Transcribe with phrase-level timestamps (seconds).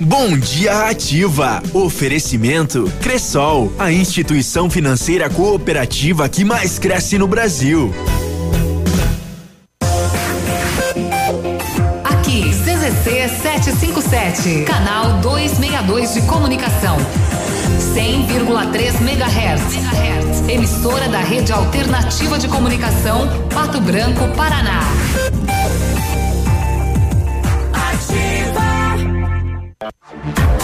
[0.00, 1.62] Bom dia Ativa.
[1.72, 7.92] Oferecimento Cressol, a instituição financeira cooperativa que mais cresce no Brasil.
[12.04, 16.96] Aqui, CZC 757, canal 262 de comunicação.
[17.94, 20.48] 100,3 MHz.
[20.48, 24.80] Emissora da Rede Alternativa de Comunicação, Pato Branco, Paraná.
[29.84, 30.63] Música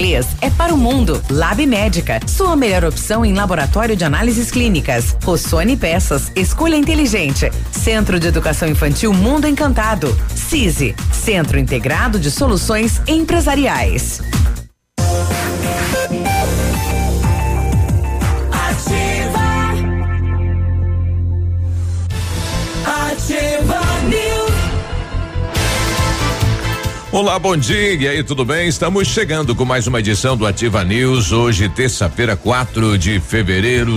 [0.41, 1.21] é para o mundo.
[1.29, 5.15] Lab Médica, sua melhor opção em laboratório de análises clínicas.
[5.23, 7.51] Rossoni Peças, escolha inteligente.
[7.71, 10.17] Centro de Educação Infantil Mundo Encantado.
[10.33, 14.21] CISI, Centro Integrado de Soluções Empresariais.
[27.11, 27.93] Olá, bom dia.
[27.95, 28.69] E aí, tudo bem?
[28.69, 31.33] Estamos chegando com mais uma edição do Ativa News.
[31.33, 33.93] Hoje, terça-feira, 4 de fevereiro.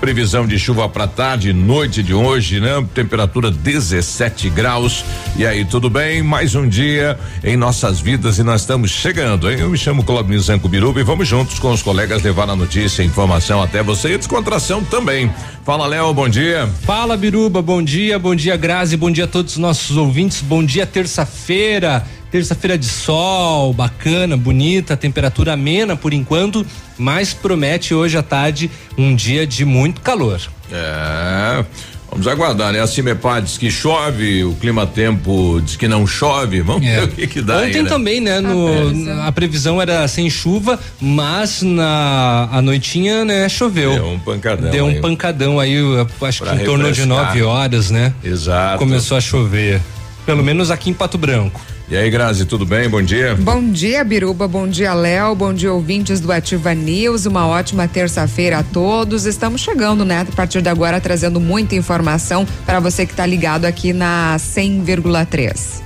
[0.00, 2.84] Previsão de chuva para tarde, noite de hoje, né?
[2.92, 5.04] Temperatura 17 graus.
[5.36, 6.20] E aí, tudo bem?
[6.20, 9.58] Mais um dia em nossas vidas e nós estamos chegando, hein?
[9.60, 13.02] Eu me chamo Clóvis Zanco Biruba e vamos juntos com os colegas levar a notícia,
[13.02, 15.32] a informação até você e descontração também.
[15.64, 16.68] Fala, Léo, bom dia.
[16.84, 20.64] Fala, Biruba, bom dia, bom dia, Grazi, bom dia a todos os nossos ouvintes, bom
[20.64, 22.04] dia, terça-feira.
[22.30, 26.66] Terça-feira de sol, bacana, bonita, temperatura amena por enquanto,
[26.98, 30.40] mas promete hoje à tarde um dia de muito calor.
[30.70, 31.64] É.
[32.10, 32.80] Vamos aguardar, né?
[32.80, 36.62] A Cimepar diz que chove, o clima tempo diz que não chove.
[36.62, 37.00] Vamos é.
[37.00, 37.58] ver o que, que dá.
[37.58, 37.88] Ontem aí, né?
[37.88, 38.40] também, né?
[38.40, 39.22] No, a, previsão.
[39.22, 39.82] a, previsão.
[39.82, 43.92] era sem chuva, mas na a noitinha, né, choveu.
[43.92, 44.70] Deu um pancadão.
[44.70, 45.00] Deu um aí.
[45.00, 45.76] pancadão aí,
[46.22, 48.12] acho que em torno de nove horas, né?
[48.24, 48.78] Exato.
[48.78, 49.80] Começou a chover.
[50.24, 51.60] Pelo menos aqui em Pato Branco.
[51.90, 52.86] E aí, Grazi, tudo bem?
[52.86, 53.34] Bom dia.
[53.34, 54.46] Bom dia, Biruba.
[54.46, 55.34] Bom dia, Léo.
[55.34, 57.24] Bom dia, ouvintes do Ativa News.
[57.24, 59.24] Uma ótima terça-feira a todos.
[59.24, 60.20] Estamos chegando, né?
[60.20, 65.80] A partir de agora, trazendo muita informação para você que está ligado aqui na 100,3.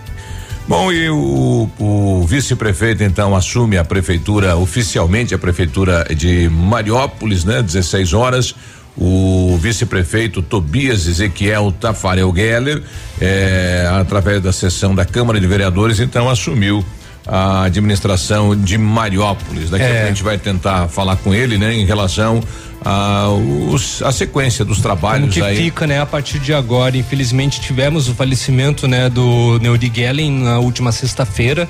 [0.66, 7.62] Bom, e o, o vice-prefeito então assume a prefeitura, oficialmente a prefeitura de Mariópolis, né?
[7.62, 8.56] 16 horas
[8.96, 12.82] o vice-prefeito Tobias Ezequiel Tafarel Geller,
[13.20, 16.84] é, através da sessão da Câmara de Vereadores, então assumiu
[17.26, 19.70] a administração de Mariópolis.
[19.70, 19.86] Daqui é.
[19.86, 22.42] a pouco a gente vai tentar falar com ele, né, em relação
[22.84, 23.28] a,
[23.70, 25.56] os, a sequência dos trabalhos Como que aí.
[25.56, 26.96] fica, né, a partir de agora.
[26.96, 31.68] Infelizmente tivemos o falecimento, né, do Neuri Gellen na última sexta-feira.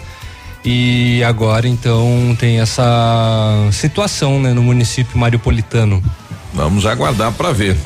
[0.65, 6.03] E agora então tem essa situação, né, no município mariopolitano.
[6.55, 7.77] Vamos aguardar para ver.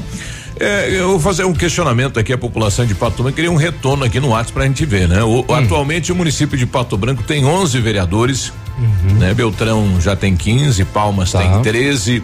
[0.58, 4.04] É, eu vou fazer um questionamento aqui à população de Pato Branco, queria um retorno
[4.04, 5.22] aqui no WhatsApp para a gente ver, né?
[5.22, 5.54] O, hum.
[5.54, 9.18] Atualmente o município de Pato Branco tem 11 vereadores, uhum.
[9.18, 9.34] né?
[9.34, 11.40] Beltrão já tem 15, Palmas tá.
[11.40, 12.22] tem 13.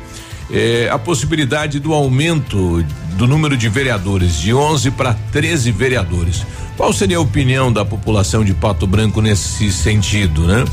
[0.50, 2.82] É, a possibilidade do aumento
[3.16, 6.46] do número de vereadores de 11 para 13 vereadores.
[6.76, 10.64] Qual seria a opinião da população de Pato Branco nesse sentido, né?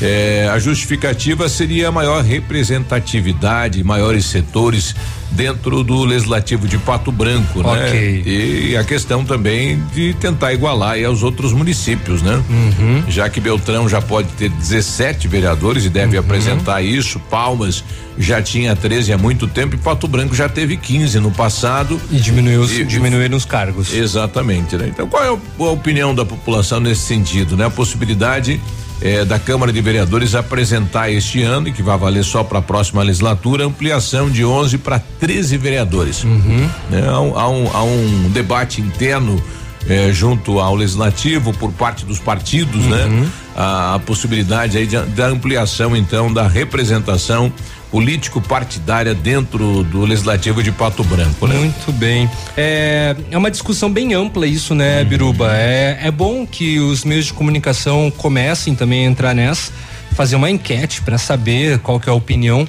[0.00, 4.94] É, a justificativa seria maior representatividade, maiores setores
[5.30, 7.86] dentro do legislativo de Pato Branco, né?
[7.86, 8.22] okay.
[8.22, 8.30] né?
[8.30, 12.42] E a questão também de tentar igualar aí aos outros municípios, né?
[12.48, 13.04] Uhum.
[13.08, 16.24] Já que Beltrão já pode ter 17 vereadores e deve uhum.
[16.24, 17.84] apresentar isso, Palmas
[18.16, 22.00] já tinha 13 há muito tempo e Pato Branco já teve 15 no passado.
[22.10, 23.92] E diminuiu, e, diminuíram os cargos.
[23.92, 24.88] Exatamente, né?
[24.88, 27.66] Então qual é a opinião da população nesse sentido, né?
[27.66, 28.60] A possibilidade
[29.00, 32.62] eh, da Câmara de Vereadores apresentar este ano, e que vai valer só para a
[32.62, 36.24] próxima legislatura, ampliação de 11 para 13 vereadores.
[36.24, 36.68] Uhum.
[36.90, 37.08] Né?
[37.08, 39.42] Há, um, há, um, há, um, debate interno
[39.88, 43.04] eh, junto ao legislativo por parte dos partidos, né?
[43.04, 43.20] uhum.
[43.20, 43.28] né?
[43.56, 47.52] A, a, possibilidade aí de, da ampliação então da representação
[47.90, 51.56] político partidária dentro do legislativo de Pato Branco, né?
[51.56, 52.30] Muito bem.
[52.56, 55.08] É, é uma discussão bem ampla isso, né, uhum.
[55.08, 55.50] Biruba?
[55.54, 59.72] É, é bom que os meios de comunicação comecem também a entrar nessa,
[60.12, 62.66] fazer uma enquete para saber qual que é a opinião.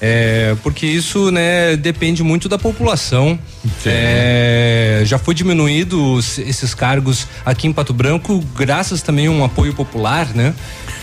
[0.00, 3.38] É, porque isso, né, depende muito da população.
[3.86, 9.72] É, já foi diminuído esses cargos aqui em Pato Branco, graças também a um apoio
[9.72, 10.52] popular, né?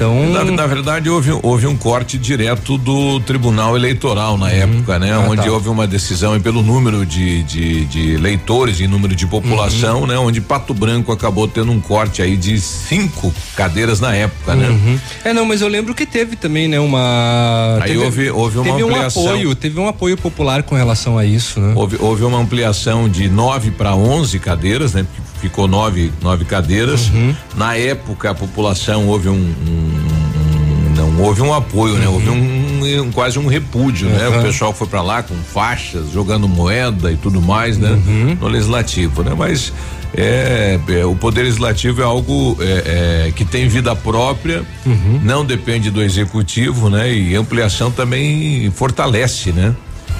[0.02, 4.52] Então, na, na, verdade houve, houve um corte direto do Tribunal Eleitoral na uhum.
[4.52, 5.14] época, né?
[5.14, 5.52] Ah, onde tá.
[5.52, 10.08] houve uma decisão pelo número de, de, de eleitores e número de população, uhum.
[10.08, 10.18] né?
[10.18, 14.70] Onde Pato Branco acabou tendo um corte aí de cinco cadeiras na época, né?
[14.70, 15.00] uhum.
[15.24, 16.80] É, não, mas eu lembro que teve também, né?
[16.80, 17.78] Uma.
[17.80, 19.22] Aí teve, houve, houve uma teve ampliação.
[19.22, 21.74] um apoio, teve um apoio popular com relação a isso, né?
[21.76, 25.06] Houve, houve uma ampliação de nove para onze cadeiras, né?
[25.40, 27.10] Ficou nove, nove cadeiras.
[27.10, 27.36] Uhum.
[27.56, 29.34] Na época a população houve um,
[29.68, 29.91] um
[31.12, 32.08] não houve um apoio, né?
[32.08, 34.16] Houve um, um, quase um repúdio, uhum.
[34.16, 34.30] né?
[34.30, 37.92] O pessoal foi para lá com faixas, jogando moeda e tudo mais, né?
[37.92, 38.38] Uhum.
[38.40, 39.34] No legislativo, né?
[39.38, 39.74] Mas
[40.16, 45.20] é, é, o poder legislativo é algo é, é, que tem vida própria, uhum.
[45.24, 47.14] não depende do executivo, né?
[47.14, 49.76] E ampliação também fortalece, né?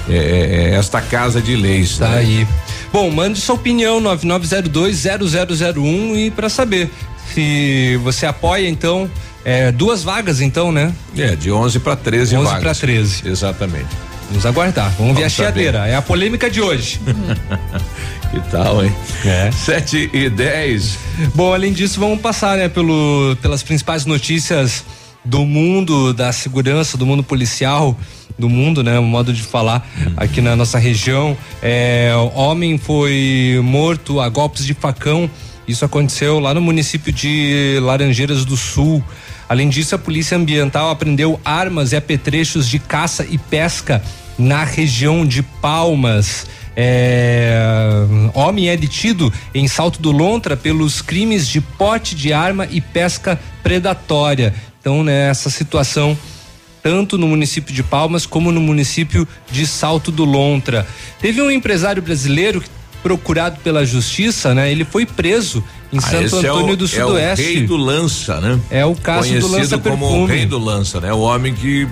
[0.08, 1.98] É, é, é esta casa de leis.
[1.98, 2.18] Tá né?
[2.18, 2.46] aí.
[2.92, 6.90] Bom, mande sua opinião 99020001 e para saber
[7.32, 9.08] se você apoia então
[9.44, 10.92] é, duas vagas, então, né?
[11.16, 12.54] É, de 11 para 13 11 vagas.
[12.54, 13.28] 11 para 13.
[13.28, 13.88] Exatamente.
[14.28, 14.84] Vamos aguardar.
[14.90, 15.86] Vamos, Vamos ver a chiadeira.
[15.86, 17.00] É a polêmica de hoje.
[18.30, 18.92] que tal, hein?
[19.24, 19.50] É.
[19.50, 20.98] 7 e 10.
[21.34, 24.84] Bom, além disso, vamos passar, né, pelo, pelas principais notícias
[25.24, 27.96] do mundo da segurança, do mundo policial,
[28.38, 28.98] do mundo, né?
[28.98, 29.86] Um modo de falar
[30.16, 31.36] aqui na nossa região.
[31.62, 35.30] É, homem foi morto a golpes de facão.
[35.68, 39.04] Isso aconteceu lá no município de Laranjeiras do Sul.
[39.52, 44.02] Além disso, a Polícia Ambiental apreendeu armas e apetrechos de caça e pesca
[44.38, 46.46] na região de Palmas.
[46.74, 47.60] É,
[48.32, 53.38] homem é detido em Salto do Lontra pelos crimes de porte de arma e pesca
[53.62, 54.54] predatória.
[54.80, 56.16] Então, né, situação,
[56.82, 60.86] tanto no município de Palmas como no município de Salto do Lontra.
[61.20, 62.64] Teve um empresário brasileiro
[63.02, 64.70] procurado pela justiça, né?
[64.70, 65.62] Ele foi preso
[65.92, 67.44] em ah, Santo Antônio é o, do Sudoeste.
[67.44, 68.60] É o rei do lança, né?
[68.70, 70.22] É o caso Conhecido do lança como perfume.
[70.22, 71.12] o rei do lança, né?
[71.12, 71.86] O homem que,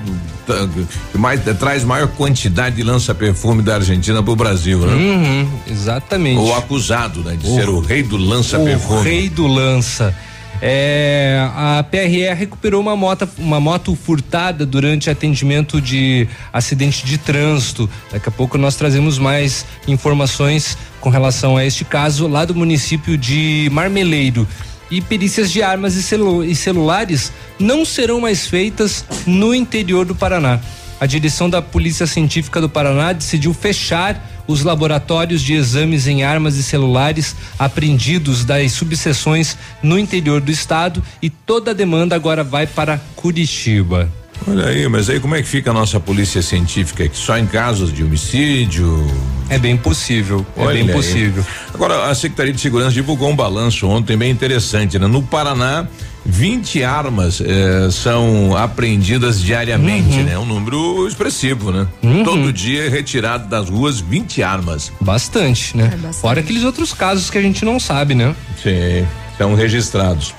[1.12, 4.94] que mais, traz maior quantidade de lança perfume da Argentina para o Brasil, né?
[4.94, 6.38] Uhum, exatamente.
[6.38, 7.36] Ou acusado, né?
[7.36, 9.00] De o, ser o rei do lança perfume.
[9.00, 10.14] O rei do lança.
[10.62, 17.88] É, a PRE recuperou uma moto, uma moto furtada durante atendimento de acidente de trânsito.
[18.12, 23.16] Daqui a pouco nós trazemos mais informações com relação a este caso lá do município
[23.16, 24.46] de Marmeleiro.
[24.90, 30.14] E perícias de armas e, celu e celulares não serão mais feitas no interior do
[30.14, 30.60] Paraná.
[31.00, 36.56] A direção da Polícia Científica do Paraná decidiu fechar os laboratórios de exames em armas
[36.56, 42.66] e celulares apreendidos das subseções no interior do estado e toda a demanda agora vai
[42.66, 44.08] para Curitiba.
[44.46, 47.06] Olha aí, mas aí como é que fica a nossa polícia científica?
[47.06, 49.06] Que só em casos de homicídio?
[49.50, 50.92] É bem possível, Olha é bem aí.
[50.94, 51.44] possível.
[51.74, 55.06] Agora, a Secretaria de Segurança divulgou um balanço ontem bem interessante, né?
[55.06, 55.86] No Paraná,
[56.24, 60.24] 20 armas eh, são apreendidas diariamente, uhum.
[60.24, 60.38] né?
[60.38, 61.88] Um número expressivo, né?
[62.02, 62.24] Uhum.
[62.24, 64.92] Todo dia é retirado das ruas 20 armas.
[65.00, 65.90] Bastante, né?
[65.92, 66.20] É bastante.
[66.20, 68.34] Fora aqueles outros casos que a gente não sabe, né?
[68.62, 69.06] Sim,
[69.38, 70.34] são registrados.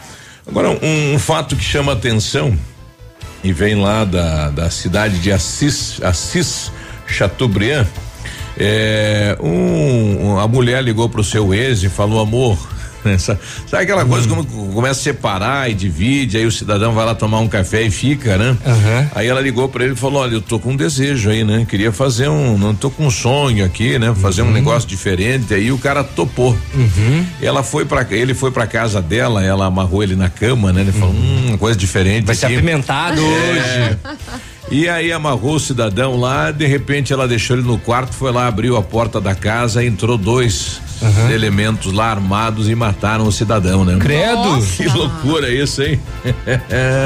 [0.47, 2.57] Agora, um, um fato que chama atenção
[3.43, 6.71] e vem lá da, da cidade de Assis, Assis
[7.07, 7.87] Chateaubriand.
[8.57, 12.57] É, um, a mulher ligou pro seu ex e falou: amor,
[13.67, 14.43] Sabe aquela coisa hum.
[14.43, 17.91] como começa a separar e divide, aí o cidadão vai lá tomar um café e
[17.91, 18.57] fica, né?
[18.65, 19.07] Uhum.
[19.15, 21.65] Aí ela ligou para ele e falou: Olha, eu tô com um desejo aí, né?
[21.67, 24.13] Queria fazer um, não tô com um sonho aqui, né?
[24.15, 24.49] Fazer uhum.
[24.49, 25.53] um negócio diferente.
[25.53, 26.57] Aí o cara topou.
[26.73, 27.25] Uhum.
[27.41, 30.81] Ela foi para ele foi para casa dela, ela amarrou ele na cama, né?
[30.81, 32.25] Ele falou: Hum, coisa diferente.
[32.25, 32.39] Vai aqui.
[32.39, 33.95] ser apimentado é.
[34.71, 38.47] E aí amarrou o cidadão lá, de repente ela deixou ele no quarto, foi lá,
[38.47, 41.29] abriu a porta da casa, entrou dois uhum.
[41.29, 43.97] elementos lá armados e mataram o cidadão, né?
[43.99, 44.35] Credo!
[44.35, 44.83] Nossa.
[44.83, 45.99] Que loucura isso, hein?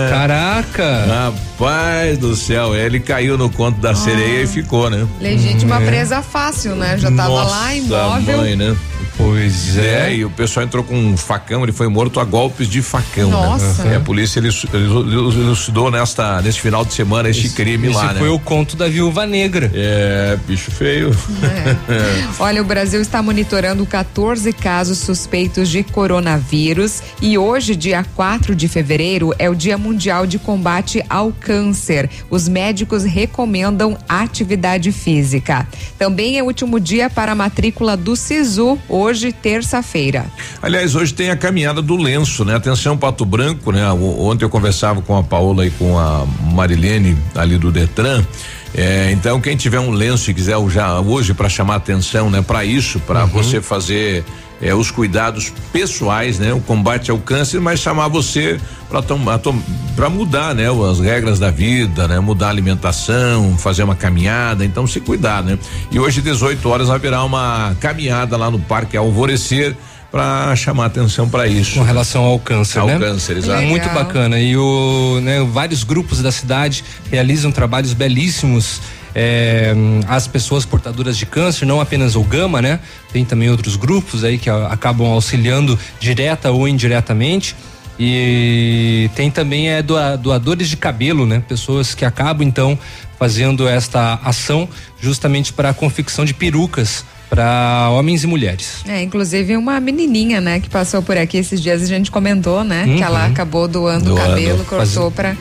[0.09, 1.05] Caraca!
[1.07, 3.95] Rapaz do céu, ele caiu no conto da ah.
[3.95, 5.07] sereia e ficou, né?
[5.19, 5.85] Legítima é.
[5.85, 6.97] presa fácil, né?
[6.99, 8.37] Já tava Nossa lá imóvel.
[8.37, 8.75] Mãe, né?
[9.17, 10.09] Pois é.
[10.09, 10.15] é.
[10.15, 13.29] e o pessoal entrou com um facão, ele foi morto a golpes de facão.
[13.29, 13.35] Né?
[13.35, 13.83] Nossa.
[13.83, 13.95] Né?
[13.95, 18.19] a polícia elucidou nesta, neste final de semana este esse, crime esse lá, né?
[18.19, 19.71] foi o conto da viúva negra.
[19.73, 21.15] É, bicho feio.
[21.41, 22.25] É.
[22.39, 28.67] Olha, o Brasil está monitorando 14 casos suspeitos de coronavírus e hoje, dia 4 de
[28.67, 32.09] fevereiro, é o Dia Mundial de Combate ao Câncer.
[32.29, 35.67] Os médicos recomendam atividade física.
[35.97, 40.25] Também é o último dia para a matrícula do SISU, hoje, terça-feira.
[40.61, 42.55] Aliás, hoje tem a caminhada do lenço, né?
[42.55, 43.89] Atenção, Pato Branco, né?
[43.91, 48.23] Ontem eu conversava com a Paola e com a Marilene ali do Detran.
[48.73, 52.99] É, então quem tiver um lenço e quiser hoje para chamar atenção, né, para isso,
[52.99, 53.29] para uhum.
[53.29, 54.25] você fazer
[54.61, 56.53] é, os cuidados pessoais, né?
[56.53, 58.59] O combate ao câncer, mas chamar você
[59.95, 60.65] para mudar, né?
[60.89, 62.19] As regras da vida, né?
[62.19, 65.59] Mudar a alimentação, fazer uma caminhada, então se cuidar, né?
[65.91, 69.75] E hoje 18 horas haverá uma caminhada lá no Parque Alvorecer
[70.15, 71.73] para chamar atenção para isso.
[71.73, 72.93] Com relação ao câncer, ao né?
[72.93, 73.61] Ao câncer, exato.
[73.61, 78.79] É muito bacana e o, né, vários grupos da cidade realizam trabalhos belíssimos
[79.13, 79.73] é,
[80.07, 82.79] as pessoas portadoras de câncer, não apenas o Gama, né?
[83.11, 87.53] Tem também outros grupos aí que a, acabam auxiliando direta ou indiretamente.
[87.99, 91.43] E tem também é doadores de cabelo, né?
[91.45, 92.79] Pessoas que acabam então
[93.19, 94.67] fazendo esta ação
[95.01, 98.83] justamente para a confecção de perucas para homens e mulheres.
[98.87, 102.85] É, inclusive uma menininha, né, que passou por aqui esses dias a gente comentou, né,
[102.85, 102.97] uhum.
[102.97, 103.31] que ela uhum.
[103.31, 105.35] acabou doando o cabelo, cortou para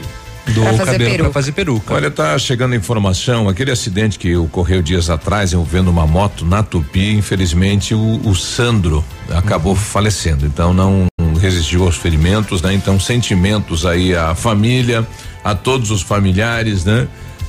[0.52, 1.94] do cabelo para fazer peruca.
[1.94, 7.14] Olha, tá chegando informação, aquele acidente que ocorreu dias atrás envolvendo uma moto na Tupi,
[7.14, 9.78] infelizmente o, o Sandro acabou uhum.
[9.78, 11.06] falecendo, então não
[11.40, 12.74] resistiu aos ferimentos, né?
[12.74, 15.06] Então sentimentos aí à família,
[15.42, 17.06] a todos os familiares, né?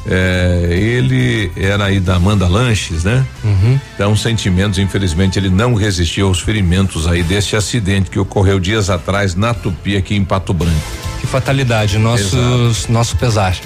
[0.07, 3.25] É, ele era aí da Amanda Lanches, né?
[3.43, 3.79] Uhum.
[3.95, 9.35] Então, sentimentos, infelizmente, ele não resistiu aos ferimentos aí desse acidente que ocorreu dias atrás
[9.35, 10.75] na Tupi, aqui em Pato Branco.
[11.19, 13.57] Que fatalidade, nossos, nosso pesar.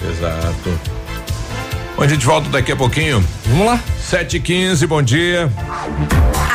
[0.00, 0.78] Exato.
[1.98, 3.24] Bom, a gente volta daqui a pouquinho.
[3.46, 3.82] Vamos lá.
[4.00, 5.52] Sete e quinze, bom dia.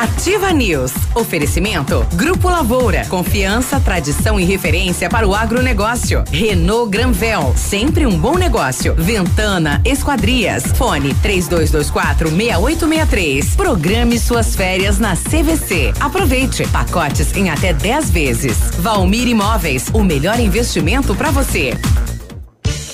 [0.00, 0.90] Ativa News.
[1.14, 2.04] Oferecimento.
[2.14, 3.04] Grupo Lavoura.
[3.10, 6.24] Confiança, tradição e referência para o agronegócio.
[6.32, 7.52] Renault Granvel.
[7.58, 8.94] Sempre um bom negócio.
[8.94, 10.64] Ventana Esquadrias.
[10.78, 13.54] Fone 3224 6863.
[13.54, 15.92] Programe suas férias na CVC.
[16.00, 16.66] Aproveite.
[16.68, 18.56] Pacotes em até 10 vezes.
[18.78, 19.90] Valmir Imóveis.
[19.92, 21.74] O melhor investimento para você.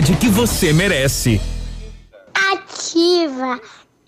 [0.00, 1.40] qualidade que você merece.
[2.52, 3.60] Ativa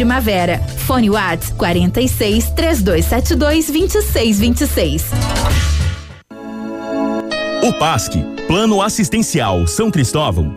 [0.00, 0.58] Primavera.
[0.86, 5.04] Fone Whats 46 3272 2626.
[7.62, 8.14] O PASC,
[8.46, 10.56] Plano Assistencial São Cristóvão,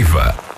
[0.00, 0.49] Ativa.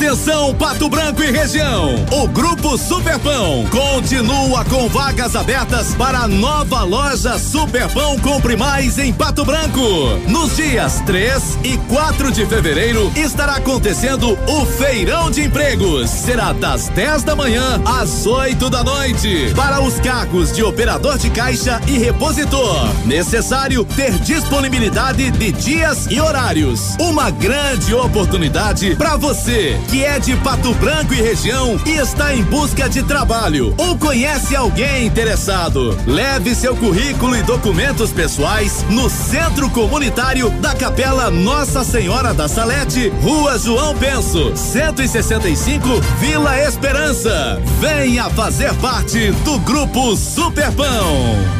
[0.00, 1.94] Atenção, Pato Branco e região.
[2.10, 9.12] O Grupo Superpão continua com vagas abertas para a nova loja Superpão Compre Mais em
[9.12, 9.82] Pato Branco.
[10.26, 16.08] Nos dias 3 e 4 de fevereiro estará acontecendo o Feirão de Empregos.
[16.08, 19.52] Será das 10 da manhã às 8 da noite.
[19.54, 22.88] Para os cargos de operador de caixa e repositor.
[23.04, 26.96] Necessário ter disponibilidade de dias e horários.
[26.98, 32.44] Uma grande oportunidade para você que é de Pato Branco e região e está em
[32.44, 39.68] busca de trabalho ou conhece alguém interessado, leve seu currículo e documentos pessoais no Centro
[39.70, 45.88] Comunitário da Capela Nossa Senhora da Salete, Rua João Penso, 165,
[46.20, 47.60] Vila Esperança.
[47.80, 51.59] Venha fazer parte do Grupo Superpão.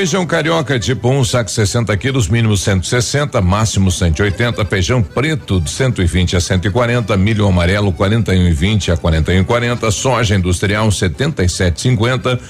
[0.00, 4.64] Feijão carioca tipo 1, um, saco 60 quilos, mínimo 160, máximo 180.
[4.64, 7.14] Feijão preto de 120 a 140.
[7.18, 9.90] Milho amarelo 41,20 a 41,40.
[9.90, 12.40] Soja industrial 77,50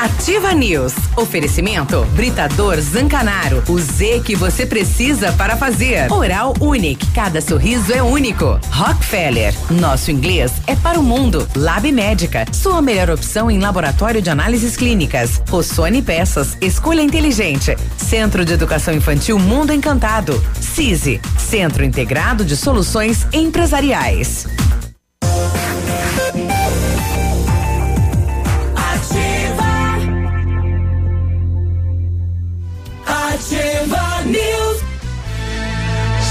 [0.00, 0.94] Ativa News.
[1.16, 3.62] Oferecimento Britador Zancanaro.
[3.68, 6.10] O Z que você precisa para fazer.
[6.10, 7.06] Oral Unique.
[7.12, 8.58] Cada sorriso é único.
[8.70, 9.54] Rockefeller.
[9.70, 11.46] Nosso inglês é para o mundo.
[11.54, 12.44] Lab Médica.
[12.52, 15.42] Sua melhor opção em laboratório de análises clínicas.
[15.48, 16.56] Rossoni Peças.
[16.60, 17.76] Escolha inteligente.
[17.96, 20.42] Centro de Educação Infantil Mundo Encantado.
[20.60, 21.20] CISI.
[21.38, 24.46] Centro Integrado de Soluções Empresariais.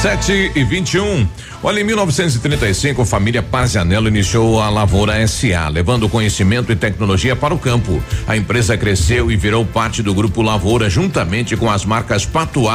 [0.03, 1.01] 7 e 21.
[1.01, 1.27] Um.
[1.65, 7.53] Olha, em 1935, a família Pazianello iniciou a Lavoura SA, levando conhecimento e tecnologia para
[7.53, 8.03] o campo.
[8.27, 12.65] A empresa cresceu e virou parte do grupo Lavoura, juntamente com as marcas Pato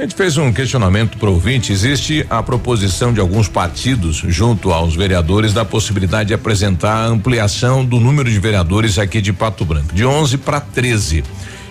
[0.00, 1.72] a gente fez um questionamento para o ouvinte.
[1.72, 7.84] Existe a proposição de alguns partidos, junto aos vereadores, da possibilidade de apresentar a ampliação
[7.84, 11.22] do número de vereadores aqui de Pato Branco, de 11 para 13.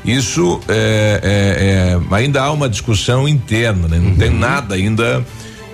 [0.06, 3.98] Isso é, é, é, ainda há uma discussão interna, né?
[3.98, 4.16] não uhum.
[4.16, 5.26] tem nada ainda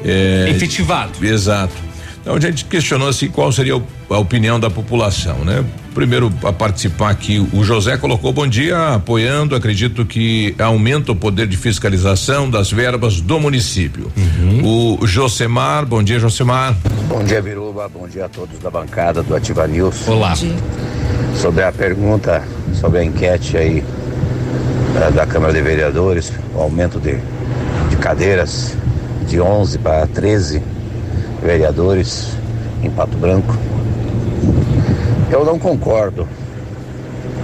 [0.04, 1.26] é, efetivado.
[1.26, 1.76] Exato.
[2.26, 5.64] Então a gente questionou assim qual seria a opinião da população, né?
[5.94, 11.46] Primeiro a participar aqui, o José colocou bom dia, apoiando, acredito que aumenta o poder
[11.46, 14.12] de fiscalização das verbas do município.
[14.18, 14.98] Uhum.
[15.02, 16.76] O Josemar, bom dia, Josemar.
[17.08, 20.08] Bom dia, Biruba, bom dia a todos da bancada do Ativa News.
[20.08, 20.34] Olá.
[21.36, 23.84] Sobre a pergunta, sobre a enquete aí
[24.96, 27.20] da, da Câmara de Vereadores, o aumento de,
[27.92, 28.76] de cadeiras
[29.28, 30.75] de 11 para 13
[31.46, 32.36] vereadores
[32.84, 33.56] em Pato Branco.
[35.32, 36.28] Eu não concordo.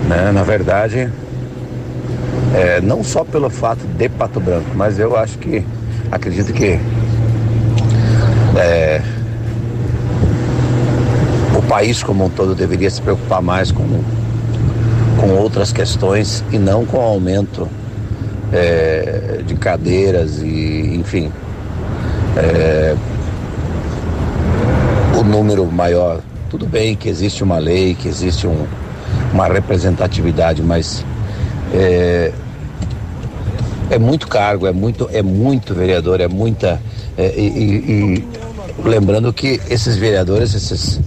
[0.08, 0.32] Né?
[0.34, 1.10] Na verdade,
[2.54, 5.64] é, não só pelo fato de Pato Branco, mas eu acho que,
[6.12, 6.80] acredito que
[8.58, 9.02] é,
[11.56, 13.86] o país como um todo deveria se preocupar mais com,
[15.20, 17.70] com outras questões e não com o aumento
[18.52, 21.32] é, de cadeiras e, enfim,
[22.36, 22.96] é,
[25.22, 26.20] o número maior.
[26.50, 28.66] Tudo bem que existe uma lei, que existe um,
[29.32, 31.06] uma representatividade, mas
[31.74, 32.32] é,
[33.90, 36.82] é muito cargo, é muito, é muito vereador, é muita.
[37.18, 38.28] É, e, e,
[38.84, 41.00] lembrando que esses vereadores, esses,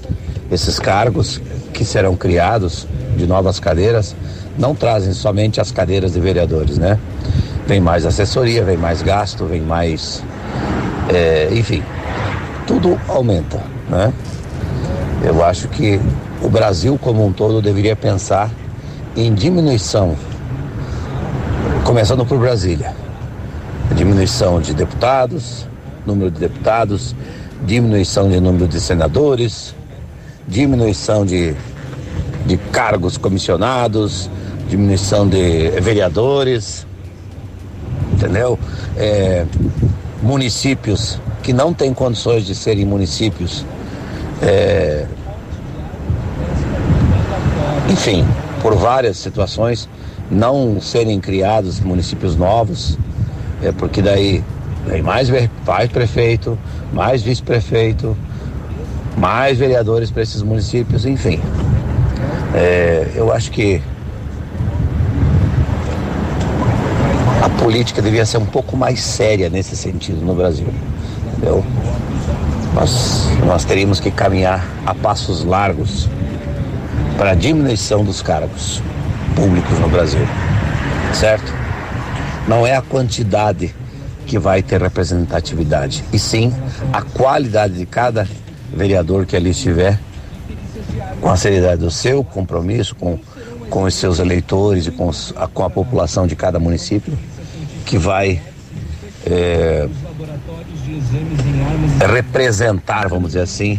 [0.50, 1.40] esses cargos
[1.72, 4.14] que serão criados de novas cadeiras,
[4.56, 6.98] não trazem somente as cadeiras de vereadores, né?
[7.66, 10.22] Vem mais assessoria, vem mais gasto, vem mais.
[11.12, 11.82] É, enfim,
[12.66, 14.12] tudo aumenta, né?
[15.22, 16.00] Eu acho que
[16.42, 18.50] o Brasil como um todo deveria pensar
[19.16, 20.16] em diminuição,
[21.84, 22.94] começando por Brasília.
[23.94, 25.66] Diminuição de deputados,
[26.06, 27.14] número de deputados,
[27.64, 29.74] diminuição de número de senadores,
[30.46, 31.54] diminuição de,
[32.46, 34.28] de cargos comissionados,
[34.68, 36.86] diminuição de vereadores,
[38.12, 38.58] entendeu?
[38.96, 39.46] É,
[40.22, 43.64] municípios que não têm condições de serem municípios,
[44.42, 45.06] é,
[47.88, 48.26] enfim,
[48.60, 49.88] por várias situações,
[50.30, 52.98] não serem criados municípios novos,
[53.62, 54.42] é porque daí
[54.86, 55.28] vem mais,
[55.66, 56.58] mais prefeito,
[56.92, 58.16] mais vice-prefeito,
[59.16, 61.40] mais vereadores para esses municípios, enfim.
[62.54, 63.82] É, eu acho que
[67.42, 70.68] a política devia ser um pouco mais séria nesse sentido no Brasil.
[71.32, 71.64] Entendeu?
[72.74, 76.08] Nós, nós teríamos que caminhar a passos largos
[77.16, 78.82] para a diminuição dos cargos
[79.36, 80.26] públicos no Brasil.
[81.12, 81.52] Certo?
[82.48, 83.74] Não é a quantidade
[84.26, 86.52] que vai ter representatividade, e sim
[86.92, 88.26] a qualidade de cada
[88.72, 89.98] vereador que ali estiver,
[91.20, 93.18] com a seriedade do seu compromisso com,
[93.70, 97.16] com os seus eleitores e com, os, com a população de cada município,
[97.84, 98.40] que vai
[99.26, 99.88] é,
[102.12, 103.78] representar, vamos dizer assim,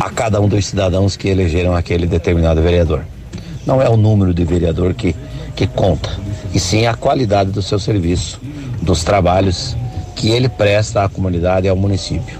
[0.00, 3.04] a cada um dos cidadãos que elegeram aquele determinado vereador.
[3.66, 5.14] Não é o número de vereador que,
[5.54, 6.10] que conta,
[6.52, 8.40] e sim a qualidade do seu serviço,
[8.82, 9.76] dos trabalhos
[10.14, 12.38] que ele presta à comunidade e ao município.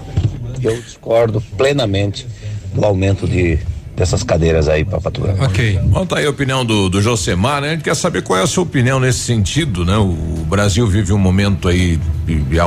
[0.61, 2.27] Eu discordo plenamente
[2.73, 3.59] do aumento de
[3.95, 5.43] dessas cadeiras aí para Pato Branco.
[5.43, 5.79] Ok.
[5.85, 7.69] Bom, tá aí a opinião do, do Josemar, né?
[7.69, 9.97] A gente quer saber qual é a sua opinião nesse sentido, né?
[9.97, 11.99] O Brasil vive um momento aí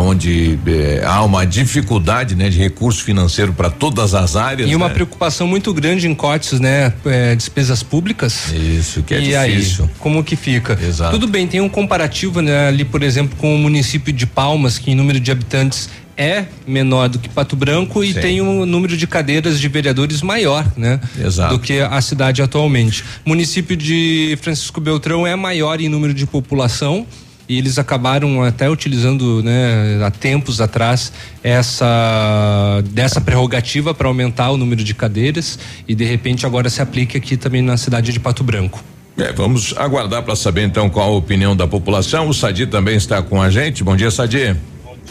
[0.01, 2.49] onde eh, há uma dificuldade, né?
[2.49, 4.71] De recurso financeiro para todas as áreas.
[4.71, 4.95] E uma né?
[4.95, 6.93] preocupação muito grande em cortes, né?
[7.05, 8.51] É, despesas públicas.
[8.53, 9.85] Isso, que é e difícil.
[9.85, 10.79] Aí, como que fica?
[10.81, 11.13] Exato.
[11.13, 12.69] Tudo bem, tem um comparativo, né?
[12.69, 17.09] Ali, por exemplo, com o município de Palmas, que em número de habitantes é menor
[17.09, 18.21] do que Pato Branco e Sim.
[18.21, 21.01] tem um número de cadeiras de vereadores maior, né?
[21.19, 21.57] Exato.
[21.57, 23.05] Do que a cidade atualmente.
[23.25, 27.07] O município de Francisco Beltrão é maior em número de população
[27.49, 34.57] e eles acabaram até utilizando, né, há tempos atrás essa dessa prerrogativa para aumentar o
[34.57, 38.43] número de cadeiras e de repente agora se aplica aqui também na cidade de Pato
[38.43, 38.83] Branco.
[39.17, 42.29] É, vamos aguardar para saber então qual a opinião da população.
[42.29, 43.83] O Sadi também está com a gente.
[43.83, 44.55] Bom dia, Sadi.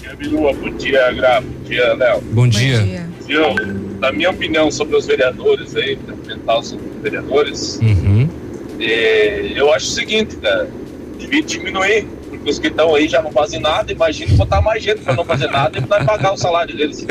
[0.08, 0.54] Dia, Bilu.
[0.54, 1.42] Bom dia, Gra.
[1.42, 2.22] Bom dia, Léo.
[2.32, 3.08] Bom dia.
[3.28, 3.56] Eu,
[4.00, 8.30] na minha opinião sobre os vereadores aí, representar os vereadores, Uhum.
[8.80, 10.70] é, eu acho o seguinte, cara,
[11.20, 15.02] devia diminuir, porque os que estão aí já não fazem nada, imagina botar mais gente
[15.02, 17.06] para não fazer nada e vai pagar o salário deles.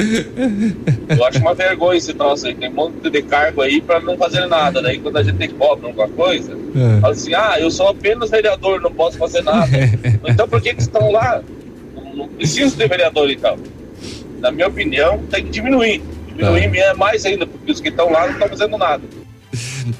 [1.09, 4.17] Eu acho uma vergonha esse troço aí, tem um monte de cargo aí para não
[4.17, 7.01] fazer nada, daí quando a gente cobra alguma coisa, É.
[7.01, 9.69] fala assim, ah, eu sou apenas vereador, não posso fazer nada.
[10.27, 11.43] então por que que estão lá?
[12.17, 13.59] Não, não preciso de vereador então.
[14.41, 16.03] Na minha opinião, tem que diminuir.
[16.29, 19.03] Diminuir é mais ainda, porque os que estão lá não estão fazendo nada.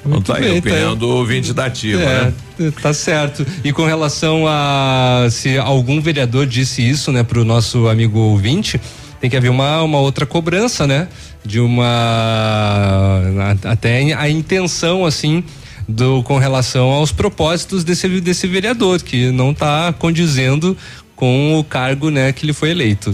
[0.05, 0.99] Então tá aí a bem, opinião tá.
[0.99, 2.73] do ouvinte da ativa, É, né?
[2.81, 3.45] tá certo.
[3.63, 9.27] E com relação a se algum vereador disse isso, né, pro nosso amigo ouvinte, tem
[9.27, 11.07] tem que haver uma, uma outra cobrança, né?
[11.43, 13.21] De uma
[13.63, 15.43] até a intenção assim
[15.87, 20.77] do com relação aos propósitos desse desse vereador que não está condizendo
[21.17, 23.13] com o cargo, né, que ele foi eleito.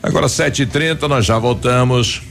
[0.00, 2.22] Agora 7h30, nós já voltamos.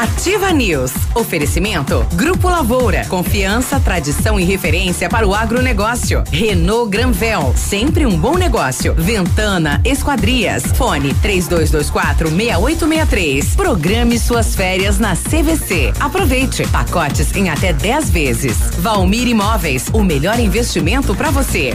[0.00, 0.92] Ativa News.
[1.14, 2.06] Oferecimento.
[2.14, 3.04] Grupo Lavoura.
[3.06, 6.22] Confiança, tradição e referência para o agronegócio.
[6.30, 7.54] Renault Granvel.
[7.56, 8.94] Sempre um bom negócio.
[8.94, 10.64] Ventana Esquadrias.
[10.76, 13.54] Fone 3224 6863.
[13.54, 15.92] Programe suas férias na CVC.
[16.00, 16.66] Aproveite.
[16.68, 18.56] Pacotes em até 10 vezes.
[18.78, 19.88] Valmir Imóveis.
[19.92, 21.74] O melhor investimento para você.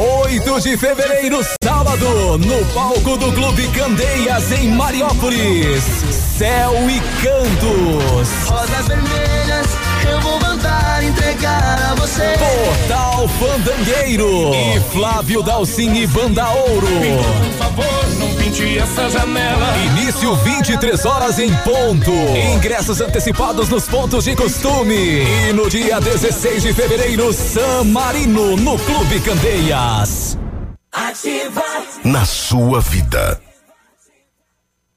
[0.00, 5.84] 8 de fevereiro, sábado, no palco do Clube Candeias, em Mariópolis.
[6.38, 8.48] Céu e Cantos.
[8.48, 9.66] Rosas vermelhas,
[10.08, 12.36] eu vou mandar entregar a você.
[12.38, 14.54] Portal Fandangueiro.
[14.54, 16.86] E Flávio Dalcin e Banda Ouro.
[16.86, 19.76] Por favor, não pinte essa janela.
[19.78, 22.10] Início 23 horas em ponto.
[22.54, 25.22] Ingressos antecipados nos pontos de costume.
[25.48, 30.38] E no dia 16 de fevereiro, San Marino, no Clube Candeias.
[30.92, 31.62] Ativa.
[32.04, 33.40] Na sua vida.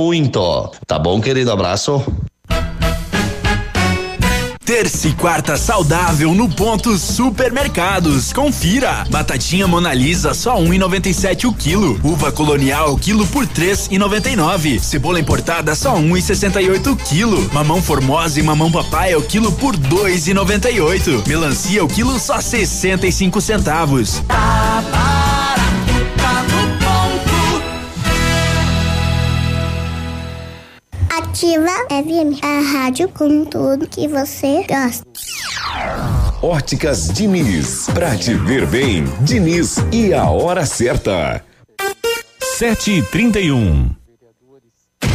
[0.00, 0.72] muito.
[0.86, 1.52] Tá bom, querido?
[1.52, 2.02] Abraço.
[4.64, 8.32] Terça e quarta saudável no ponto Supermercados.
[8.32, 9.04] Confira.
[9.10, 12.00] Batatinha Mona Lisa só 1,97 o quilo.
[12.04, 14.78] Uva colonial quilo por 3,99.
[14.78, 17.50] Cebola importada só 1,68 o quilo.
[17.52, 21.26] Mamão formosa e mamão papai o quilo por 2,98.
[21.26, 24.22] Melancia o quilo só 65 centavos.
[24.28, 26.79] Tá barato, tá
[31.30, 35.06] Ativa FM, a rádio com tudo que você gosta.
[36.42, 37.86] Óticas Diniz.
[37.94, 41.44] Pra te ver bem, Diniz e a hora certa.
[42.58, 43.99] 7 e 31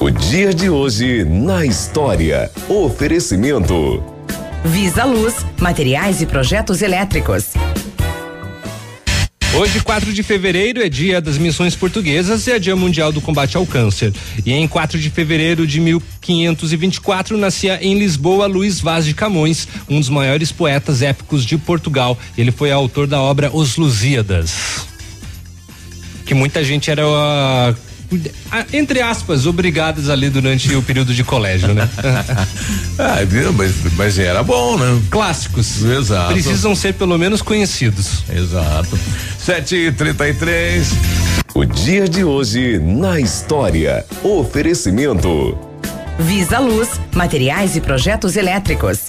[0.00, 2.50] O dia de hoje na história.
[2.68, 4.02] Oferecimento.
[4.64, 7.52] Visa Luz, materiais e projetos elétricos.
[9.56, 13.56] Hoje, 4 de fevereiro, é dia das missões portuguesas e é dia mundial do combate
[13.56, 14.12] ao câncer.
[14.44, 20.00] E em 4 de fevereiro de 1524, nascia em Lisboa Luís Vaz de Camões, um
[20.00, 22.18] dos maiores poetas épicos de Portugal.
[22.36, 24.88] Ele foi autor da obra Os Lusíadas.
[26.28, 27.06] Que muita gente era.
[27.06, 27.74] Uh,
[28.70, 31.88] entre aspas, obrigadas ali durante o período de colégio, né?
[32.98, 33.16] ah,
[33.56, 35.00] mas, mas era bom, né?
[35.10, 35.82] Clássicos.
[35.82, 36.34] Exato.
[36.34, 38.24] Precisam ser pelo menos conhecidos.
[38.28, 38.98] Exato.
[39.38, 40.86] 7 e 33
[41.54, 44.04] O dia de hoje na história.
[44.22, 45.56] Oferecimento.
[46.18, 49.08] Visa Luz, materiais e projetos elétricos.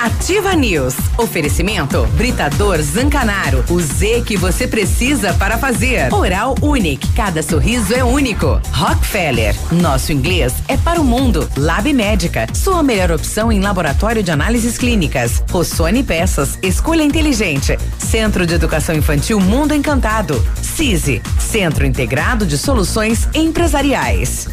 [0.00, 0.94] Ativa News.
[1.18, 3.64] Oferecimento Britador Zancanaro.
[3.68, 6.14] O Z que você precisa para fazer.
[6.14, 7.08] Oral Unique.
[7.12, 8.60] Cada sorriso é único.
[8.72, 9.56] Rockefeller.
[9.72, 11.50] Nosso inglês é para o mundo.
[11.56, 12.46] Lab Médica.
[12.54, 15.42] Sua melhor opção em laboratório de análises clínicas.
[15.50, 16.56] Rossoni Peças.
[16.62, 17.76] Escolha inteligente.
[17.98, 20.40] Centro de Educação Infantil Mundo Encantado.
[20.62, 21.20] CISI.
[21.40, 24.46] Centro Integrado de Soluções Empresariais.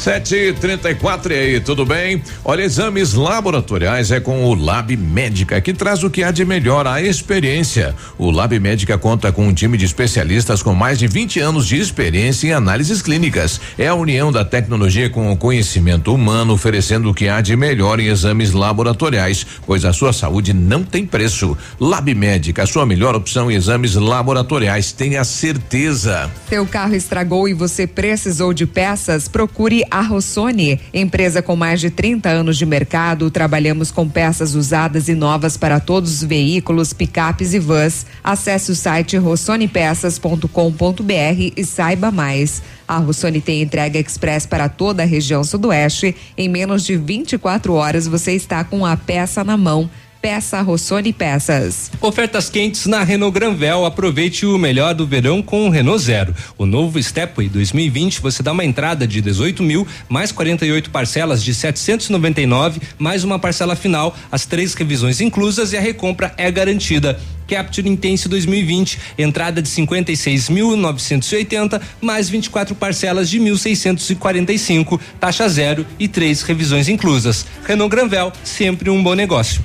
[0.00, 2.22] Sete e trinta e quatro, e aí, tudo bem?
[2.42, 6.86] Olha, exames laboratoriais é com o Lab Médica, que traz o que há de melhor,
[6.86, 7.94] a experiência.
[8.16, 11.78] O Lab Médica conta com um time de especialistas com mais de 20 anos de
[11.78, 13.60] experiência em análises clínicas.
[13.76, 18.00] É a união da tecnologia com o conhecimento humano, oferecendo o que há de melhor
[18.00, 21.54] em exames laboratoriais, pois a sua saúde não tem preço.
[21.78, 26.30] Lab Médica, a sua melhor opção em exames laboratoriais, tenha certeza.
[26.48, 29.28] Seu carro estragou e você precisou de peças?
[29.28, 33.30] Procure a Rossoni, empresa com mais de 30 anos de mercado.
[33.30, 38.06] Trabalhamos com peças usadas e novas para todos os veículos, picapes e vans.
[38.22, 42.62] Acesse o site rossonepeças.com.br e saiba mais.
[42.86, 46.14] A Rossoni tem entrega express para toda a região sudoeste.
[46.36, 49.88] Em menos de 24 horas você está com a peça na mão.
[50.20, 51.90] Peça Rossoni Peças.
[51.98, 53.86] Ofertas quentes na Renault Granvel.
[53.86, 56.34] Aproveite o melhor do verão com o Renault Zero.
[56.58, 61.54] O novo Stepway 2020 você dá uma entrada de 18 mil, mais 48 parcelas de
[61.54, 67.18] 799, mais uma parcela final, as três revisões inclusas e a recompra é garantida.
[67.48, 76.42] Capture Intense 2020, entrada de 56.980, mais 24 parcelas de 1.645, taxa zero e três
[76.42, 77.44] revisões inclusas.
[77.66, 79.64] Renault Granvel, sempre um bom negócio.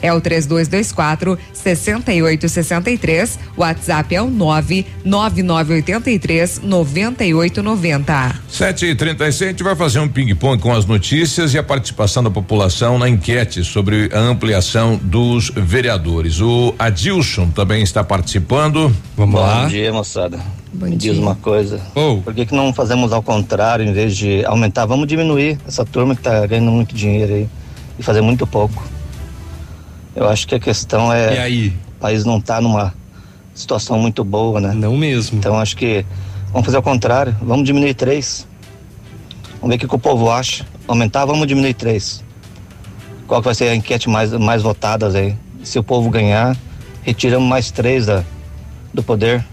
[0.00, 3.38] é o 3224 6863.
[3.56, 8.40] O WhatsApp é o 99983 9890.
[8.48, 11.58] Sete e trinta e seis, a gente vai fazer um ping-pong com as notícias e
[11.58, 16.40] a participação da população na enquete sobre a ampliação dos vereadores.
[16.40, 18.94] O Adilson também está participando.
[19.16, 20.38] Vamos Bom dia, moçada.
[20.72, 21.22] Bom Me diz dia.
[21.22, 21.80] uma coisa.
[21.94, 22.18] Oh.
[22.22, 24.86] Por que, que não fazemos ao contrário, em vez de aumentar?
[24.86, 27.48] Vamos diminuir essa turma que tá ganhando muito dinheiro aí
[27.98, 28.82] e fazer muito pouco.
[30.14, 31.34] Eu acho que a questão é.
[31.34, 31.68] E aí?
[31.96, 32.94] O país não tá numa
[33.54, 34.72] situação muito boa, né?
[34.74, 35.38] Não mesmo.
[35.38, 36.04] Então acho que
[36.50, 37.34] vamos fazer ao contrário.
[37.42, 38.46] Vamos diminuir três.
[39.60, 40.66] Vamos ver o que, que o povo acha.
[40.86, 42.22] Aumentar, vamos diminuir três.
[43.26, 45.34] Qual que vai ser a enquete mais, mais votadas aí?
[45.62, 46.56] Se o povo ganhar,
[47.02, 48.24] retiramos mais três da,
[48.92, 49.44] do poder.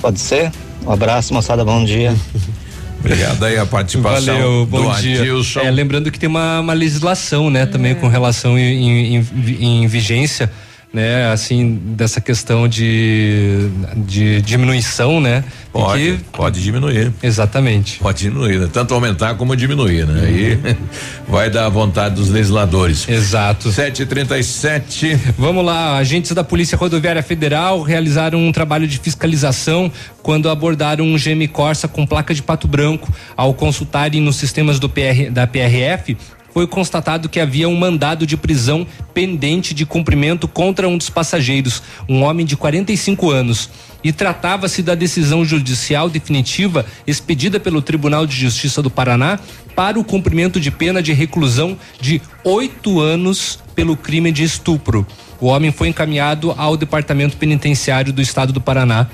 [0.00, 0.52] Pode ser?
[0.86, 2.14] Um abraço, moçada, bom dia.
[3.04, 5.20] Obrigado aí a participação Valeu, bom do dia.
[5.20, 5.60] Adilson.
[5.60, 9.26] É, lembrando que tem uma, uma legislação, né, também com relação em, em,
[9.60, 10.50] em vigência,
[10.94, 15.42] né, assim, dessa questão de, de diminuição, né?
[15.72, 17.12] Pode, que- pode diminuir.
[17.20, 17.98] Exatamente.
[17.98, 18.68] Pode diminuir, né?
[18.72, 20.22] tanto aumentar como diminuir, né?
[20.24, 20.76] Aí
[21.28, 23.08] vai dar a vontade dos legisladores.
[23.08, 23.72] Exato.
[23.72, 25.18] 737.
[25.36, 29.90] Vamos lá, agentes da Polícia Rodoviária Federal realizaram um trabalho de fiscalização
[30.22, 33.12] quando abordaram um GM Corsa com placa de pato branco.
[33.36, 36.16] Ao consultarem nos sistemas do PR, da PRF,
[36.54, 41.82] foi constatado que havia um mandado de prisão pendente de cumprimento contra um dos passageiros,
[42.08, 43.68] um homem de 45 anos.
[44.04, 49.40] E tratava-se da decisão judicial definitiva expedida pelo Tribunal de Justiça do Paraná
[49.74, 55.04] para o cumprimento de pena de reclusão de oito anos pelo crime de estupro.
[55.40, 59.08] O homem foi encaminhado ao Departamento Penitenciário do Estado do Paraná,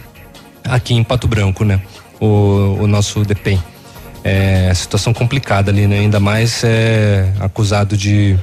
[0.63, 1.81] aqui em Pato Branco, né?
[2.21, 3.59] O, o nosso DEPEN.
[4.23, 6.01] É situação complicada ali, né?
[6.01, 8.37] Ainda mais é, acusado de.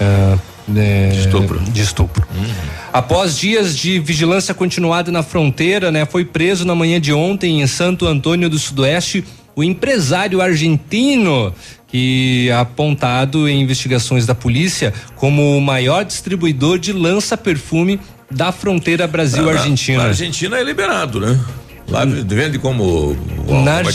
[0.00, 0.38] é,
[1.12, 1.58] De estupro.
[1.60, 2.26] De estupro.
[2.92, 7.66] Após dias de vigilância continuada na fronteira, né, foi preso na manhã de ontem em
[7.66, 9.24] Santo Antônio do Sudoeste
[9.56, 11.52] o empresário argentino
[11.88, 18.00] que é apontado em investigações da polícia como o maior distribuidor de lança-perfume
[18.30, 20.04] da fronteira Na Brasil-Argentina.
[20.04, 21.38] Argentina é liberado, né?
[21.90, 23.16] Lá vende como
[23.48, 23.86] Na automatizador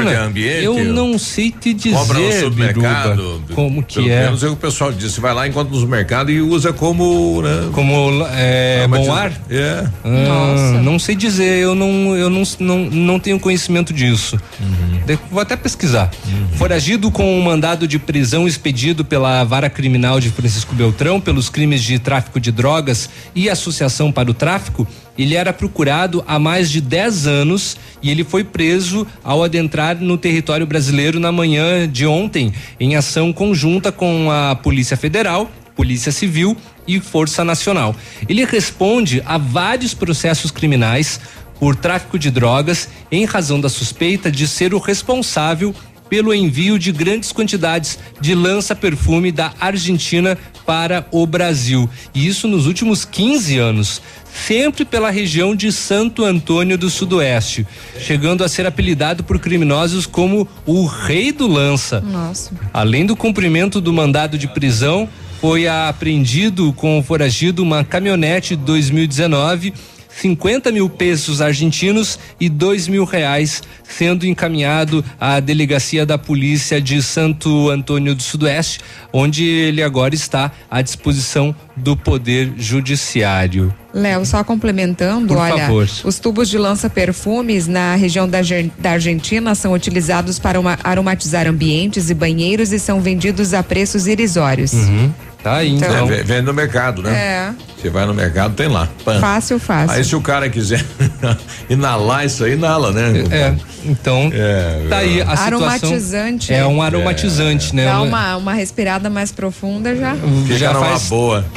[0.00, 0.64] Argentina, de ambiente.
[0.64, 3.16] eu não sei te dizer, Compra no supermercado.
[3.16, 4.24] Biruba, como que Pelo é.
[4.24, 5.12] menos é o que o pessoal diz.
[5.12, 7.40] Você vai lá, encontra no supermercado e usa como.
[7.42, 9.32] Né, como é, bom ar?
[9.48, 9.86] É.
[10.04, 14.36] Ah, não sei dizer, eu não, eu não, não, não tenho conhecimento disso.
[14.60, 15.00] Uhum.
[15.06, 16.10] De- Vou até pesquisar.
[16.56, 21.82] Foragido com um mandado de prisão expedido pela vara criminal de Francisco Beltrão pelos crimes
[21.82, 24.86] de tráfico de drogas e associação para o tráfico,
[25.16, 30.18] ele era procurado há mais de 10 anos e ele foi preso ao adentrar no
[30.18, 36.56] território brasileiro na manhã de ontem, em ação conjunta com a Polícia Federal, Polícia Civil
[36.86, 37.94] e Força Nacional.
[38.28, 41.20] Ele responde a vários processos criminais
[41.58, 45.74] por tráfico de drogas em razão da suspeita de ser o responsável
[46.14, 51.90] pelo envio de grandes quantidades de lança-perfume da Argentina para o Brasil.
[52.14, 54.00] E isso nos últimos 15 anos.
[54.32, 57.66] Sempre pela região de Santo Antônio do Sudoeste,
[57.98, 62.00] chegando a ser apelidado por criminosos como o Rei do Lança.
[62.00, 62.52] Nossa.
[62.72, 65.08] Além do cumprimento do mandado de prisão,
[65.40, 69.74] foi apreendido com o foragido uma caminhonete 2019,
[70.20, 77.02] 50 mil pesos argentinos e dois mil reais, sendo encaminhado à delegacia da polícia de
[77.02, 78.80] Santo Antônio do Sudoeste,
[79.12, 83.83] onde ele agora está à disposição do Poder Judiciário.
[83.94, 85.88] Léo, só complementando, Por olha, favor.
[86.04, 88.38] os tubos de lança-perfumes na região da,
[88.78, 94.06] da Argentina são utilizados para uma- aromatizar ambientes e banheiros e são vendidos a preços
[94.08, 94.72] irrisórios.
[94.72, 95.12] Uhum.
[95.44, 96.10] Tá aí, Então- então.
[96.10, 97.12] É, vende no mercado, né?
[97.14, 97.50] É.
[97.80, 98.88] Você vai no mercado, tem lá.
[99.04, 99.20] Pã.
[99.20, 99.90] Fácil, fácil.
[99.94, 100.82] Aí se o cara quiser
[101.68, 103.12] inalar isso aí, inala, né?
[103.30, 105.44] É, então é, tá aí a situação.
[105.46, 106.52] Aromatizante.
[106.54, 107.84] É um aromatizante, né?
[107.84, 110.16] Dá Uma- uma, uma respirada mais profunda já.
[110.46, 111.44] Fica já numa faz- boa.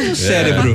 [0.00, 0.74] no cérebro.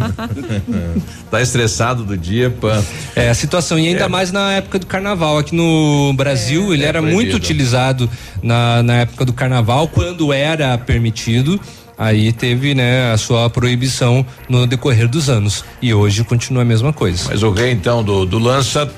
[1.30, 2.84] tá estressado do dia, pã.
[3.16, 5.38] É, a situação, e ainda mais na época do carnaval.
[5.38, 7.38] Aqui no Brasil, ele era muito proibido.
[7.38, 8.10] utilizado
[8.42, 11.60] na, na época do carnaval, quando era permitido.
[11.98, 15.66] Aí teve, né, a sua proibição no decorrer dos anos.
[15.82, 17.26] E hoje continua a mesma coisa.
[17.28, 18.90] Mas o rei, então, do, do lança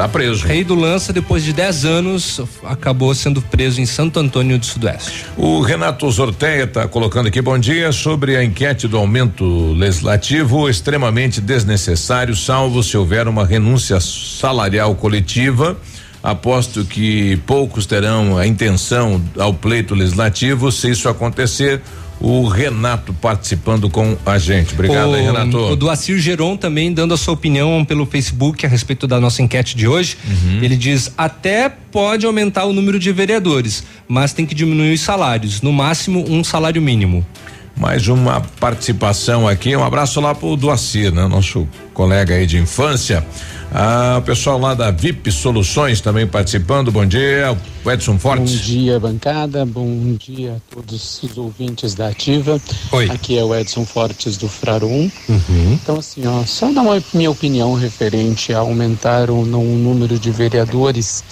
[0.00, 0.46] tá preso.
[0.46, 5.26] Rei do Lança, depois de 10 anos, acabou sendo preso em Santo Antônio do Sudoeste.
[5.36, 9.44] O Renato Zorteia está colocando aqui bom dia sobre a enquete do aumento
[9.74, 15.76] legislativo extremamente desnecessário, salvo se houver uma renúncia salarial coletiva.
[16.22, 21.82] Aposto que poucos terão a intenção ao pleito legislativo se isso acontecer.
[22.20, 24.74] O Renato participando com a gente.
[24.74, 25.56] Obrigado, o, aí, Renato.
[25.56, 29.74] O Doacir Geron também dando a sua opinião pelo Facebook a respeito da nossa enquete
[29.74, 30.18] de hoje.
[30.28, 30.58] Uhum.
[30.62, 35.62] Ele diz: até pode aumentar o número de vereadores, mas tem que diminuir os salários,
[35.62, 37.24] no máximo um salário mínimo.
[37.74, 39.74] Mais uma participação aqui.
[39.74, 41.26] Um abraço lá pro Doacir, né?
[41.26, 43.26] Nosso colega aí de infância.
[43.72, 46.90] Ah, o pessoal lá da VIP Soluções também participando.
[46.90, 47.56] Bom dia.
[47.86, 48.60] Edson Bom Fortes.
[48.60, 49.64] dia, bancada.
[49.64, 52.60] Bom dia a todos os ouvintes da Ativa.
[52.92, 53.08] Oi.
[53.10, 55.10] Aqui é o Edson Fortes do Frarum.
[55.28, 55.72] Uhum.
[55.72, 60.18] Então, assim, ó, só dar uma minha opinião referente a aumentar ou não o número
[60.18, 61.24] de vereadores.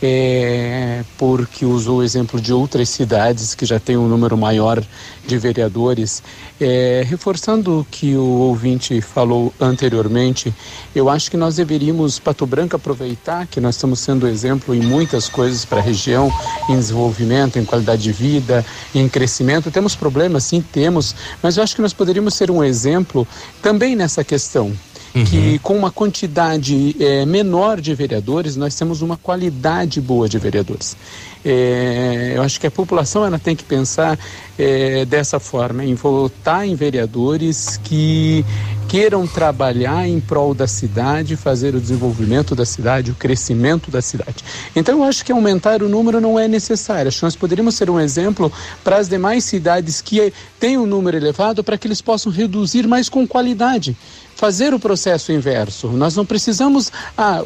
[0.00, 4.80] É, porque usou o exemplo de outras cidades que já têm um número maior
[5.26, 6.22] de vereadores.
[6.60, 10.52] É, reforçando o que o ouvinte falou anteriormente,
[10.94, 15.28] eu acho que nós deveríamos, Pato Branco, aproveitar que nós estamos sendo exemplo em muitas
[15.28, 16.32] coisas para a região,
[16.68, 19.70] em desenvolvimento, em qualidade de vida, em crescimento.
[19.70, 23.26] Temos problemas, sim, temos, mas eu acho que nós poderíamos ser um exemplo
[23.62, 24.72] também nessa questão
[25.12, 30.96] que com uma quantidade eh, menor de vereadores nós temos uma qualidade boa de vereadores.
[31.44, 34.18] Eh, eu acho que a população ela tem que pensar
[34.58, 38.44] eh, dessa forma, em votar em vereadores que
[38.88, 44.42] queiram trabalhar em prol da cidade, fazer o desenvolvimento da cidade, o crescimento da cidade.
[44.74, 47.08] Então eu acho que aumentar o número não é necessário.
[47.08, 48.50] Acho que nós poderíamos ser um exemplo
[48.82, 53.10] para as demais cidades que têm um número elevado para que eles possam reduzir mais
[53.10, 53.94] com qualidade
[54.38, 55.88] fazer o processo inverso.
[55.88, 56.92] Nós não precisamos.
[57.16, 57.40] Ah,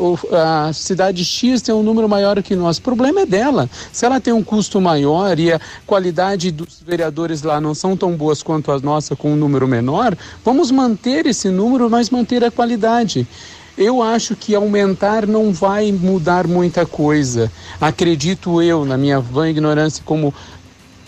[0.69, 2.77] a cidade X tem um número maior que nós.
[2.77, 3.69] O problema é dela.
[3.91, 8.15] Se ela tem um custo maior e a qualidade dos vereadores lá não são tão
[8.15, 10.15] boas quanto a nossa com um número menor,
[10.45, 13.27] vamos manter esse número, mas manter a qualidade.
[13.79, 17.51] Eu acho que aumentar não vai mudar muita coisa.
[17.81, 20.35] Acredito eu, na minha vã ignorância, como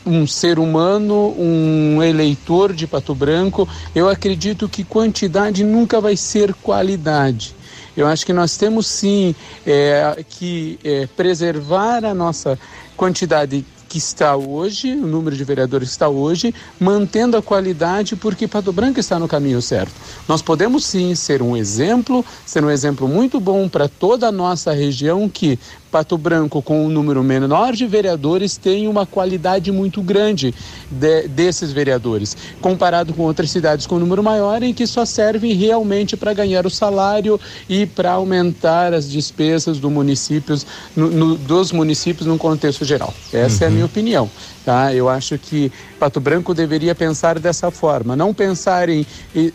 [0.06, 6.52] um ser humano, um eleitor de Pato Branco, eu acredito que quantidade nunca vai ser
[6.54, 7.54] qualidade.
[7.96, 9.34] Eu acho que nós temos sim
[9.66, 12.58] é, que é, preservar a nossa
[12.96, 18.48] quantidade que está hoje, o número de vereadores que está hoje, mantendo a qualidade, porque
[18.48, 19.92] Pato Branco está no caminho certo.
[20.26, 24.72] Nós podemos sim ser um exemplo, ser um exemplo muito bom para toda a nossa
[24.72, 25.60] região que
[25.94, 30.52] Pato Branco, com um número menor de vereadores, tem uma qualidade muito grande
[30.90, 35.52] de, desses vereadores, comparado com outras cidades com um número maior, em que só servem
[35.52, 37.38] realmente para ganhar o salário
[37.68, 40.66] e para aumentar as despesas do municípios,
[40.96, 43.14] no, no, dos municípios no contexto geral.
[43.32, 43.62] Essa uhum.
[43.62, 44.28] é a minha opinião.
[44.64, 44.94] Tá?
[44.94, 45.70] Eu acho que
[46.04, 49.06] Pato Branco deveria pensar dessa forma, não pensar em,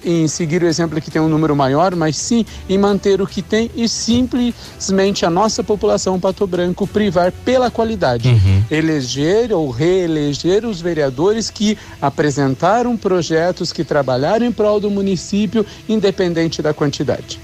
[0.04, 3.44] em, seguir o exemplo que tem um número maior, mas sim em manter o que
[3.44, 8.64] tem e simplesmente a nossa população Pato Branco privar pela qualidade, uhum.
[8.72, 16.64] eleger ou reeleger os vereadores que apresentaram projetos, que trabalharam em prol do município, independente
[16.64, 17.40] da quantidade.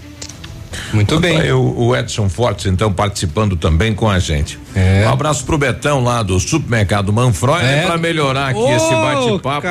[0.91, 1.51] Muito bem.
[1.51, 4.57] O, o Edson Fortes, então, participando também com a gente.
[4.75, 5.07] É.
[5.07, 7.83] Um abraço pro Betão lá do supermercado Manfroy, é.
[7.83, 9.67] para melhorar aqui oh, esse bate-papo.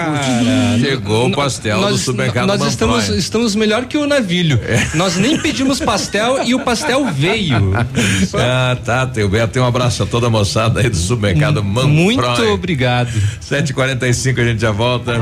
[0.80, 4.58] Chegou o pastel nós, do supermercado Nós estamos, estamos melhor que o navilho.
[4.64, 4.96] É.
[4.96, 7.72] Nós nem pedimos pastel e o pastel veio.
[8.34, 9.06] ah, tá.
[9.06, 11.92] Tem, tem um abraço a toda a moçada aí do supermercado Manfroy.
[11.92, 13.12] Muito obrigado.
[13.42, 15.20] 7h45 a gente já volta.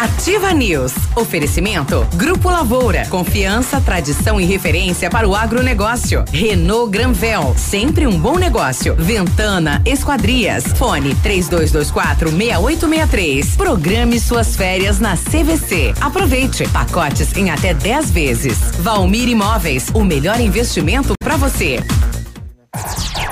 [0.00, 0.92] Ativa News.
[1.16, 2.06] Oferecimento.
[2.14, 3.06] Grupo Lavoura.
[3.06, 6.24] Confiança, tradição e referência para o agronegócio.
[6.32, 7.54] Renault Granvel.
[7.56, 8.89] Sempre um bom negócio.
[8.94, 10.64] Ventana Esquadrias.
[10.76, 13.56] Fone 3224 6863.
[13.56, 15.94] Programe suas férias na CVC.
[16.00, 18.58] Aproveite pacotes em até 10 vezes.
[18.80, 21.80] Valmir Imóveis, o melhor investimento para você.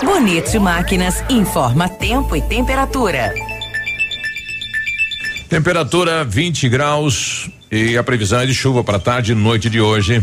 [0.05, 3.35] Bonito Máquinas informa tempo e temperatura.
[5.49, 10.23] Temperatura 20 graus e a previsão é de chuva para tarde e noite de hoje.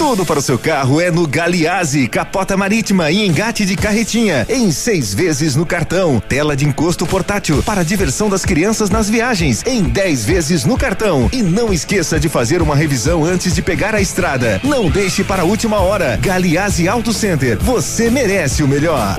[0.00, 4.72] Tudo para o seu carro é no Galiase, capota marítima e engate de carretinha, em
[4.72, 6.18] seis vezes no cartão.
[6.26, 11.28] Tela de encosto portátil para diversão das crianças nas viagens, em dez vezes no cartão.
[11.30, 14.58] E não esqueça de fazer uma revisão antes de pegar a estrada.
[14.64, 16.16] Não deixe para a última hora.
[16.16, 19.18] Galiase Auto Center, você merece o melhor.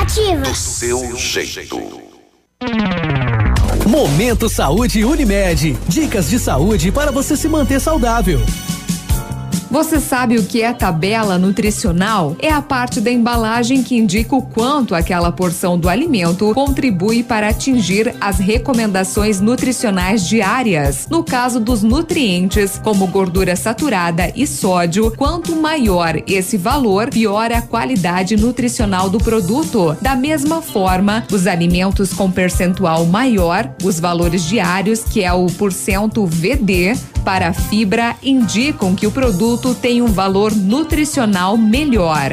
[0.00, 0.42] Ativa.
[0.42, 1.76] Do seu jeito.
[3.84, 5.76] Momento Saúde Unimed.
[5.88, 8.40] Dicas de saúde para você se manter saudável.
[9.70, 12.34] Você sabe o que é tabela nutricional?
[12.38, 17.50] É a parte da embalagem que indica o quanto aquela porção do alimento contribui para
[17.50, 21.06] atingir as recomendações nutricionais diárias.
[21.10, 27.60] No caso dos nutrientes, como gordura saturada e sódio, quanto maior esse valor, pior a
[27.60, 29.94] qualidade nutricional do produto.
[30.00, 36.24] Da mesma forma, os alimentos com percentual maior, os valores diários, que é o porcento
[36.24, 36.96] VD,
[37.28, 39.10] para a fibra indicam que o
[39.74, 42.32] tem um valor nutricional melhor.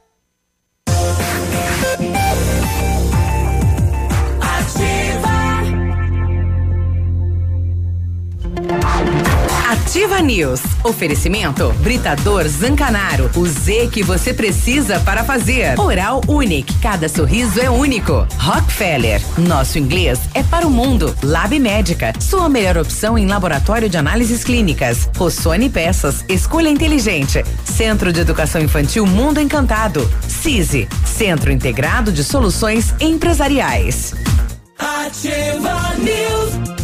[9.91, 10.61] Ativa News.
[10.85, 13.29] Oferecimento Britador Zancanaro.
[13.35, 15.77] O Z que você precisa para fazer.
[15.77, 16.73] Oral Unique.
[16.79, 18.25] Cada sorriso é único.
[18.37, 19.21] Rockefeller.
[19.37, 21.13] Nosso inglês é para o mundo.
[21.21, 22.13] Lab Médica.
[22.21, 25.09] Sua melhor opção em laboratório de análises clínicas.
[25.17, 26.23] Rossoni Peças.
[26.29, 27.43] Escolha inteligente.
[27.65, 30.09] Centro de Educação Infantil Mundo Encantado.
[30.25, 30.87] CISI.
[31.05, 34.13] Centro Integrado de Soluções Empresariais.
[34.79, 36.80] Ativa News.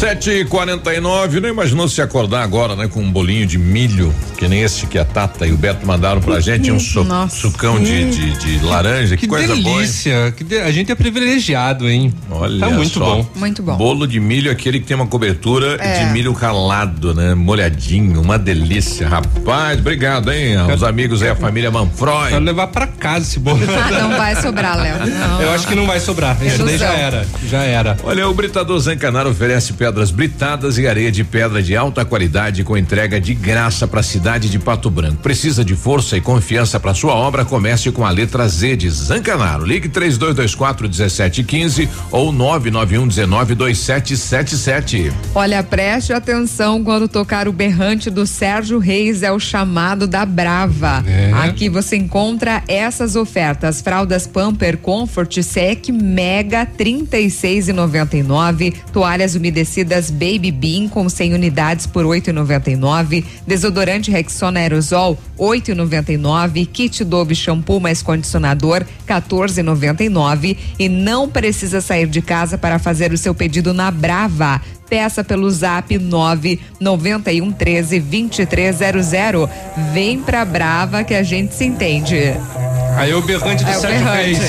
[0.00, 2.88] Sete e quarenta e nove, não imaginou se acordar agora, né?
[2.88, 6.22] Com um bolinho de milho, que nem esse que a Tata e o Beto mandaram
[6.22, 10.32] pra gente, um su sucão de, de, de, laranja, que, que coisa delícia, boa.
[10.32, 12.14] Que de, a gente é privilegiado, hein?
[12.30, 13.04] Olha Tá muito só.
[13.16, 13.26] bom.
[13.34, 13.76] Muito bom.
[13.76, 16.02] Bolo de milho, aquele que tem uma cobertura É.
[16.06, 17.34] de milho ralado, né?
[17.34, 19.06] Molhadinho, uma delícia.
[19.06, 20.56] Rapaz, obrigado, hein?
[20.56, 22.30] Aos amigos aí, a família Manfroy.
[22.30, 23.60] Quero levar pra casa esse bolo.
[23.68, 24.96] Ah, não vai sobrar, Léo.
[25.42, 26.38] Eu acho que não vai sobrar.
[26.42, 27.26] Isso daí já era.
[27.46, 27.98] Já era.
[28.02, 32.76] Olha, o Britador Zancanaro oferece pedras britadas e areia de pedra de alta qualidade com
[32.76, 35.16] entrega de graça para a cidade de Pato Branco.
[35.16, 37.44] Precisa de força e confiança para sua obra?
[37.44, 39.64] Comece com a letra Z de Zancanaro.
[39.64, 45.12] Ligue 3224 1715 ou 991 19 2777.
[45.34, 51.02] Olha, preste atenção quando tocar o berrante do Sérgio Reis, é o chamado da Brava.
[51.04, 51.32] É.
[51.32, 60.88] Aqui você encontra essas ofertas: fraldas Pamper Comfort Sec Mega 36,99, toalhas umedecidas Baby Bean
[60.88, 70.56] com 100 unidades por 8,99, desodorante Rexona Aerosol 8,99, kit Dove shampoo mais condicionador 14,99
[70.78, 74.60] e não precisa sair de casa para fazer o seu pedido na Brava.
[74.88, 79.48] Peça pelo zap 991 13 2300.
[79.92, 82.34] Vem pra Brava que a gente se entende.
[82.96, 84.40] Aí o berrante do É Sérgio berrante.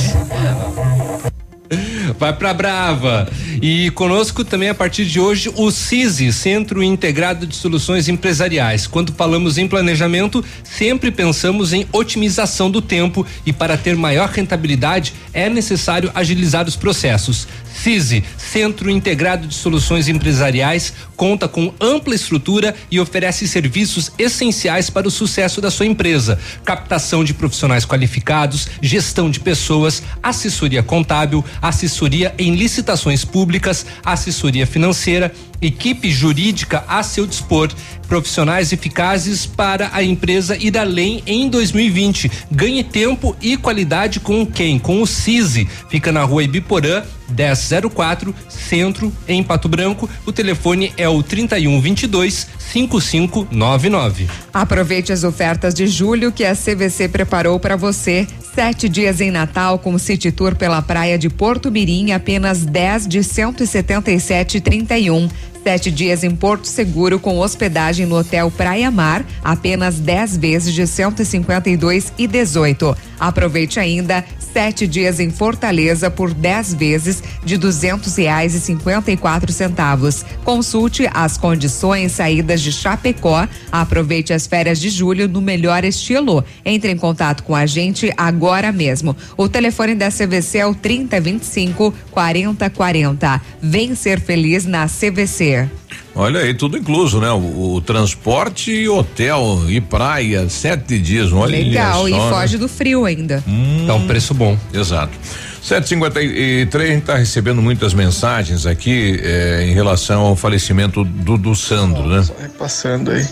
[2.18, 3.30] Vai pra Brava.
[3.62, 8.88] E conosco também a partir de hoje o CISI, Centro Integrado de Soluções Empresariais.
[8.88, 15.14] Quando falamos em planejamento, sempre pensamos em otimização do tempo e para ter maior rentabilidade
[15.34, 17.48] é necessário agilizar os processos.
[17.74, 25.08] CISI, Centro Integrado de Soluções Empresariais, conta com ampla estrutura e oferece serviços essenciais para
[25.08, 32.01] o sucesso da sua empresa: captação de profissionais qualificados, gestão de pessoas, assessoria contábil, assessoria
[32.38, 37.70] em licitações públicas, assessoria financeira, equipe jurídica a seu dispor,
[38.08, 42.32] profissionais eficazes para a empresa ir além em 2020.
[42.52, 44.80] Ganhe tempo e qualidade com quem?
[44.80, 45.68] Com o CISI.
[45.90, 50.08] Fica na rua Ibiporã, 1004, Centro, em Pato Branco.
[50.26, 54.28] O telefone é o 3122 5599.
[54.54, 58.28] Aproveite as ofertas de julho que a CVC preparou para você.
[58.54, 63.20] Sete dias em Natal com City Tour pela praia de Porto Mirim, apenas 10 de
[63.20, 65.30] 177,31.
[65.64, 70.88] Sete dias em Porto Seguro com hospedagem no Hotel Praia Mar, apenas 10 vezes de
[70.88, 72.98] 152 e 18.
[73.20, 79.18] Aproveite ainda sete dias em Fortaleza por 10 vezes de duzentos reais e cinquenta e
[79.18, 80.26] quatro centavos.
[80.44, 83.48] Consulte as condições saídas de Chapecó.
[83.72, 86.44] Aproveite as férias de julho no melhor estilo.
[86.66, 89.16] Entre em contato com a gente agora mesmo.
[89.38, 93.42] O telefone da CVC é o 3025 4040.
[93.62, 95.81] Vem ser feliz na CVC.
[96.14, 97.30] Olha aí, tudo incluso, né?
[97.32, 101.32] O, o transporte, hotel e praia, sete dias.
[101.32, 102.30] Olha Legal, só, e né?
[102.30, 103.44] foge do frio ainda.
[103.48, 104.58] Hum, Tá um preço bom.
[104.74, 105.18] Exato.
[105.62, 111.56] 753, a gente está recebendo muitas mensagens aqui eh, em relação ao falecimento do, do
[111.56, 112.26] Sandro, né?
[112.58, 113.26] Passando aí.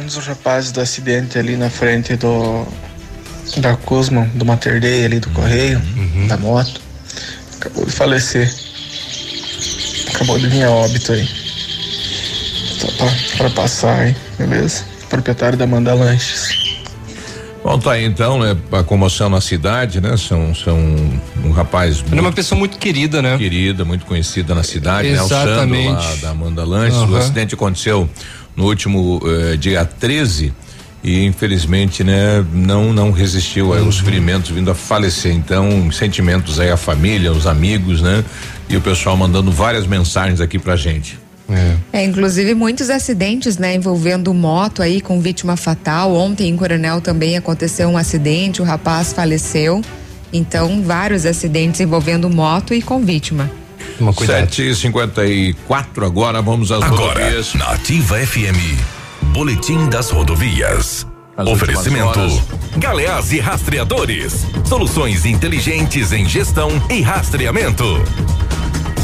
[0.00, 2.66] Um dos rapazes do acidente ali na frente do.
[3.58, 5.82] Da Cusman, do Mater Dei ali do Correio,
[6.28, 6.80] da moto.
[7.56, 8.50] Acabou de falecer.
[10.14, 11.28] Acabou de vir a óbito aí.
[12.78, 14.84] Só pra, pra passar aí, beleza?
[15.08, 16.62] Proprietário da Manda Lanches.
[17.64, 18.56] Bom, tá aí então, né?
[18.72, 20.16] A comoção na cidade, né?
[20.16, 20.76] São, são
[21.44, 22.02] um rapaz.
[22.10, 23.38] Ele é uma pessoa muito querida, né?
[23.38, 25.22] Querida, muito conhecida na cidade, né?
[25.22, 25.92] O Sandro Exatamente.
[25.92, 26.98] lá da Amanda Lanches.
[26.98, 27.18] O Aham.
[27.18, 28.10] acidente aconteceu
[28.56, 30.52] no último eh, dia 13
[31.02, 34.04] e infelizmente, né, não não resistiu aos Uhum.
[34.04, 35.32] ferimentos vindo a falecer.
[35.32, 38.24] Então, sentimentos aí à família, aos amigos, né?
[38.68, 41.18] E o pessoal mandando várias mensagens aqui pra gente.
[41.92, 46.14] É, inclusive muitos acidentes, né, envolvendo moto aí com vítima fatal.
[46.14, 49.82] Ontem em Coronel também aconteceu um acidente, o rapaz faleceu.
[50.32, 53.50] Então, vários acidentes envolvendo moto e com vítima.
[54.24, 57.54] Sete cinquenta e quatro agora, vamos às Agora, rodovias.
[57.54, 58.78] na Ativa FM,
[59.32, 61.06] Boletim das Rodovias.
[61.34, 62.20] As Oferecimento
[62.76, 64.46] Galeás e Rastreadores.
[64.62, 67.84] Soluções inteligentes em gestão e rastreamento.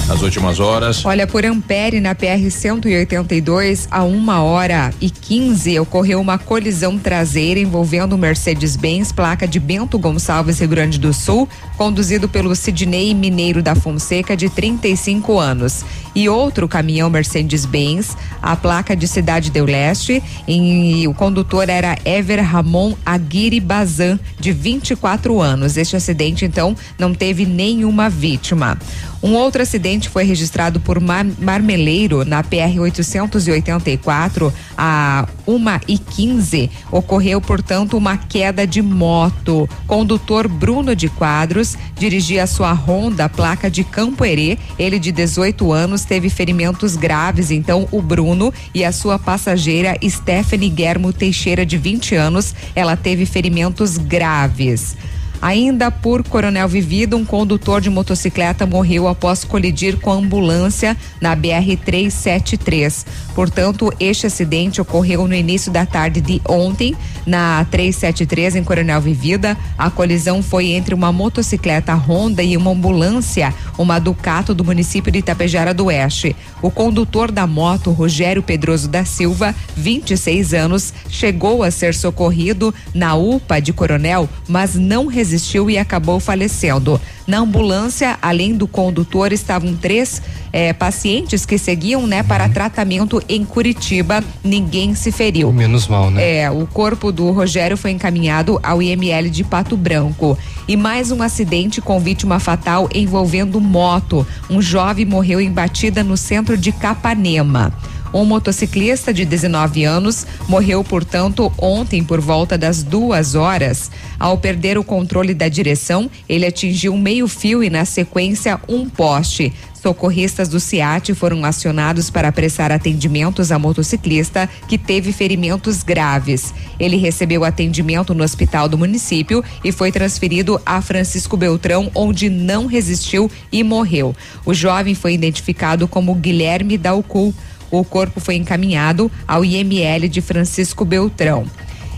[0.09, 1.05] As últimas horas.
[1.05, 7.61] Olha, por Ampere, na PR 182, a uma hora e 15, ocorreu uma colisão traseira
[7.61, 11.47] envolvendo um Mercedes-Benz, placa de Bento Gonçalves, Rio Grande do Sul,
[11.77, 15.85] conduzido pelo Sidney Mineiro da Fonseca, de 35 anos.
[16.15, 22.43] E outro caminhão Mercedes-Benz, a placa de Cidade do Leste, e o condutor era Ever
[22.43, 25.77] Ramon Aguirre Bazan, de 24 anos.
[25.77, 28.79] Este acidente, então, não teve nenhuma vítima.
[29.21, 35.59] Um outro acidente foi registrado por Mar Marmeleiro na PR 884 a 1
[35.89, 36.71] e 15.
[36.93, 39.69] Ocorreu, portanto, uma queda de moto.
[39.89, 44.57] Condutor Bruno de Quadros dirigia sua Honda, placa de Campo Herê.
[44.79, 47.51] Ele, de 18 anos, teve ferimentos graves.
[47.51, 53.27] Então, o Bruno e a sua passageira Stephanie Guermo Teixeira, de 20 anos, ela teve
[53.27, 54.97] ferimentos graves.
[55.41, 61.35] Ainda por Coronel Vivido, um condutor de motocicleta morreu após colidir com a ambulância na
[61.35, 63.07] BR 373.
[63.37, 69.57] Portanto, este acidente ocorreu no início da tarde de ontem, na 373 em Coronel Vivida.
[69.77, 75.21] A colisão foi entre uma motocicleta Honda e uma ambulância, uma Ducato do município de
[75.21, 76.35] Itapejara do Oeste.
[76.61, 83.15] O condutor da moto, Rogério Pedroso da Silva, 26 anos, chegou a ser socorrido na
[83.15, 85.28] UPA de Coronel, mas não resistiu
[85.71, 87.01] e acabou falecendo.
[87.27, 90.23] Na ambulância, além do condutor, estavam três
[90.53, 94.25] eh, pacientes que seguiam, né, para tratamento em Curitiba.
[94.43, 95.53] Ninguém se feriu.
[95.53, 96.39] Menos mal, né?
[96.39, 100.39] É, o corpo do Rogério foi encaminhado ao IML de Pato Branco.
[100.67, 104.27] E mais um acidente com vítima fatal envolvendo moto.
[104.49, 107.73] Um jovem morreu em batida no centro de Capanema.
[108.13, 113.91] Um motociclista de 19 anos morreu, portanto, ontem por volta das duas horas.
[114.19, 119.53] Ao perder o controle da direção, ele atingiu meio-fio e, na sequência, um poste.
[119.81, 126.53] Socorristas do CIAT foram acionados para prestar atendimentos à motociclista que teve ferimentos graves.
[126.81, 132.67] Ele recebeu atendimento no hospital do município e foi transferido a Francisco Beltrão, onde não
[132.67, 134.17] resistiu e morreu.
[134.45, 137.33] O jovem foi identificado como Guilherme Dalcul.
[137.71, 141.45] O corpo foi encaminhado ao IML de Francisco Beltrão.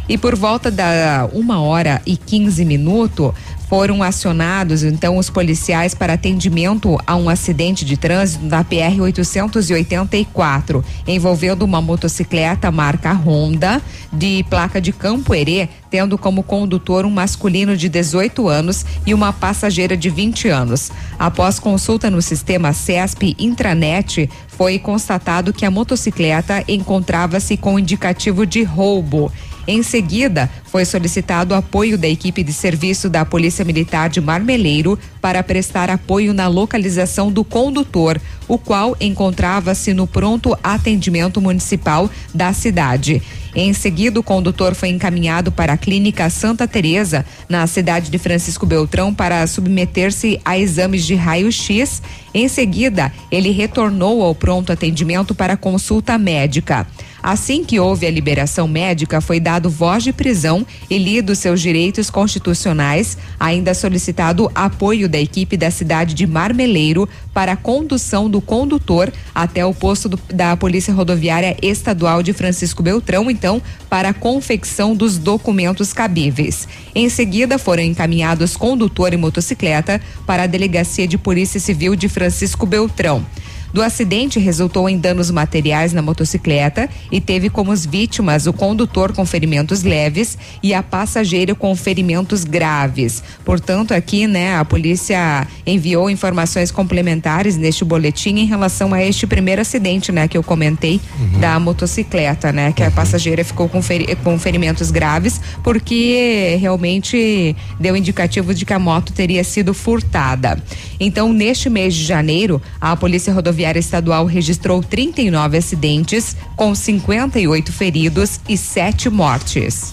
[0.08, 3.32] E por volta da uma hora e 15 minutos,
[3.70, 10.84] foram acionados então os policiais para atendimento a um acidente de trânsito na PR 884,
[11.06, 13.80] envolvendo uma motocicleta marca Honda
[14.12, 19.32] de placa de Campo Herê, tendo como condutor um masculino de 18 anos e uma
[19.32, 20.90] passageira de 20 anos.
[21.16, 28.64] Após consulta no sistema CESP Intranet, foi constatado que a motocicleta encontrava-se com indicativo de
[28.64, 29.30] roubo.
[29.70, 35.44] Em seguida, foi solicitado apoio da equipe de serviço da Polícia Militar de Marmeleiro para
[35.44, 43.22] prestar apoio na localização do condutor, o qual encontrava-se no pronto atendimento municipal da cidade.
[43.54, 48.66] Em seguida, o condutor foi encaminhado para a Clínica Santa Teresa, na cidade de Francisco
[48.66, 52.02] Beltrão, para submeter-se a exames de raio-x.
[52.34, 56.88] Em seguida, ele retornou ao pronto atendimento para consulta médica.
[57.22, 62.08] Assim que houve a liberação médica, foi dado voz de prisão e lido seus direitos
[62.08, 69.12] constitucionais, ainda solicitado apoio da equipe da cidade de Marmeleiro para a condução do condutor
[69.34, 74.94] até o posto do, da Polícia Rodoviária Estadual de Francisco Beltrão, então, para a confecção
[74.94, 76.66] dos documentos cabíveis.
[76.94, 82.66] Em seguida, foram encaminhados condutor e motocicleta para a Delegacia de Polícia Civil de Francisco
[82.66, 83.24] Beltrão
[83.72, 89.24] do acidente resultou em danos materiais na motocicleta e teve como vítimas o condutor com
[89.24, 93.22] ferimentos leves e a passageira com ferimentos graves.
[93.44, 99.62] Portanto, aqui, né, a polícia enviou informações complementares neste boletim em relação a este primeiro
[99.62, 101.40] acidente, né, que eu comentei uhum.
[101.40, 102.88] da motocicleta, né, que uhum.
[102.88, 108.78] a passageira ficou com, feri com ferimentos graves porque realmente deu indicativo de que a
[108.78, 110.60] moto teria sido furtada.
[110.98, 117.70] Então, neste mês de janeiro, a Polícia Rodoviária Rodoviária Estadual registrou 39 acidentes, com 58
[117.72, 119.92] feridos e 7 mortes.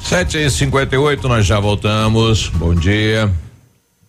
[0.00, 2.48] 7 e 58 nós já voltamos.
[2.48, 3.32] Bom dia.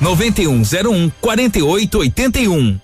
[0.00, 2.80] 9101 4881.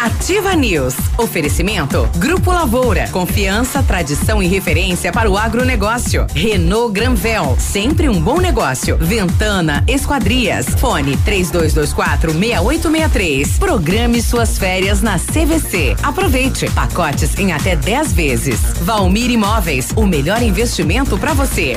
[0.00, 0.94] Ativa News.
[1.18, 3.08] Oferecimento Grupo Lavoura.
[3.08, 6.24] Confiança, tradição e referência para o agronegócio.
[6.32, 7.56] Renault Granvel.
[7.58, 8.96] Sempre um bom negócio.
[8.96, 10.66] Ventana Esquadrias.
[10.78, 13.58] Fone 3224 6863.
[13.58, 15.96] Programe suas férias na CVC.
[16.02, 16.70] Aproveite.
[16.70, 18.60] Pacotes em até 10 vezes.
[18.82, 19.92] Valmir Imóveis.
[19.96, 21.76] O melhor investimento para você.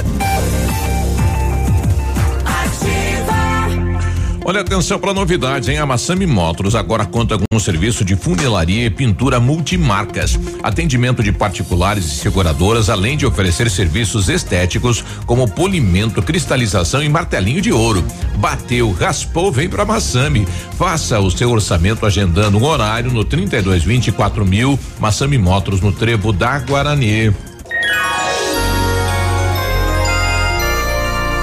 [4.43, 5.77] Olha atenção para novidade, hein?
[5.77, 11.31] A Massami Motors agora conta com um serviço de funilaria e pintura multimarcas, atendimento de
[11.31, 18.03] particulares e seguradoras, além de oferecer serviços estéticos como polimento, cristalização e martelinho de ouro.
[18.37, 20.47] Bateu, raspou, vem para Massami.
[20.75, 26.57] Faça o seu orçamento agendando um horário no 3224 mil Massami Motors no Trevo da
[26.57, 27.29] Guarani.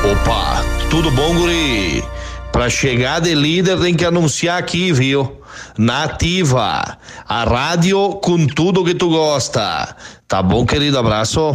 [0.02, 2.17] Opa, tudo bom, guri?
[2.52, 5.40] Para chegar de líder tem que anunciar aqui, viu?
[5.76, 9.96] Nativa, a rádio com tudo que tu gosta.
[10.26, 10.98] Tá bom, querido?
[10.98, 11.54] Abraço.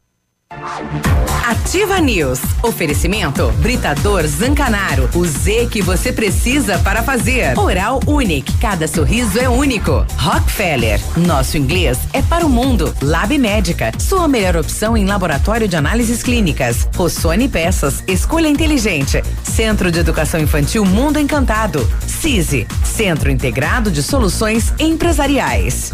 [1.47, 2.39] Ativa News.
[2.61, 5.09] Oferecimento Britador Zancanaro.
[5.15, 7.57] O Z que você precisa para fazer.
[7.57, 8.57] Oral Unique.
[8.57, 10.05] Cada sorriso é único.
[10.17, 10.99] Rockefeller.
[11.17, 12.93] Nosso inglês é para o mundo.
[13.01, 13.91] Lab Médica.
[13.97, 16.87] Sua melhor opção em laboratório de análises clínicas.
[16.95, 18.03] Rossoni Peças.
[18.07, 19.23] Escolha inteligente.
[19.43, 21.89] Centro de Educação Infantil Mundo Encantado.
[22.05, 22.67] CISI.
[22.83, 25.93] Centro Integrado de Soluções Empresariais.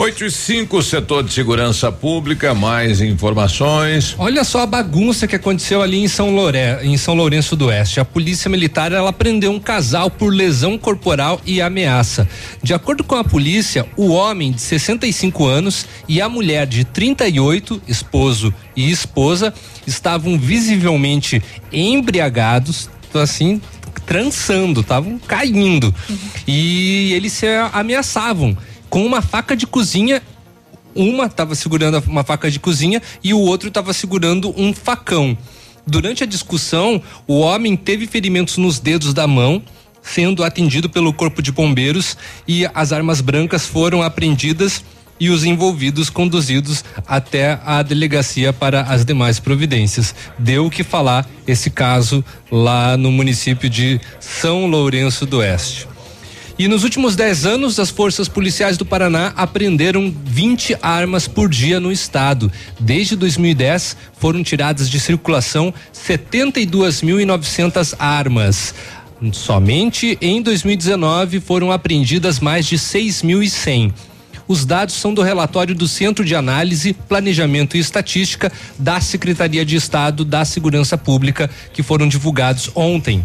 [0.00, 4.14] 8 e 5, setor de segurança pública, mais informações.
[4.16, 7.98] Olha só a bagunça que aconteceu ali em São, Loré, em São Lourenço do Oeste.
[7.98, 12.28] A polícia militar ela prendeu um casal por lesão corporal e ameaça.
[12.62, 17.82] De acordo com a polícia, o homem de 65 anos e a mulher de 38,
[17.88, 19.52] esposo e esposa,
[19.84, 21.42] estavam visivelmente
[21.72, 23.60] embriagados, assim,
[24.06, 25.92] trançando, estavam caindo.
[26.46, 28.56] E eles se ameaçavam
[28.88, 30.22] com uma faca de cozinha.
[30.94, 35.36] Uma estava segurando uma faca de cozinha e o outro estava segurando um facão.
[35.86, 39.62] Durante a discussão, o homem teve ferimentos nos dedos da mão,
[40.02, 42.16] sendo atendido pelo corpo de bombeiros
[42.46, 44.82] e as armas brancas foram apreendidas
[45.20, 50.14] e os envolvidos conduzidos até a delegacia para as demais providências.
[50.38, 55.88] Deu o que falar esse caso lá no município de São Lourenço do Oeste.
[56.58, 61.78] E nos últimos 10 anos, as forças policiais do Paraná apreenderam 20 armas por dia
[61.78, 62.50] no estado.
[62.80, 68.74] Desde 2010, foram tiradas de circulação 72.900 armas.
[69.32, 73.92] Somente em 2019 foram apreendidas mais de 6.100.
[74.48, 79.76] Os dados são do relatório do Centro de Análise, Planejamento e Estatística da Secretaria de
[79.76, 83.24] Estado da Segurança Pública, que foram divulgados ontem.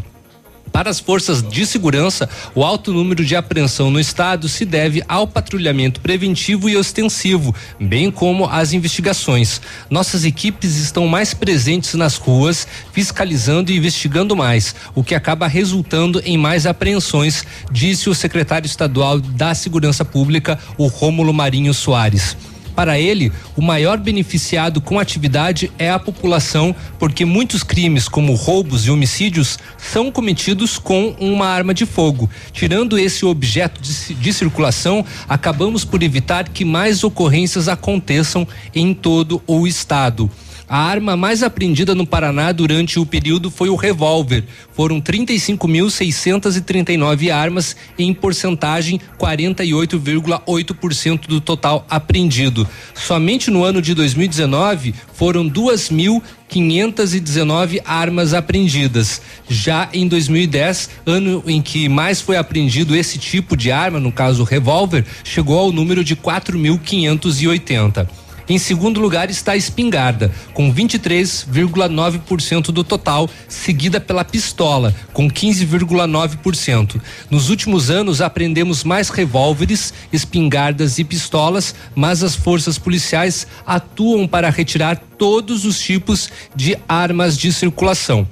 [0.74, 5.28] Para as forças de segurança, o alto número de apreensão no estado se deve ao
[5.28, 9.62] patrulhamento preventivo e ostensivo, bem como às investigações.
[9.88, 16.20] Nossas equipes estão mais presentes nas ruas, fiscalizando e investigando mais, o que acaba resultando
[16.26, 22.36] em mais apreensões, disse o secretário estadual da Segurança Pública, o Rômulo Marinho Soares.
[22.76, 28.34] Para ele, o maior beneficiado com a atividade é a população, porque muitos crimes, como
[28.34, 32.30] roubos e homicídios, são cometidos com uma arma de fogo.
[32.52, 39.42] Tirando esse objeto de, de circulação, acabamos por evitar que mais ocorrências aconteçam em todo
[39.46, 40.30] o estado.
[40.74, 44.44] A arma mais apreendida no Paraná durante o período foi o revólver.
[44.72, 52.68] Foram 35.639 armas, em porcentagem 48,8% do total apreendido.
[52.96, 59.22] Somente no ano de 2019 foram 2.519 armas apreendidas.
[59.48, 64.42] Já em 2010, ano em que mais foi apreendido esse tipo de arma, no caso
[64.42, 68.23] o revólver, chegou ao número de 4.580.
[68.48, 77.02] Em segundo lugar está a espingarda, com 23,9% do total, seguida pela pistola, com 15,9%.
[77.30, 84.50] Nos últimos anos aprendemos mais revólveres, espingardas e pistolas, mas as forças policiais atuam para
[84.50, 88.28] retirar todos os tipos de armas de circulação.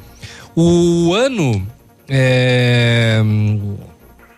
[0.54, 1.66] O ano
[2.10, 3.22] é,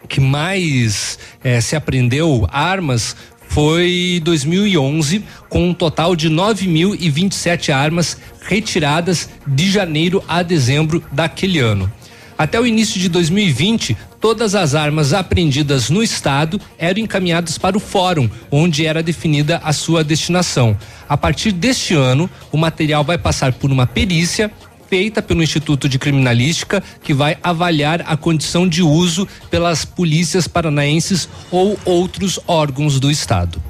[0.07, 3.15] que mais é, se aprendeu armas
[3.53, 11.91] foi 2011, com um total de 9.027 armas retiradas de janeiro a dezembro daquele ano.
[12.35, 17.79] Até o início de 2020, todas as armas apreendidas no estado eram encaminhadas para o
[17.79, 20.75] fórum, onde era definida a sua destinação.
[21.07, 24.51] A partir deste ano, o material vai passar por uma perícia
[24.89, 31.27] feita pelo Instituto de Criminalística, que vai avaliar a condição de uso pelas polícias paranaenses
[31.51, 33.61] ou outros órgãos do Estado.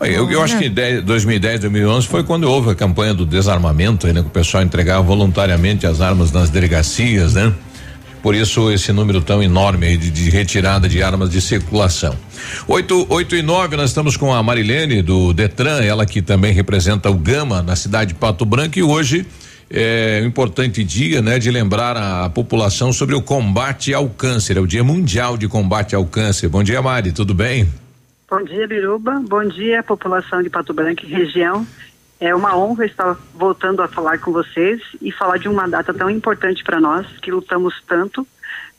[0.00, 4.20] Eu, eu acho que 10, 2010, 2011 foi quando houve a campanha do desarmamento, né,
[4.20, 7.52] que o pessoal entregava voluntariamente as armas nas delegacias, né?
[8.22, 12.14] Por isso esse número tão enorme aí de, de retirada de armas de circulação.
[12.66, 17.08] 8, 8 e 9, nós estamos com a Marilene do Detran, ela que também representa
[17.08, 19.24] o Gama na cidade de Pato Branco e hoje
[19.70, 24.56] é um importante dia, né, de lembrar a, população sobre o combate ao câncer.
[24.56, 26.48] É o Dia Mundial de Combate ao Câncer.
[26.48, 27.68] Bom dia, Mari, tudo bem?
[28.30, 29.22] Bom dia, Biruba.
[29.28, 31.66] Bom dia, população de Pato Branco e região.
[32.18, 36.08] É uma honra estar voltando a falar com vocês e falar de uma data tão
[36.08, 38.26] importante para nós, que lutamos tanto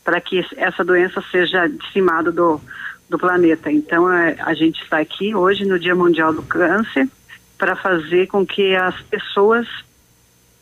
[0.04, 2.60] para que essa doença seja dizimada do,
[3.10, 3.70] do planeta.
[3.72, 7.08] Então, é, a gente está aqui hoje no Dia Mundial do Câncer
[7.58, 9.68] para fazer com que as pessoas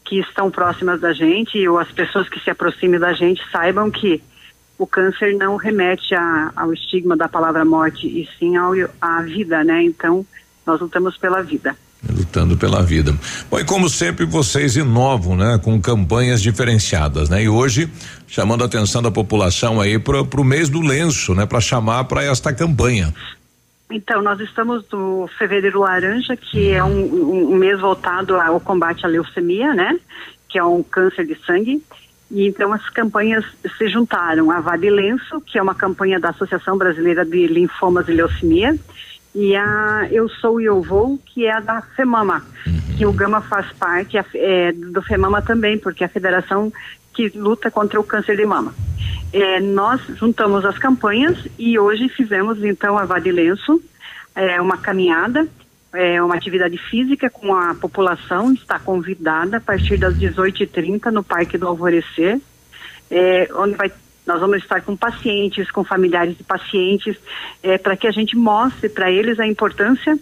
[0.05, 4.21] que estão próximas da gente ou as pessoas que se aproximem da gente saibam que
[4.77, 9.63] o câncer não remete a, ao estigma da palavra morte e sim ao, à vida,
[9.63, 9.83] né?
[9.83, 10.25] Então,
[10.65, 11.75] nós lutamos pela vida.
[12.07, 13.15] Lutando pela vida.
[13.49, 15.59] Bom, e como sempre, vocês inovam, né?
[15.63, 17.43] Com campanhas diferenciadas, né?
[17.43, 17.89] E hoje,
[18.27, 21.45] chamando a atenção da população aí para o mês do lenço, né?
[21.45, 23.13] Para chamar para esta campanha.
[23.89, 29.09] Então, nós estamos no Fevereiro Laranja, que é um, um, mês voltado ao combate à
[29.09, 29.99] leucemia, né?
[30.49, 31.83] Que é um câncer de sangue.
[32.31, 33.45] E então as campanhas
[33.77, 34.49] se juntaram.
[34.49, 38.75] A Vadilenço, que é uma campanha da Associação Brasileira de Linfomas e Leucemia,
[39.35, 42.97] e a Eu Sou e Eu Vou, que é a da FEMAMA, uhum.
[42.97, 46.71] que o Gama faz parte é, do FEMAMA também, porque a federação
[47.15, 48.73] que luta contra o câncer de mama.
[49.31, 53.81] É, nós juntamos as campanhas e hoje fizemos então a Vadilenço,
[54.35, 55.47] é, uma caminhada,
[55.93, 61.57] é, uma atividade física com a população, está convidada a partir das 18h30 no Parque
[61.57, 62.39] do Alvorecer,
[63.09, 63.91] é, onde vai
[64.25, 67.15] nós vamos estar com pacientes, com familiares de pacientes,
[67.61, 70.17] é, para que a gente mostre para eles a importância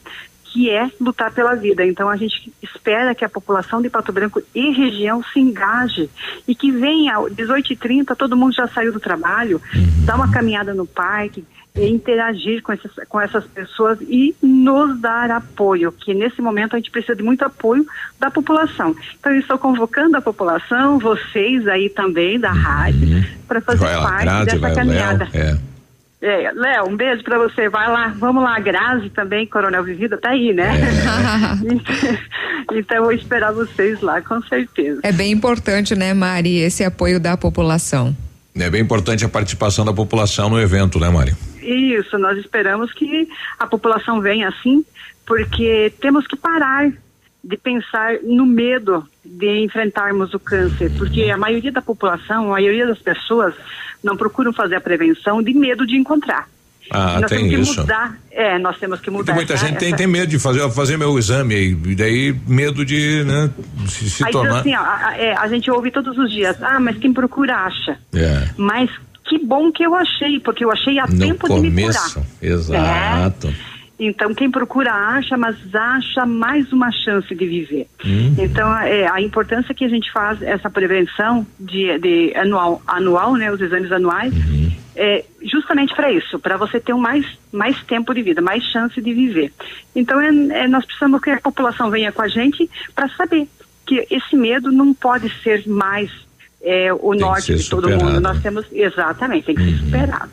[0.53, 1.83] que é lutar pela vida.
[1.83, 6.07] Então a gente espera que a população de Pato Branco e região se engaje
[6.47, 10.05] e que venha 18h30, todo mundo já saiu do trabalho, uhum.
[10.05, 11.43] dar uma caminhada no parque,
[11.75, 16.91] interagir com essas, com essas pessoas e nos dar apoio, que nesse momento a gente
[16.91, 17.83] precisa de muito apoio
[18.19, 18.95] da população.
[19.19, 23.23] Então eu estou convocando a população, vocês aí também da rádio, uhum.
[23.47, 25.27] para fazer vai parte grade, dessa caminhada.
[25.33, 25.72] Léo, é.
[26.23, 27.67] É, Léo, um beijo para você.
[27.67, 30.71] Vai lá, vamos lá, Grazi também, Coronel Vivida, tá aí, né?
[32.71, 32.79] É.
[32.79, 35.01] então, eu vou esperar vocês lá, com certeza.
[35.03, 38.15] É bem importante, né, Mari, esse apoio da população.
[38.55, 41.35] É bem importante a participação da população no evento, né, Mari?
[41.61, 43.27] Isso, nós esperamos que
[43.59, 44.85] a população venha assim,
[45.25, 46.89] porque temos que parar
[47.43, 52.87] de pensar no medo de enfrentarmos o câncer, porque a maioria da população, a maioria
[52.87, 53.53] das pessoas
[54.03, 56.47] não procuram fazer a prevenção de medo de encontrar.
[56.91, 57.75] Ah, nós tem temos isso.
[57.75, 59.25] Que mudar, é, nós temos que mudar.
[59.25, 59.97] Tem muita essa, gente tem, essa...
[59.97, 63.49] tem medo de fazer, fazer meu exame e daí medo de, né,
[63.87, 64.59] se, se tornar.
[64.59, 67.97] Assim, ó, a, é, a gente ouve todos os dias, ah, mas quem procura acha.
[68.13, 68.49] É.
[68.57, 68.89] Mas
[69.23, 72.25] que bom que eu achei, porque eu achei a no tempo começo, de me curar.
[72.41, 73.47] Exato.
[73.47, 73.72] É.
[73.99, 77.87] Então, quem procura acha, mas acha mais uma chance de viver.
[78.03, 78.35] Hum.
[78.39, 83.51] Então, é, a importância que a gente faz essa prevenção de, de anual, anual, né,
[83.51, 84.71] os exames anuais, uhum.
[84.95, 88.99] é justamente para isso, para você ter um mais, mais tempo de vida, mais chance
[88.99, 89.53] de viver.
[89.95, 90.27] Então, é,
[90.63, 93.47] é, nós precisamos que a população venha com a gente para saber
[93.85, 96.09] que esse medo não pode ser mais
[96.63, 98.05] é, o que norte de todo superado.
[98.05, 98.21] mundo.
[98.21, 100.31] Nós temos, exatamente, tem que ser superado.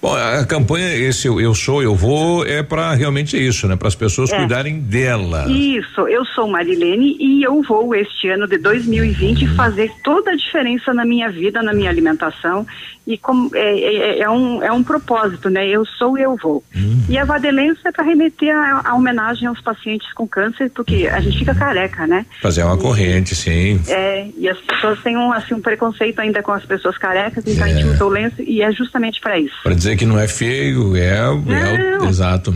[0.00, 3.76] Bom, a campanha esse eu, eu sou, eu vou é para realmente isso, né?
[3.76, 4.36] Para as pessoas É.
[4.36, 5.46] cuidarem dela.
[5.48, 10.94] Isso, eu sou Marilene e eu vou este ano de 2020 fazer toda a diferença
[10.94, 12.66] na minha vida, na minha alimentação
[13.06, 15.66] e como é, é, é um é um propósito, né?
[15.68, 16.62] Eu sou, eu vou.
[17.08, 21.20] E a Vadelência é para remeter a, a homenagem aos pacientes com câncer, porque a
[21.20, 22.26] gente fica careca, né?
[22.42, 23.80] Fazer uma corrente, sim.
[23.88, 27.64] É, e as pessoas têm um assim um preconceito ainda com as pessoas carecas, então
[27.64, 27.90] a gente É.
[27.90, 29.56] usou lenço e é justamente para isso.
[29.64, 32.08] Para dizer que não é feio, é, é o, Não.
[32.08, 32.54] exato.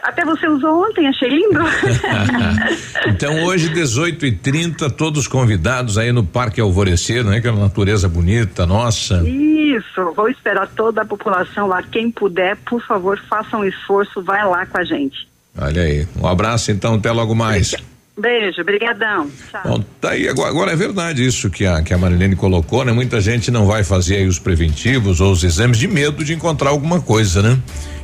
[0.00, 1.58] Até você usou ontem, achei lindo.
[3.08, 7.38] Então hoje 18 e 30 todos convidados aí no Parque Alvorecer, né?
[7.38, 9.22] Aquela natureza bonita, nossa.
[9.26, 11.82] Isso, vou esperar toda a população lá.
[11.82, 15.28] Quem puder, por favor, faça um esforço, vai lá com a gente.
[15.58, 16.06] Olha aí.
[16.16, 17.74] Um abraço então, até logo mais.
[18.18, 19.30] Beijo, brigadão.
[19.50, 19.62] Tchau.
[19.64, 22.92] Bom, tá aí, agora, agora é verdade isso que a, que a Marilene colocou, né?
[22.92, 27.00] Muita gente não vai fazer os preventivos ou os exames de medo de encontrar alguma
[27.00, 27.58] coisa, né?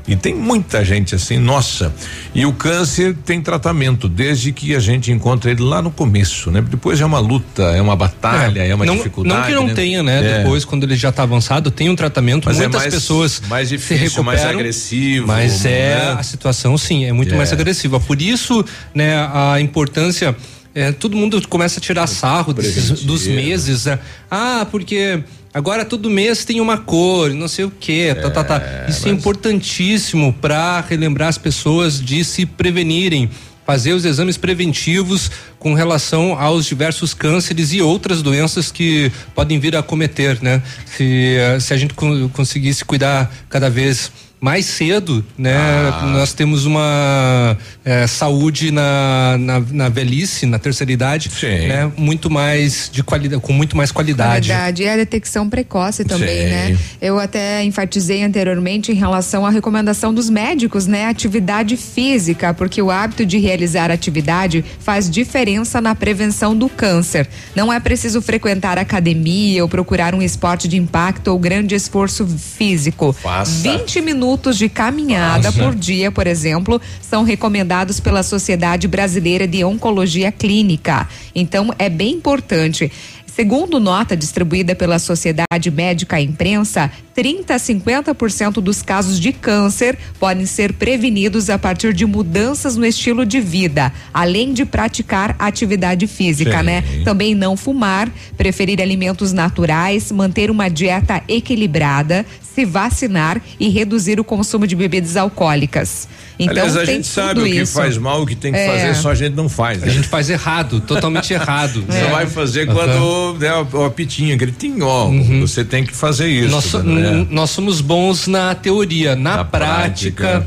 [0.08, 1.92] E tem muita gente assim, nossa.
[2.34, 6.60] E o câncer tem tratamento desde que a gente encontra ele lá no começo, né?
[6.62, 9.40] Depois é uma luta, é uma batalha, é, uma não, dificuldade.
[9.40, 9.74] Não que não né?
[9.74, 10.18] tenha, né?
[10.24, 10.38] É.
[10.38, 12.44] Depois, quando ele já está avançado, tem um tratamento.
[12.46, 16.16] Mas é muitas mais- pessoas mais difícil, mais agressivo, Mas é né?
[16.18, 17.36] a situação, sim, é muito É.
[17.36, 17.98] mais agressiva.
[17.98, 18.64] Por isso,
[18.94, 20.36] né, a importância.
[20.78, 23.86] é, todo mundo começa a tirar sarro desses, dos meses.
[23.86, 23.98] né?
[24.30, 25.20] Ah, porque
[25.56, 28.14] agora todo mês tem uma cor, não sei o quê.
[28.20, 28.62] tá, tá, tá.
[28.88, 33.30] Isso é importantíssimo para relembrar as pessoas de se prevenirem
[33.66, 35.28] fazer os exames preventivos
[35.58, 40.62] com relação aos diversos cânceres e outras doenças que podem vir a cometer, né?
[40.96, 45.56] Se, eh, se a gente con- conseguisse cuidar cada vez mais cedo, né?
[45.56, 46.06] Ah.
[46.12, 51.90] Nós temos uma eh, saúde na, na, na velhice, na terceira idade, né?
[51.96, 54.50] Muito mais de qualidade, com muito mais qualidade.
[54.50, 56.50] Qualidade e a detecção precoce também, Sim.
[56.50, 56.78] né?
[57.00, 61.06] Eu até enfatizei anteriormente em relação à recomendação dos médicos, né?
[61.06, 67.26] Atividade física, porque o hábito de realizar atividade faz diferença na prevenção do câncer.
[67.54, 73.14] Não é preciso frequentar academia ou procurar um esporte de impacto ou grande esforço físico.
[73.14, 73.62] Faça.
[73.62, 74.25] 20 minutos
[74.56, 75.62] de caminhada Faça.
[75.62, 81.08] por dia, por exemplo, são recomendados pela Sociedade Brasileira de Oncologia Clínica.
[81.34, 82.90] Então, é bem importante.
[83.36, 89.98] Segundo nota distribuída pela Sociedade Médica à Imprensa, 30 a 50% dos casos de câncer
[90.18, 96.06] podem ser prevenidos a partir de mudanças no estilo de vida, além de praticar atividade
[96.06, 96.64] física, Sim.
[96.64, 96.82] né?
[97.04, 102.24] Também não fumar, preferir alimentos naturais, manter uma dieta equilibrada,
[102.56, 106.08] se vacinar e reduzir o consumo de bebidas alcoólicas.
[106.38, 107.74] Então, Aliás, a tem gente sabe o que isso.
[107.74, 108.66] faz mal, o que tem que É.
[108.66, 109.78] fazer, só a gente não faz.
[109.80, 109.88] né?
[109.88, 111.84] A gente faz errado, totalmente errado.
[111.88, 115.10] Você vai fazer quando der o, o apitinho, gritinho, ó,
[115.40, 116.78] você tem que fazer isso.
[116.78, 116.82] Uhum.
[116.84, 117.26] Nós, né?
[117.30, 120.46] nós somos bons na teoria, na, prática.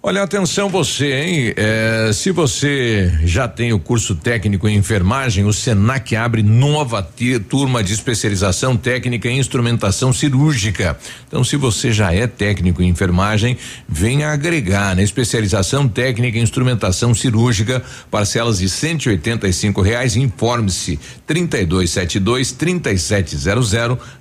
[0.00, 1.54] Olha, atenção você, hein?
[1.56, 7.02] É, se você já tem o curso técnico em enfermagem, o Senac abre nova
[7.48, 10.96] turma de especialização técnica em instrumentação cirúrgica.
[11.26, 13.58] Então, se você já é técnico em enfermagem,
[13.88, 19.82] venha agregar na especialização técnica em instrumentação cirúrgica, parcelas de cento e oitenta e cinco
[19.82, 20.14] reais.
[20.14, 20.96] Informe-se
[21.26, 23.72] 3272 3700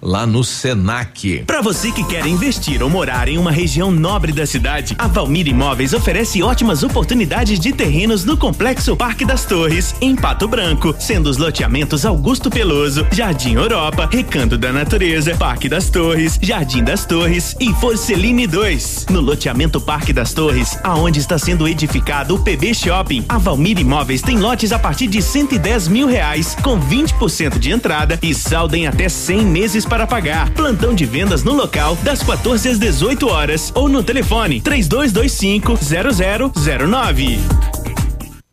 [0.01, 1.43] lá no Senac.
[1.45, 5.47] Para você que quer investir ou morar em uma região nobre da cidade, a Valmir
[5.47, 11.30] Imóveis oferece ótimas oportunidades de terrenos no Complexo Parque das Torres, em Pato Branco, sendo
[11.30, 17.53] os loteamentos Augusto Peloso, Jardim Europa, Recanto da Natureza, Parque das Torres, Jardim das Torres
[17.60, 19.07] e Forceline 2.
[19.10, 24.22] No loteamento Parque das Torres, aonde está sendo edificado o PB Shopping, a Valmir Imóveis
[24.22, 28.88] tem lotes a partir de 110 mil reais, com 20% de entrada e saldo em
[28.88, 30.49] até 100 meses para pagar.
[30.52, 37.39] Plantão de vendas no local das 14 às 18 horas ou no telefone 3225 0009.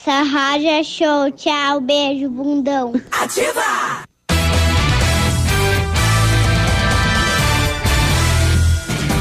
[0.00, 1.30] Essa rádio é show.
[1.32, 2.92] Tchau, beijo, bundão.
[3.10, 4.04] Ativa!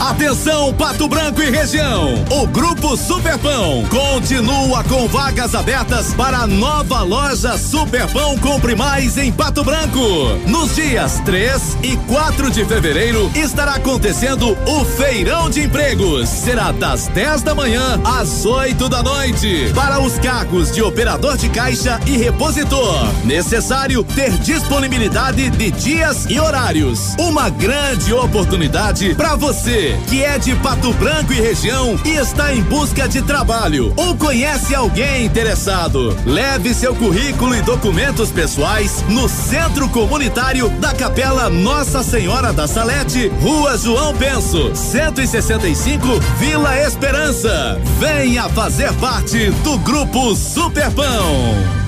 [0.09, 2.25] Atenção, Pato Branco e região.
[2.30, 9.31] O Grupo Superpão continua com vagas abertas para a nova loja Superpão Compre Mais em
[9.31, 10.01] Pato Branco.
[10.45, 16.27] Nos dias 3 e 4 de fevereiro estará acontecendo o Feirão de Empregos.
[16.27, 19.71] Será das 10 da manhã às 8 da noite.
[19.73, 23.07] Para os cargos de operador de caixa e repositor.
[23.23, 27.15] Necessário ter disponibilidade de dias e horários.
[27.17, 32.61] Uma grande oportunidade para você que é de Pato Branco e região e está em
[32.61, 36.15] busca de trabalho ou conhece alguém interessado.
[36.26, 43.28] Leve seu currículo e documentos pessoais no Centro Comunitário da Capela Nossa Senhora da Salete,
[43.41, 46.07] Rua João Penso, 165,
[46.40, 47.80] Vila Esperança.
[47.99, 51.82] Venha fazer parte do Grupo Superpão.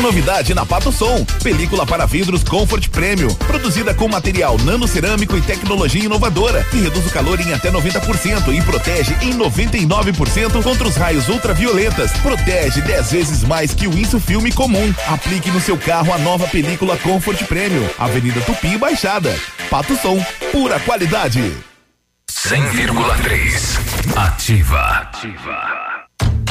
[0.00, 6.04] Novidade na Pato Som, película para vidros Comfort Premium, produzida com material nanocerâmico e tecnologia
[6.04, 11.28] inovadora, que reduz o calor em até 90% e protege em 99% contra os raios
[11.28, 12.12] ultravioletas.
[12.22, 14.94] Protege 10 vezes mais que o Insufilme comum.
[15.08, 19.36] Aplique no seu carro a nova película Comfort Premium, Avenida Tupi Baixada.
[19.68, 21.52] Pato Som, pura qualidade.
[22.30, 24.80] 100,3 Ativa.
[24.80, 25.78] Ativa.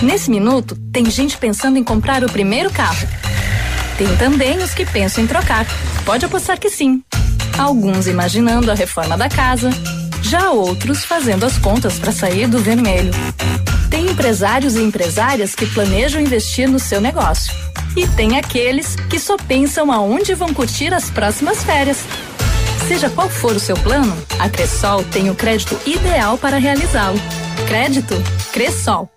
[0.02, 3.08] Nesse minuto, tem gente pensando em comprar o primeiro carro.
[3.98, 5.66] Tem também os que pensam em trocar.
[6.06, 7.04] Pode apostar que sim.
[7.58, 9.72] Alguns imaginando a reforma da casa,
[10.22, 13.12] já outros fazendo as contas para sair do vermelho.
[13.90, 17.52] Tem empresários e empresárias que planejam investir no seu negócio.
[17.96, 21.98] E tem aqueles que só pensam aonde vão curtir as próximas férias.
[22.88, 27.20] Seja qual for o seu plano, a Cressol tem o crédito ideal para realizá-lo.
[27.68, 28.16] Crédito
[28.54, 29.17] Cressol.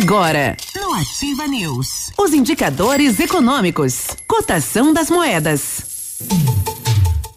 [0.00, 6.16] Agora, no Ativa News, os indicadores econômicos, cotação das moedas.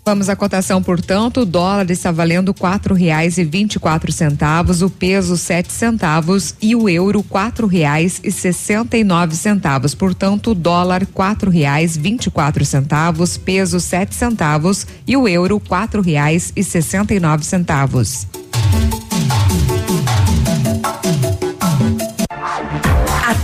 [0.05, 4.83] Vamos à cotação, portanto, o dólar está valendo quatro reais e vinte e quatro centavos,
[4.83, 9.95] o peso sete centavos e o euro quatro reais e sessenta e nove centavos.
[9.95, 15.59] Portanto, o dólar quatro reais vinte e quatro centavos, peso sete centavos e o euro
[15.59, 18.27] quatro reais e sessenta e nove centavos.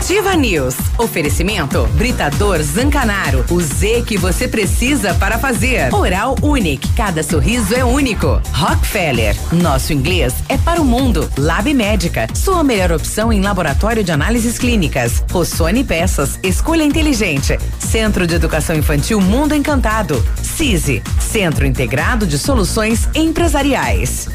[0.07, 0.73] Ativa News.
[0.97, 3.43] Oferecimento Britador Zancanaro.
[3.51, 5.93] O Z que você precisa para fazer.
[5.93, 6.88] Oral Unique.
[6.93, 8.41] Cada sorriso é único.
[8.53, 9.35] Rockefeller.
[9.51, 11.29] Nosso inglês é para o mundo.
[11.38, 12.25] Lab Médica.
[12.34, 15.25] Sua melhor opção em laboratório de análises clínicas.
[15.29, 16.39] Rossoni Peças.
[16.41, 17.59] Escolha inteligente.
[17.77, 20.25] Centro de Educação Infantil Mundo Encantado.
[20.41, 21.03] CISI.
[21.19, 24.29] Centro Integrado de Soluções Empresariais.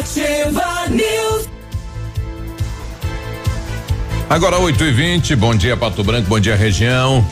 [0.00, 1.46] Ativa News.
[4.30, 7.22] Agora 8 e 20 bom dia Pato Branco, bom dia região.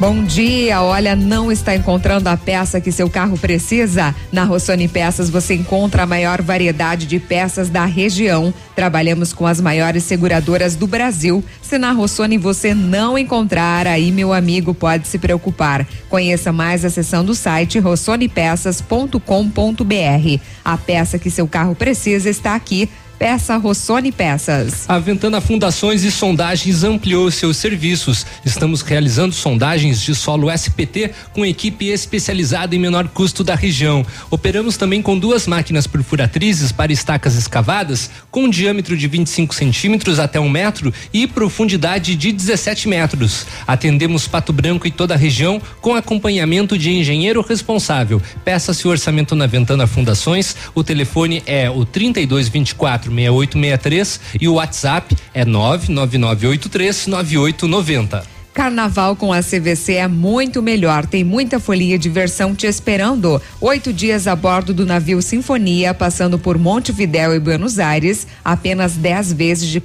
[0.00, 4.12] Bom dia, olha, não está encontrando a peça que seu carro precisa?
[4.32, 8.52] Na Rossoni Peças você encontra a maior variedade de peças da região.
[8.74, 11.44] Trabalhamos com as maiores seguradoras do Brasil.
[11.62, 15.86] Se na Rossoni você não encontrar, aí meu amigo pode se preocupar.
[16.08, 20.40] Conheça mais acessando o site rossonepeças.com.br.
[20.64, 22.90] A peça que seu carro precisa está aqui.
[23.18, 24.84] Peça Rossoni Peças.
[24.88, 28.26] A Ventana Fundações e Sondagens ampliou seus serviços.
[28.44, 34.04] Estamos realizando sondagens de solo SPT com equipe especializada em menor custo da região.
[34.30, 40.40] Operamos também com duas máquinas perfuratrizes para estacas escavadas com diâmetro de 25 centímetros até
[40.40, 43.46] um metro e profundidade de 17 metros.
[43.66, 48.20] Atendemos Pato Branco e toda a região com acompanhamento de engenheiro responsável.
[48.44, 50.56] Peça-se o orçamento na Ventana Fundações.
[50.74, 58.34] O telefone é o 3224 6863 e o WhatsApp é 99983 9890.
[58.54, 61.04] Carnaval com a CVC é muito melhor.
[61.06, 63.42] Tem muita folia e diversão te esperando.
[63.60, 69.32] Oito dias a bordo do navio Sinfonia, passando por Montevidéu e Buenos Aires, apenas 10
[69.32, 69.80] vezes de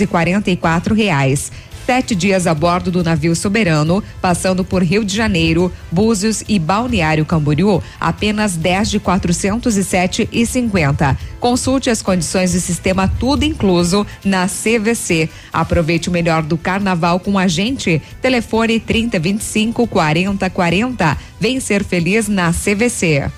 [0.00, 0.06] e
[0.48, 1.50] e quatro reais.
[1.88, 7.24] Sete dias a bordo do navio Soberano, passando por Rio de Janeiro, Búzios e Balneário
[7.24, 11.16] Camboriú, apenas 10 de 407 e 50.
[11.40, 15.30] Consulte as condições do sistema tudo incluso na CVC.
[15.50, 18.02] Aproveite o melhor do carnaval com a gente.
[18.20, 21.16] Telefone 3025 4040.
[21.40, 23.30] Vem ser feliz na CVC.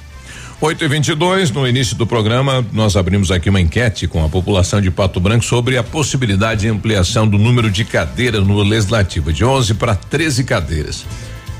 [0.62, 4.78] 8 e 22 no início do programa, nós abrimos aqui uma enquete com a população
[4.78, 9.42] de Pato Branco sobre a possibilidade de ampliação do número de cadeiras no Legislativo, de
[9.42, 11.06] 11 para 13 cadeiras.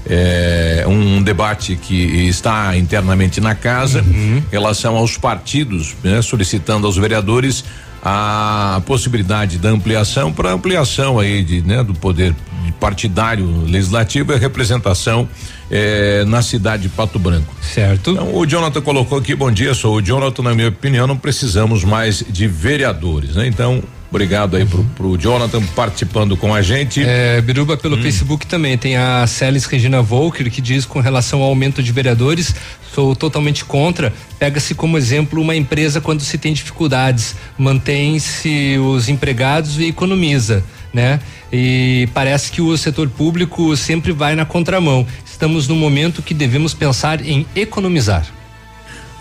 [0.07, 1.95] É um debate que
[2.29, 7.65] está internamente na casa em relação aos partidos, né, solicitando aos vereadores
[8.03, 12.35] a possibilidade da ampliação para ampliação aí de, né, do poder
[12.79, 15.29] partidário legislativo e representação
[15.71, 17.55] eh, na cidade de Pato Branco.
[17.61, 18.13] Certo.
[18.13, 21.85] Então, o Jonathan colocou aqui, bom dia, sou o Jonathan, na minha opinião, não precisamos
[21.85, 23.47] mais de vereadores, né?
[23.47, 27.03] Então, obrigado aí pro, pro Jonathan participando com a gente.
[27.03, 28.03] É, Biruba, pelo Hum.
[28.03, 32.55] Facebook também tem a Celis Regina Volker que diz com relação ao aumento de vereadores,
[32.93, 34.13] sou totalmente contra.
[34.39, 41.21] Pega-se como exemplo uma empresa quando se tem dificuldades, mantém-se os empregados e economiza, né?
[41.53, 45.07] E parece que o setor público sempre vai na contramão.
[45.25, 48.27] Estamos num momento que devemos pensar em economizar.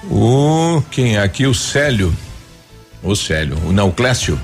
[0.10, 1.46] O quem é aqui?
[1.46, 2.14] O Célio.
[3.02, 4.38] O Célio, não, o Clécio.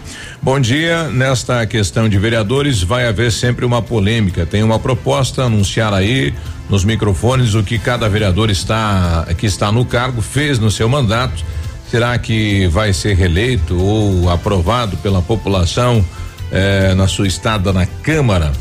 [0.45, 1.07] Bom dia.
[1.09, 4.45] Nesta questão de vereadores, vai haver sempre uma polêmica.
[4.45, 6.35] Tem uma proposta anunciar aí
[6.69, 11.43] nos microfones o que cada vereador está que está no cargo fez no seu mandato.
[11.89, 16.05] Será que vai ser reeleito ou aprovado pela população
[16.51, 18.51] eh, na sua estada na Câmara?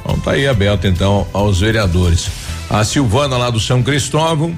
[0.00, 2.28] Então tá aí aberto então aos vereadores.
[2.68, 4.52] A Silvana lá do São Cristóvão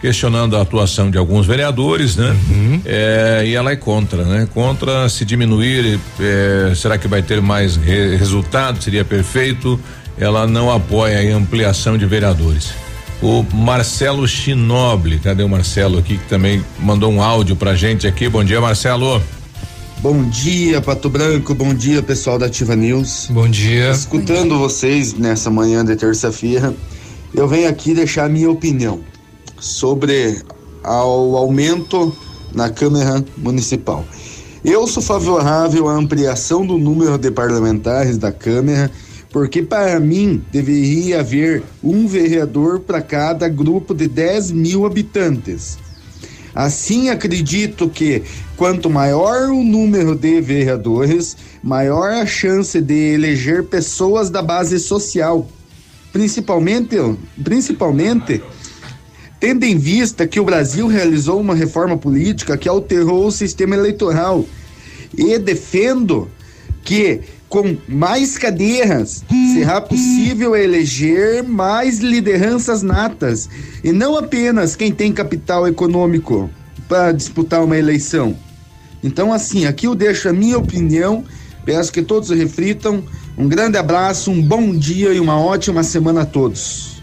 [0.00, 2.36] questionando a atuação de alguns vereadores, né?
[2.84, 4.48] É, e ela é contra, né?
[4.54, 8.82] Contra se diminuir, é, será que vai ter mais re- resultado?
[8.82, 9.78] Seria perfeito?
[10.16, 12.70] Ela não apoia a ampliação de vereadores.
[13.20, 18.28] O Marcelo Chinoble, cadê o Marcelo aqui que também mandou um áudio pra gente aqui?
[18.28, 19.20] Bom dia, Marcelo.
[20.00, 21.52] Bom dia, Pato Branco.
[21.56, 23.26] Bom dia, pessoal da Ativa News.
[23.30, 23.90] Bom dia.
[23.90, 26.72] Escutando vocês nessa manhã de terça-feira,
[27.34, 29.00] eu venho aqui deixar a minha opinião
[29.60, 30.42] sobre
[30.82, 32.14] ao aumento
[32.54, 34.04] na Câmara Municipal.
[34.64, 38.90] Eu sou favorável à ampliação do número de parlamentares da Câmara,
[39.30, 45.78] porque para mim deveria haver um vereador para cada grupo de 10 mil habitantes.
[46.54, 48.22] Assim, acredito que
[48.56, 55.46] quanto maior o número de vereadores, maior a chance de eleger pessoas da base social.
[56.12, 56.96] Principalmente,
[57.44, 58.42] principalmente
[59.40, 64.44] tendo em vista que o Brasil realizou uma reforma política que alterou o sistema eleitoral.
[65.16, 66.28] E defendo
[66.84, 69.24] que com mais cadeiras
[69.54, 73.48] será possível eleger mais lideranças natas
[73.82, 76.50] e não apenas quem tem capital econômico
[76.86, 78.36] para disputar uma eleição.
[79.02, 81.24] Então, assim, aqui eu deixo a minha opinião,
[81.64, 83.04] peço que todos reflitam.
[83.36, 86.97] Um grande abraço, um bom dia e uma ótima semana a todos.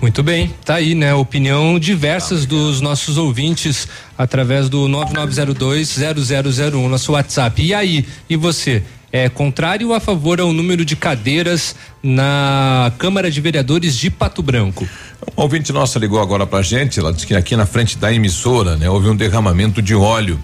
[0.00, 1.12] Muito bem, tá aí, né?
[1.14, 3.86] Opinião diversas dos nossos ouvintes
[4.16, 7.62] através do 99020001, nosso WhatsApp.
[7.62, 8.82] E aí, e você?
[9.12, 14.40] É contrário ou a favor ao número de cadeiras na Câmara de Vereadores de Pato
[14.40, 14.88] Branco?
[15.36, 18.76] Um ouvinte nossa ligou agora pra gente, ela disse que aqui na frente da emissora,
[18.76, 20.38] né, houve um derramamento de óleo.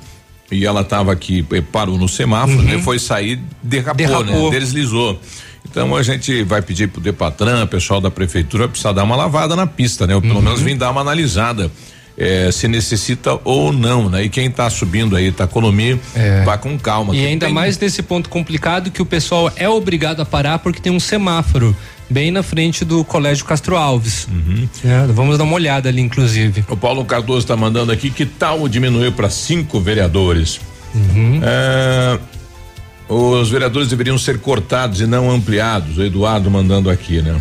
[0.51, 4.51] E ela estava aqui, eh, parou no semáforo, né, foi sair, derrapou, Derrapou.
[4.53, 4.59] né?
[4.59, 5.21] Deslizou.
[5.69, 9.67] Então a gente vai pedir pro Depatran, pessoal da prefeitura, precisa dar uma lavada na
[9.67, 10.15] pista, né?
[10.15, 11.71] Ou pelo menos vir dar uma analisada.
[12.19, 14.25] eh, se necessita ou não, né?
[14.25, 16.01] E quem está subindo aí, tá economia,
[16.47, 17.15] vá com calma.
[17.15, 20.81] E ainda tem- mais nesse ponto complicado que o pessoal é obrigado a parar porque
[20.81, 21.77] tem um semáforo
[22.09, 24.27] bem na frente do Colégio Castro Alves.
[24.83, 26.65] É, vamos dar uma olhada ali, inclusive.
[26.71, 30.59] O Paulo Cardoso está mandando aqui que tal diminuir para cinco vereadores?
[30.95, 31.41] Uhum.
[31.45, 32.19] É,
[33.09, 35.99] os vereadores deveriam ser cortados e não ampliados.
[35.99, 37.41] O Eduardo mandando aqui, né?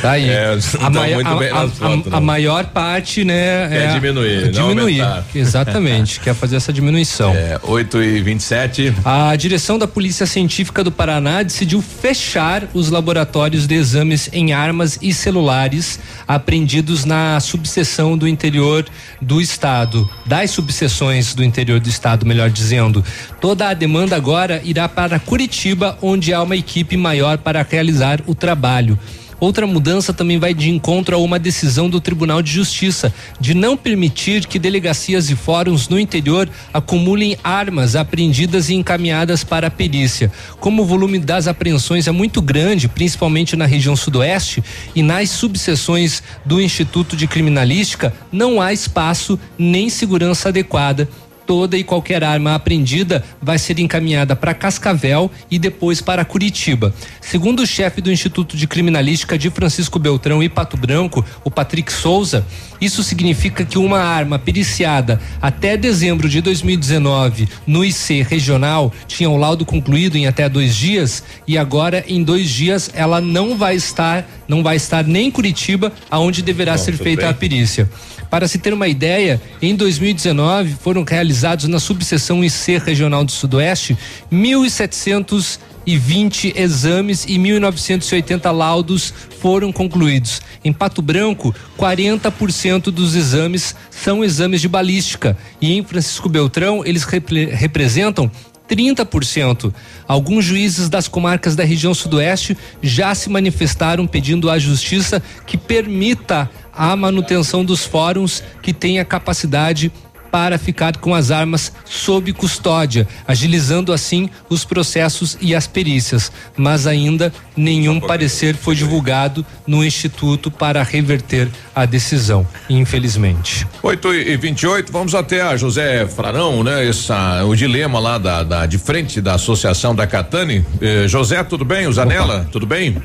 [0.00, 0.28] Tá aí.
[0.28, 3.68] É, a, maio- muito a- a- fotos, a- maior parte, né?
[3.68, 5.00] Quer diminuir, não diminuir.
[5.00, 5.24] aumentar.
[5.34, 7.32] Exatamente, quer fazer essa diminuição.
[7.34, 13.66] É, 8 e 27 A direção da Polícia Científica do Paraná decidiu fechar os laboratórios
[13.66, 18.84] de exames em armas e celulares apreendidos na subseção do interior
[19.20, 23.04] do estado, das subseções do interior do estado, melhor dizendo.
[23.40, 28.34] Toda a demanda agora irá para Curitiba, onde há uma equipe maior para realizar o
[28.34, 28.98] trabalho.
[29.44, 33.76] Outra mudança também vai de encontro a uma decisão do Tribunal de Justiça de não
[33.76, 40.32] permitir que delegacias e fóruns no interior acumulem armas apreendidas e encaminhadas para a perícia.
[40.58, 44.64] Como o volume das apreensões é muito grande, principalmente na região sudoeste
[44.94, 51.06] e nas subseções do Instituto de Criminalística, não há espaço nem segurança adequada
[51.46, 56.94] toda e qualquer arma apreendida vai ser encaminhada para Cascavel e depois para Curitiba.
[57.20, 61.92] Segundo o chefe do Instituto de Criminalística de Francisco Beltrão e Pato Branco, o Patrick
[61.92, 62.46] Souza,
[62.80, 69.36] isso significa que uma arma periciada até dezembro de 2019 no IC regional tinha o
[69.36, 74.28] laudo concluído em até dois dias e agora em dois dias ela não vai estar,
[74.48, 77.30] não vai estar nem em Curitiba, aonde deverá Bom, ser feita bem.
[77.30, 77.90] a perícia.
[78.30, 83.96] Para se ter uma ideia, em 2019 foram realizados na subseção IC regional do Sudoeste
[84.32, 90.40] 1.720 exames e 1.980 laudos foram concluídos.
[90.64, 97.04] Em Pato Branco, 40% dos exames são exames de balística e em Francisco Beltrão eles
[97.04, 98.28] repre- representam
[98.68, 99.72] 30%.
[100.06, 106.50] Alguns juízes das comarcas da região sudoeste já se manifestaram pedindo à justiça que permita
[106.72, 109.92] a manutenção dos fóruns que tenha capacidade
[110.34, 116.32] para ficar com as armas sob custódia, agilizando assim os processos e as perícias.
[116.56, 123.64] Mas ainda nenhum parecer foi divulgado no Instituto para reverter a decisão, infelizmente.
[123.80, 126.84] 8 e 28 vamos até a José Frarão, né?
[126.88, 130.66] Essa, o dilema lá da, da- de frente da Associação da Catane.
[130.80, 131.86] Eh, José, tudo bem?
[131.86, 132.96] O Zanella, tudo bem?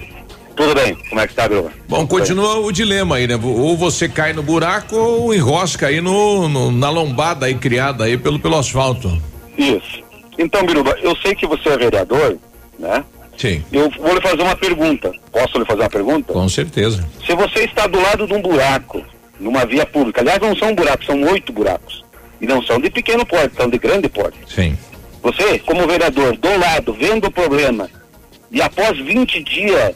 [0.60, 1.72] Tudo bem, como é que tá, Bruno?
[1.88, 3.40] Bom, continua o dilema aí, né?
[3.42, 8.18] Ou você cai no buraco ou enrosca aí no, no- na lombada aí criada aí
[8.18, 9.10] pelo, pelo asfalto.
[9.58, 10.04] Isso.
[10.38, 12.38] Então, Biruba, eu sei que você é vereador,
[12.78, 13.06] né?
[13.38, 13.64] Sim.
[13.72, 15.10] Eu vou lhe fazer uma pergunta.
[15.32, 16.34] Posso lhe fazer uma pergunta?
[16.34, 17.08] Com certeza.
[17.26, 19.02] Se você está do lado de um buraco,
[19.40, 22.04] numa via pública, aliás, não são buracos, são oito buracos.
[22.42, 24.38] E não são de pequeno porte, são de grande porte.
[24.46, 24.78] Sim.
[25.24, 27.90] Você, como vereador, do lado, vendo o problema,
[28.52, 29.94] e após 20 dias,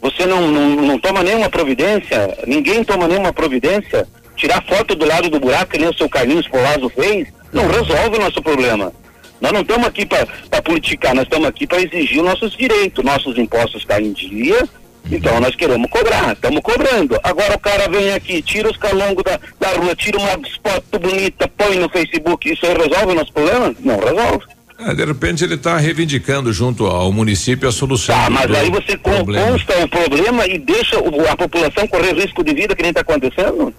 [0.00, 4.06] você não, não, não toma nenhuma providência, ninguém toma nenhuma providência,
[4.36, 8.16] tirar foto do lado do buraco, que nem o seu Carlinhos Polazo fez, não resolve
[8.16, 8.92] o nosso problema.
[9.40, 13.02] Nós não estamos aqui para politicar, nós estamos aqui para exigir nossos direitos.
[13.02, 14.68] Nossos impostos caem em dia,
[15.10, 17.18] então nós queremos cobrar, estamos cobrando.
[17.22, 21.48] Agora o cara vem aqui, tira os calongos da, da rua, tira uma foto bonita,
[21.56, 23.74] põe no Facebook, isso resolve o nosso problema?
[23.80, 24.44] Não resolve.
[24.86, 28.16] É, de repente ele está reivindicando junto ao município a solução.
[28.24, 29.52] Do- mas aí você problema.
[29.52, 30.96] consta o problema e deixa
[31.30, 33.74] a população correr risco de vida que nem está acontecendo?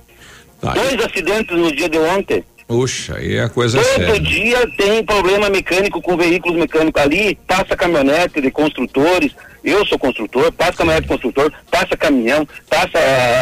[0.62, 2.44] Tá, Dois acidentes no dia de ontem.
[2.68, 4.20] Puxa, aí a coisa é Todo séria.
[4.20, 9.32] dia tem problema mecânico com veículos mecânicos ali, passa caminhonete de construtores,
[9.64, 12.98] eu sou construtor, passa caminhonete de construtor, passa caminhão, passa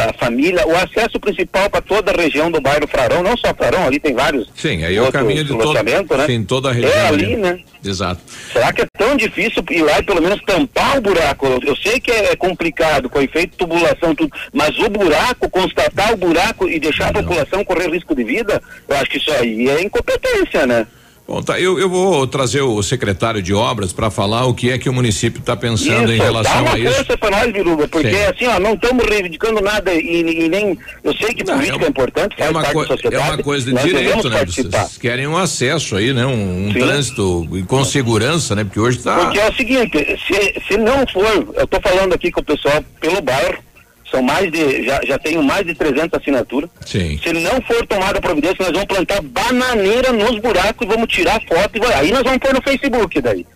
[0.08, 3.86] a família, o acesso principal para toda a região do bairro Frarão, não só Frarão,
[3.86, 6.26] ali tem vários Sim, aí é o caminho de todo, né?
[6.26, 6.92] sim, toda a região.
[6.92, 7.60] É ali, né?
[7.84, 8.20] Exato.
[8.52, 11.46] Será que é tão difícil ir lá e pelo menos tampar o buraco?
[11.46, 16.16] Eu, eu sei que é, complicado, com efeito tubulação, tudo, mas o buraco, constatar o
[16.16, 19.82] buraco e deixar a população correr risco de vida, eu acho que isso aí é
[19.82, 20.86] incompetência, né?
[21.30, 24.76] Bom, tá, eu, eu vou trazer o secretário de obras para falar o que é
[24.78, 26.92] que o município está pensando em Isso, relação dá uma a isso.
[26.92, 28.24] força para nós, Biruba, porque Sim.
[28.24, 30.76] assim, ó, não estamos reivindicando nada e, e nem.
[31.04, 32.72] Eu sei que Não, política é é, importante, É uma, é
[33.20, 34.38] uma coisa de direito, né?
[34.38, 34.78] participar.
[34.86, 36.26] Vocês querem um acesso aí, né?
[36.26, 38.64] Um, um trânsito com segurança, né?
[38.64, 39.14] Porque hoje está.
[39.26, 42.82] Porque é o seguinte, se, se não for, eu estou falando aqui com o pessoal
[43.00, 43.62] pelo bairro,
[44.10, 46.68] são mais de, já, já tenho mais de 300 assinaturas.
[46.84, 47.18] Sim.
[47.22, 51.40] Se não for tomada a providência, nós vamos plantar bananeira nos buracos e vamos tirar
[51.48, 53.46] foto e vai, aí nós vamos pôr no Facebook daí.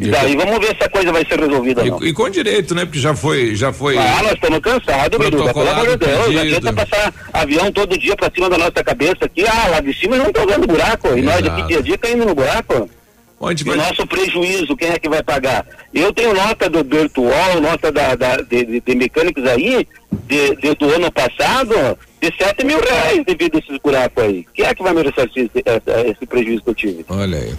[0.00, 2.02] E daí vamos ver se a coisa vai ser resolvida ou não.
[2.02, 2.84] E, e com direito, né?
[2.84, 3.96] Porque já foi, já foi.
[3.96, 6.34] Ah, nós estamos cansados, Biruba, pelo amor de Deus.
[6.34, 9.44] Não adianta passar avião todo dia pra cima da nossa cabeça aqui.
[9.46, 11.16] Ah, lá de cima não estão vendo buraco.
[11.16, 12.88] E nós aqui dia a dia caindo no buraco.
[13.40, 15.64] Onde E o nosso prejuízo, quem é que vai pagar?
[15.94, 19.86] Eu tenho nota do Bertuol, nota da, da- de, de- mecânicos aí,
[20.26, 24.44] de, de- do ano passado, de 7 mil reais devido a esses buracos aí.
[24.52, 27.04] Quem é que vai me ressarcir esse- esse prejuízo que eu tive?
[27.08, 27.54] Olha aí.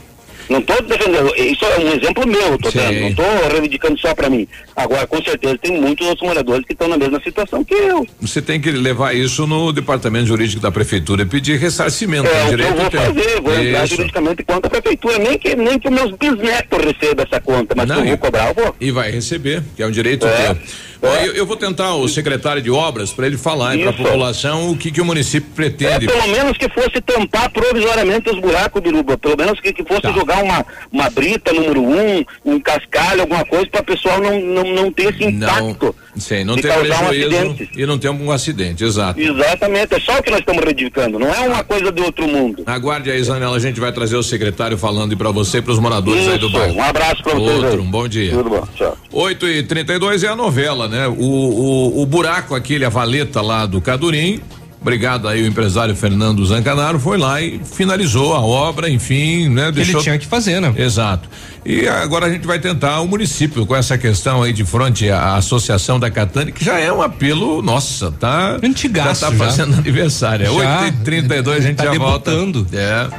[0.49, 4.29] Não estou defendendo, isso é um exemplo meu, tô dando, não estou reivindicando só para
[4.29, 4.47] mim.
[4.75, 8.05] Agora, com certeza, tem muitos outros moradores que estão na mesma situação que eu.
[8.19, 12.27] Você tem que levar isso no departamento jurídico da prefeitura e pedir ressarcimento.
[12.27, 12.99] É o que eu vou tem.
[12.99, 13.95] fazer, vou entrar Isso.
[13.95, 17.99] juridicamente contra a prefeitura, nem que, nem que meus bisnetos recebam essa conta, mas Não,
[17.99, 18.75] eu vou cobrar, eu vou.
[18.81, 20.47] E vai receber, que é um direito É.
[20.47, 20.57] teu.
[21.01, 24.03] Bom, eu, eu vou tentar o secretário de obras para ele falar para a Isso.
[24.03, 26.07] população o que, que o município É, pretende.
[26.07, 29.17] pelo menos que fosse tampar provisoriamente os buracos, Biruba.
[29.17, 30.11] Pelo menos que, que fosse Tá.
[30.11, 34.63] jogar uma, uma brita número um, um cascalho, alguma coisa, para o pessoal não, não,
[34.63, 35.95] não ter esse impacto.
[36.17, 37.69] Sim, não de tem causar um prejuízo acidente.
[37.77, 39.21] e não tem um acidente, exato.
[39.21, 42.63] Exatamente, é só o que nós estamos reivindicando, não é uma coisa do outro mundo.
[42.65, 45.79] Aguarde aí, Zanella, a gente vai trazer o secretário falando para você e para os
[45.79, 46.75] moradores aí do Isso, bairro.
[46.75, 47.77] um abraço pra vocês Outro, aí.
[47.87, 48.31] um bom dia.
[48.31, 48.97] Tudo bom, tchau.
[49.13, 51.07] 8 e 32 é a novela, né?
[51.07, 54.41] O, o, o buraco, aquele, a valeta lá do Cadurim.
[54.81, 59.71] Obrigado aí, o empresário Fernando Zancanaro foi lá e finalizou a obra, enfim, né?
[59.73, 60.73] Que ele tinha que fazer, né?
[60.77, 61.29] Exato.
[61.65, 65.35] E agora a gente vai tentar o município com essa questão aí de frente à
[65.35, 68.57] Associação da Catane, que já é um apelo, nossa, tá?
[68.63, 69.45] Antigaço Já tá já.
[69.45, 70.45] fazendo aniversário.
[70.45, 70.81] É Já.
[70.81, 72.63] 8 e 32 a gente Tá já debutando.
[72.63, 72.77] volta.
[72.77, 73.09] É.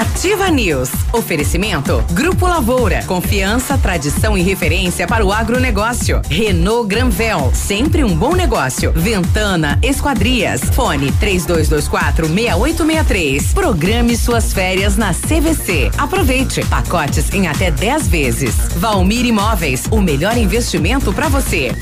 [0.00, 0.90] Ativa News.
[1.12, 2.04] Oferecimento.
[2.12, 3.02] Grupo Lavoura.
[3.06, 6.20] Confiança, tradição e referência para o agronegócio.
[6.28, 7.50] Renault Granvel.
[7.54, 8.92] Sempre um bom negócio.
[8.94, 10.60] Ventana Esquadrias.
[10.72, 13.52] Fone 3224 6863.
[13.52, 15.90] Programe suas férias na CVC.
[15.98, 16.64] Aproveite.
[16.66, 18.54] Pacotes em até 10 vezes.
[18.76, 19.84] Valmir Imóveis.
[19.90, 21.72] O melhor investimento para você.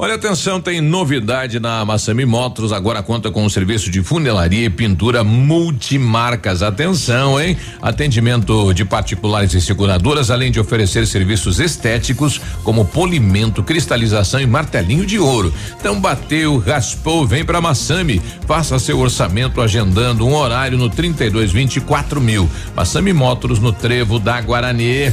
[0.00, 4.70] Olha, atenção, tem novidade na Massami Motors, agora conta com um serviço de funilaria e
[4.70, 6.62] pintura multimarcas.
[6.62, 7.56] Atenção, hein?
[7.82, 15.04] Atendimento de particulares e seguradoras, além de oferecer serviços estéticos como polimento, cristalização e martelinho
[15.04, 15.52] de ouro.
[15.76, 18.22] Então bateu, raspou, vem pra Massami.
[18.46, 22.48] Faça seu orçamento agendando um horário no 3224 mil.
[22.72, 25.12] Massami Motors no Trevo da Guarani.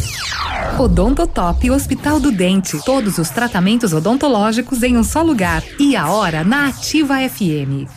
[0.78, 2.78] Odontotop Hospital do Dente.
[2.86, 5.64] Todos os tratamentos odontológicos em um só lugar.
[5.80, 7.88] E a hora na Ativa FM.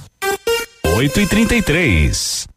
[0.85, 2.49] 8 e 33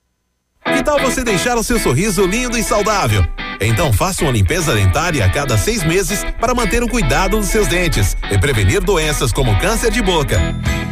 [0.66, 3.24] Que tal você deixar o seu sorriso lindo e saudável?
[3.62, 7.68] Então faça uma limpeza dentária a cada seis meses para manter o cuidado dos seus
[7.68, 10.40] dentes e prevenir doenças como câncer de boca.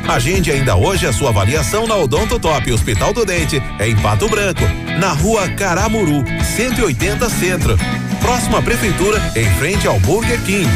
[0.07, 4.63] Agende ainda hoje a sua avaliação na Odontotop Hospital do Dente, em Pato Branco,
[4.99, 6.23] na rua Caramuru,
[6.55, 7.77] 180 Centro.
[8.21, 10.69] Próximo à Prefeitura, em frente ao Burger King.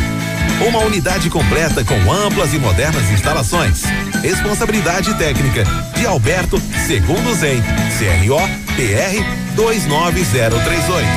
[0.67, 3.83] Uma unidade completa com amplas e modernas instalações.
[4.21, 5.63] Responsabilidade técnica
[5.95, 7.61] de Alberto Segundo Zen,
[7.97, 8.39] CRO
[8.75, 9.23] PR
[9.55, 11.07] 29038.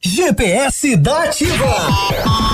[0.00, 2.53] GPS da Ativa.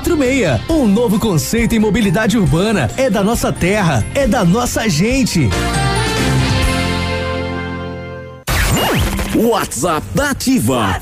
[0.69, 2.89] Um novo conceito em mobilidade urbana.
[2.97, 5.49] É da nossa terra, é da nossa gente.
[9.35, 10.99] WhatsApp da Ativa.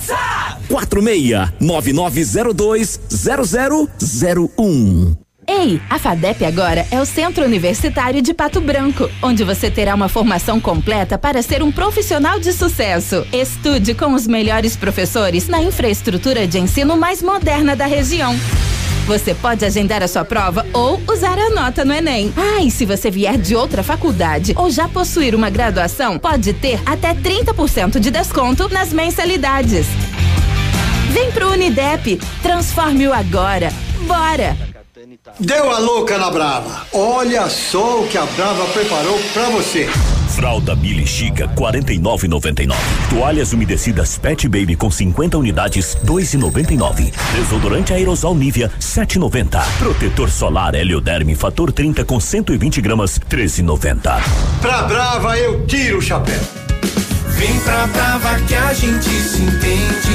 [0.67, 5.15] Quatro meia nove nove zero dois zero zero zero um.
[5.47, 10.07] Ei, a FADEP agora é o Centro Universitário de Pato Branco, onde você terá uma
[10.07, 13.25] formação completa para ser um profissional de sucesso.
[13.33, 18.35] Estude com os melhores professores na infraestrutura de ensino mais moderna da região.
[19.09, 22.31] Você pode agendar a sua prova ou usar a nota no Enem.
[22.37, 26.79] Ah, e se você vier de outra faculdade ou já possuir uma graduação, pode ter
[26.85, 29.87] até 30% de desconto nas mensalidades.
[31.09, 33.73] Vem pro Unidep, transforme o agora.
[34.01, 34.55] Bora!
[35.39, 36.85] Deu a louca na Brava.
[36.93, 39.89] Olha só o que a Brava preparou pra você.
[40.29, 42.75] Fralda Billy Chica 49,99.
[43.09, 47.11] Toalhas umedecidas Pet Baby com 50 unidades 2,99.
[47.35, 49.61] Desodorante aerosol Nivea 7,90.
[49.79, 54.21] Protetor solar Helioderme fator 30 com 120 gramas 13,90.
[54.61, 56.39] Pra Brava eu tiro o chapéu.
[57.27, 60.08] Vem pra Brava que a gente se entende.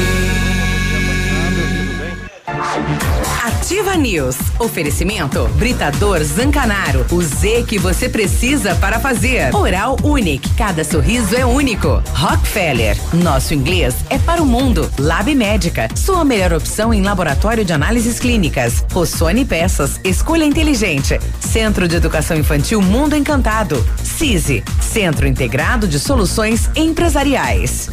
[3.45, 4.37] Ativa News.
[4.59, 7.07] Oferecimento Britador Zancanaro.
[7.13, 9.55] O Z que você precisa para fazer.
[9.55, 10.51] Oral Unique.
[10.57, 12.03] Cada sorriso é único.
[12.15, 12.97] Rockefeller.
[13.13, 14.91] Nosso inglês é para o mundo.
[14.99, 15.89] Lab Médica.
[15.95, 18.85] Sua melhor opção em laboratório de análises clínicas.
[18.93, 20.01] Rossoni Peças.
[20.03, 21.21] Escolha inteligente.
[21.39, 23.87] Centro de Educação Infantil Mundo Encantado.
[24.03, 24.65] CISI.
[24.81, 27.89] Centro Integrado de Soluções Empresariais.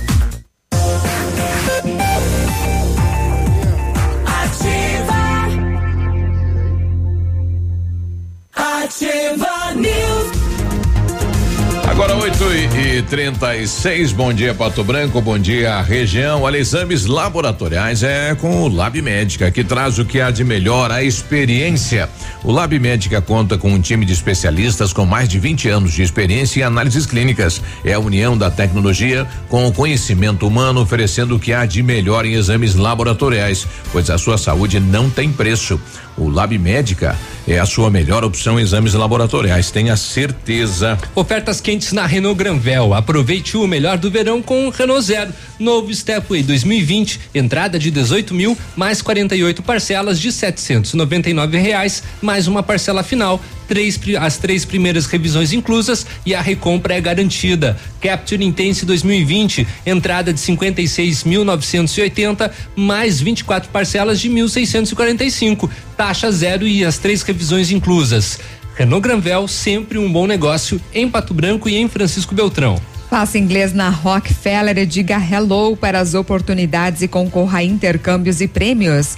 [12.02, 12.44] Agora 8
[12.80, 16.42] e 36, bom dia Pato Branco, bom dia região.
[16.42, 20.90] Olha, exames laboratoriais é com o Lab Médica, que traz o que há de melhor,
[20.90, 22.10] a experiência.
[22.44, 26.02] O Lab Médica conta com um time de especialistas com mais de 20 anos de
[26.02, 27.62] experiência em análises clínicas.
[27.86, 32.26] É a união da tecnologia com o conhecimento humano, oferecendo o que há de melhor
[32.26, 35.80] em exames laboratoriais, pois a sua saúde não tem preço.
[36.22, 37.18] O Lab Médica
[37.48, 40.96] é a sua melhor opção em exames laboratoriais, tenha certeza.
[41.16, 42.94] Ofertas quentes na Renault Granvel.
[42.94, 45.34] Aproveite o melhor do verão com o Renault Zero.
[45.58, 52.62] Novo Stepway 2020, entrada de 18 mil, mais 48 parcelas de 799 reais, mais uma
[52.62, 53.42] parcela final.
[53.72, 57.78] Três, as três primeiras revisões inclusas e a recompra é garantida.
[58.02, 66.98] Capture Intense 2020, entrada de 56.980, mais 24 parcelas de 1.645, taxa zero e as
[66.98, 68.40] três revisões inclusas.
[68.76, 72.76] Renault Granvel, sempre um bom negócio em Pato Branco e em Francisco Beltrão.
[73.10, 78.50] Faça inglês na Rockefeller e diga hello para as oportunidades e concorra a intercâmbios e
[78.50, 79.18] prêmios.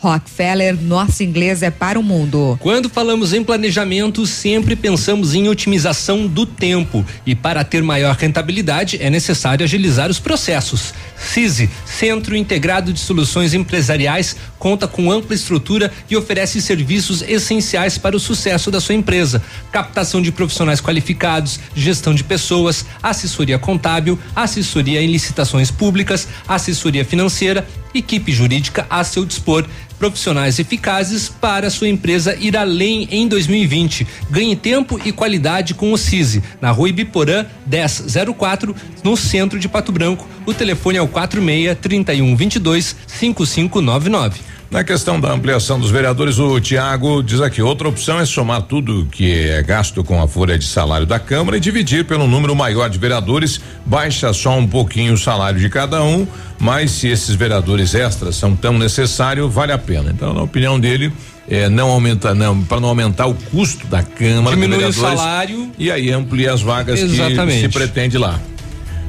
[0.00, 2.58] Rockefeller, nosso inglês é para o mundo.
[2.60, 7.04] Quando falamos em planejamento, sempre pensamos em otimização do tempo.
[7.26, 10.94] E para ter maior rentabilidade, é necessário agilizar os processos.
[11.20, 18.16] CISI, Centro Integrado de Soluções Empresariais, conta com ampla estrutura e oferece serviços essenciais para
[18.16, 25.02] o sucesso da sua empresa: captação de profissionais qualificados, gestão de pessoas, assessoria contábil, assessoria
[25.02, 29.66] em licitações públicas, assessoria financeira, equipe jurídica a seu dispor
[30.00, 34.06] profissionais eficazes para sua empresa ir além em 2020.
[34.30, 38.74] Ganhe tempo e qualidade com o CISI, na rua Ibiporã 1004,
[39.04, 40.26] no centro de Pato Branco.
[40.46, 44.50] O telefone é o 46 31 22 5599.
[44.70, 49.04] Na questão da ampliação dos vereadores, o Tiago diz aqui: outra opção é somar tudo
[49.10, 52.88] que é gasto com a folha de salário da Câmara e dividir pelo número maior
[52.88, 56.24] de vereadores, baixa só um pouquinho o salário de cada um,
[56.56, 60.12] mas se esses vereadores extras são tão necessários, vale a pena.
[60.12, 61.12] Então, na opinião dele,
[61.48, 65.72] é, não aumenta, não, para não aumentar o custo da Câmara Diminui o salário.
[65.76, 67.54] E aí amplia as vagas Exatamente.
[67.54, 68.38] que se pretende lá.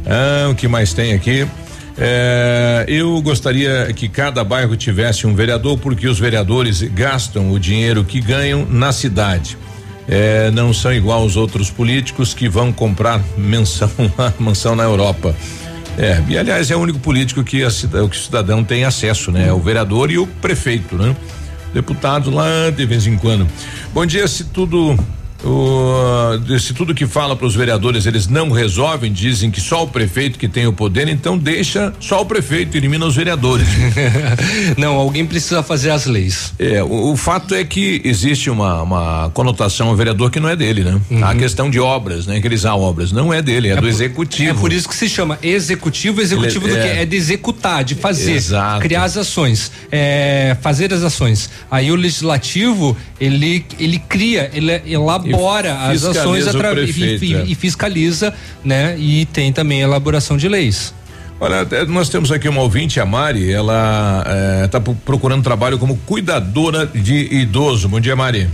[0.08, 1.48] Ah, o que mais tem aqui?
[2.04, 8.04] É, eu gostaria que cada bairro tivesse um vereador, porque os vereadores gastam o dinheiro
[8.04, 9.56] que ganham na cidade.
[10.08, 13.88] É, não são igual os outros políticos que vão comprar menção,
[14.40, 15.36] mansão na Europa.
[15.96, 19.50] É, e aliás é o único político que, a, que o cidadão tem acesso, né?
[19.50, 21.16] É o vereador e o prefeito, né?
[21.72, 23.48] Deputado lá de vez em quando.
[23.94, 24.98] Bom dia, se tudo
[25.44, 29.88] o, se tudo que fala para os vereadores eles não resolvem, dizem que só o
[29.88, 33.68] prefeito que tem o poder, então deixa só o prefeito, elimina os vereadores.
[34.78, 36.54] não, alguém precisa fazer as leis.
[36.60, 40.56] É, o, o fato é que existe uma, uma, conotação ao vereador que não é
[40.56, 41.02] dele, né?
[41.10, 41.26] Uhum.
[41.26, 42.40] A questão de obras, né?
[42.40, 44.52] Que eles há obras, não é dele, é, é do por, executivo.
[44.52, 47.00] É por isso que se chama executivo, executivo Ele, do é, que?
[47.00, 48.82] É de executar, de fazer, Exato.
[48.82, 51.50] criar as ações, é, fazer as ações.
[51.70, 57.56] Aí o legislativo, ele, ele cria, ele elabora elabora as ações prefeito, e, e, e
[57.56, 58.34] fiscaliza,
[58.64, 58.96] né?
[58.98, 60.94] E tem também a elaboração de leis.
[61.40, 64.24] Olha, nós temos aqui uma ouvinte, a Mari, ela
[64.64, 67.90] está eh, procurando trabalho como cuidadora de idoso.
[67.90, 68.48] Bom dia, Mari.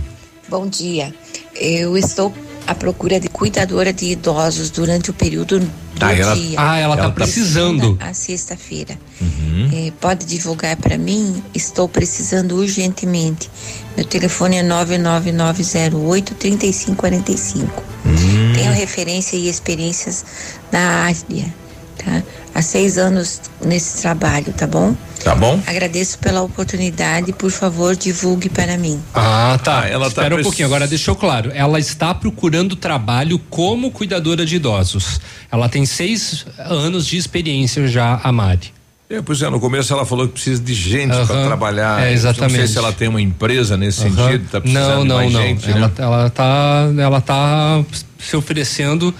[0.48, 1.14] Bom dia.
[1.54, 2.32] Eu estou
[2.68, 5.68] à procura de cuidadora de idosos durante o período do
[6.00, 6.22] ah, dia.
[6.22, 7.96] Ela, ah, ela está precisando.
[7.98, 8.94] A sexta-feira.
[9.18, 9.70] Uhum.
[9.72, 11.42] Eh, pode divulgar para mim?
[11.54, 13.50] Estou precisando urgentemente.
[13.96, 17.82] Meu telefone é 99908 3545.
[18.04, 18.52] Hum.
[18.54, 20.22] Tenho referência e experiências
[20.70, 21.54] na área,
[21.96, 22.22] tá?
[22.54, 24.94] Há seis anos nesse trabalho, tá bom?
[25.22, 25.60] Tá bom.
[25.66, 29.00] Agradeço pela oportunidade, por favor, divulgue para mim.
[29.14, 29.86] Ah, tá.
[29.88, 31.50] Ela tá Espera um pouquinho, agora deixou claro.
[31.54, 35.20] Ela está procurando trabalho como cuidadora de idosos.
[35.50, 38.78] Ela tem seis anos de experiência já, a Mari.
[39.10, 42.06] É, pois é, no começo ela falou que precisa de gente uhum, para trabalhar.
[42.06, 42.58] É, exatamente.
[42.58, 44.14] Não sei se ela tem uma empresa nesse uhum.
[44.14, 45.40] sentido, tá precisando não, não, de mais não.
[45.40, 45.92] gente, ela, né?
[45.96, 47.84] ela tá, ela tá
[48.18, 49.14] se oferecendo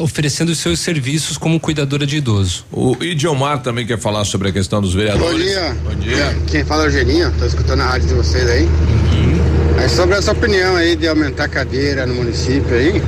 [0.00, 2.64] oferecendo seus serviços como cuidadora de idoso.
[2.72, 5.32] O Idiomar também quer falar sobre a questão dos vereadores.
[5.32, 5.76] Bom dia.
[5.84, 6.36] Bom dia.
[6.46, 8.64] Quem fala é o Geninho, tô escutando a rádio de vocês aí.
[8.64, 9.80] Uhum.
[9.82, 13.02] É sobre essa opinião aí de aumentar a cadeira no município aí.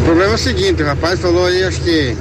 [0.00, 2.16] O problema é o seguinte, o rapaz falou aí, acho que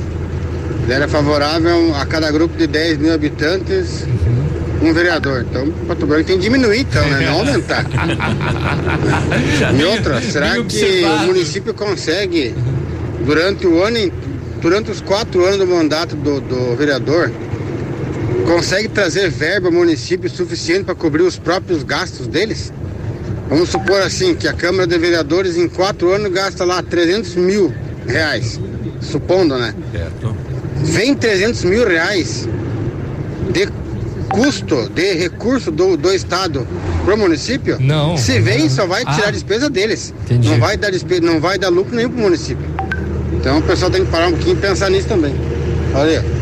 [0.88, 4.06] ele era favorável a cada grupo de 10 mil habitantes,
[4.82, 5.46] um vereador.
[5.50, 7.26] Então, Pato Branco tem que diminuir, então, né?
[7.26, 7.86] Não aumentar.
[9.78, 12.56] e outra, será que o município consegue,
[13.28, 14.12] durante o ano,
[14.62, 17.30] durante os quatro anos do mandato do, do vereador,
[18.46, 22.72] consegue trazer verba ao município suficiente para cobrir os próprios gastos deles?
[23.50, 27.74] Vamos supor assim, que a Câmara de Vereadores em quatro anos gasta lá 300 mil
[28.08, 28.60] reais.
[29.02, 29.76] Supondo, né?
[29.92, 30.36] Certo.
[30.78, 32.48] Vem 300 mil reais
[33.52, 33.68] de
[34.30, 36.68] custo, de recurso do, do Estado
[37.06, 37.78] pro município?
[37.80, 38.18] Não.
[38.18, 39.28] Se vem, só vai tirar Ah.
[39.30, 40.14] a despesa deles.
[40.26, 40.50] Entendi.
[40.50, 42.66] Não vai dar despesa, não vai dar lucro nenhum pro município.
[43.48, 45.34] Então o pessoal tem que parar um pouquinho e pensar nisso também.
[45.96, 46.37] Aí.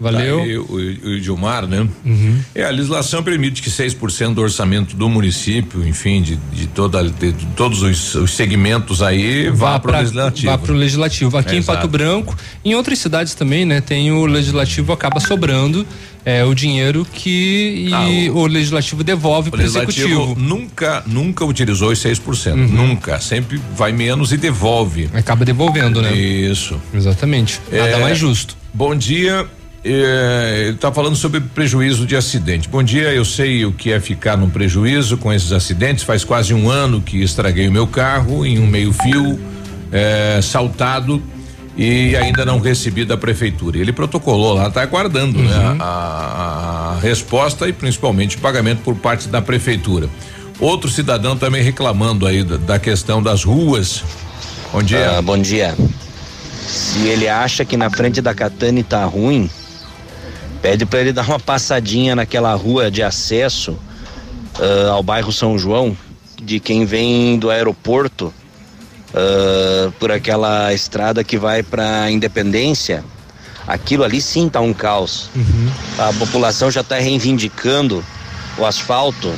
[0.00, 0.38] Valeu.
[0.38, 1.86] Tá o, o Gilmar, né?
[2.06, 2.40] Uhum.
[2.54, 7.32] É, a legislação permite que 6% do orçamento do município, enfim, de, de, toda, de,
[7.32, 10.50] de todos os, os segmentos aí, vá, para o legislativo.
[10.50, 11.36] Vá pro legislativo.
[11.36, 11.76] Aqui em Exato.
[11.76, 13.82] Pato Branco, em outras cidades também, né?
[13.82, 15.86] Tem o legislativo acaba sobrando
[16.24, 20.34] é, o dinheiro que e o, legislativo devolve O para o executivo.
[20.38, 22.54] nunca, nunca utilizou os 6%.
[22.54, 22.68] Uhum.
[22.68, 23.20] Nunca.
[23.20, 25.10] Sempre vai menos e devolve.
[25.12, 26.14] Acaba devolvendo, né?
[26.14, 26.80] Isso.
[26.94, 27.60] Exatamente.
[27.70, 28.56] Nada mais justo.
[28.72, 29.46] Bom dia.
[29.82, 32.68] É, ele está falando sobre prejuízo de acidente.
[32.68, 36.04] Bom dia, eu sei o que é ficar num prejuízo com esses acidentes.
[36.04, 39.40] Faz quase um ano que estraguei o meu carro em um meio-fio,
[39.90, 41.22] é, saltado
[41.76, 43.78] e ainda não recebi da prefeitura.
[43.78, 45.76] Ele protocolou lá, está aguardando né, Uhum.
[45.80, 50.10] a, a resposta e principalmente o pagamento por parte da prefeitura.
[50.58, 54.04] Outro cidadão também reclamando aí da, da questão das ruas.
[54.72, 55.16] Bom dia.
[55.16, 55.74] Ah, bom dia.
[56.66, 59.48] Se ele acha que na frente da Catane tá ruim,
[60.60, 63.78] pede para ele dar uma passadinha naquela rua de acesso
[64.58, 65.96] ah, ao bairro São João,
[66.42, 68.32] de quem vem do aeroporto
[69.14, 73.04] ah, por aquela estrada que vai para Independência.
[73.66, 75.30] Aquilo ali sim tá um caos.
[75.98, 78.04] A população já está reivindicando
[78.58, 79.32] o asfalto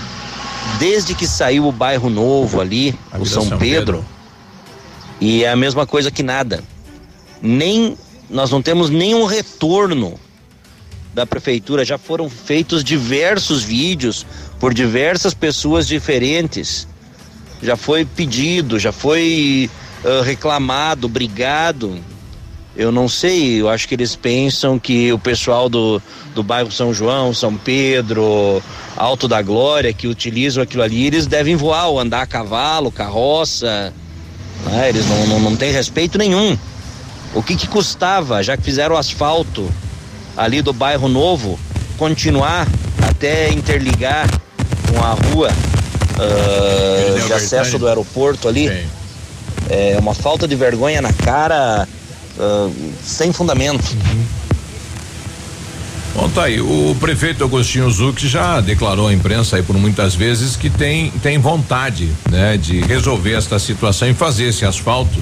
[0.79, 3.99] desde que saiu o bairro novo ali, o São, São Pedro.
[3.99, 4.05] Pedro.
[5.21, 6.65] E é a mesma coisa que nada.
[7.43, 7.97] Nem
[8.31, 10.19] nós não temos nenhum retorno
[11.15, 11.85] da prefeitura.
[11.85, 14.27] Já foram feitos diversos vídeos
[14.59, 16.87] por diversas pessoas diferentes.
[17.63, 19.71] Já foi pedido, já foi
[20.05, 21.99] ah, reclamado, brigado.
[22.75, 26.01] Eu não sei, eu acho que eles pensam que o pessoal do,
[26.35, 28.63] do bairro São João, São Pedro,
[28.97, 33.93] Alto da Glória, que utilizam aquilo ali, eles devem voar ou andar a cavalo, carroça.
[34.65, 34.89] né?
[34.89, 36.57] Eles não, não, não têm respeito nenhum.
[37.35, 39.71] O que, que custava, já que fizeram asfalto
[40.37, 41.59] ali do bairro novo,
[41.97, 42.67] continuar
[43.09, 44.29] até interligar
[44.91, 45.51] com a rua
[47.17, 48.87] deu de acesso do aeroporto ali?
[49.71, 51.89] É uma falta de vergonha na cara
[52.39, 52.71] ah,
[53.03, 53.85] sem fundamento.
[56.15, 56.61] Bom, tá aí.
[56.61, 61.39] O prefeito Agostinho Zuc já declarou à imprensa aí por muitas vezes que tem, tem
[61.39, 65.19] vontade, né, de resolver esta situação e fazer esse asfalto.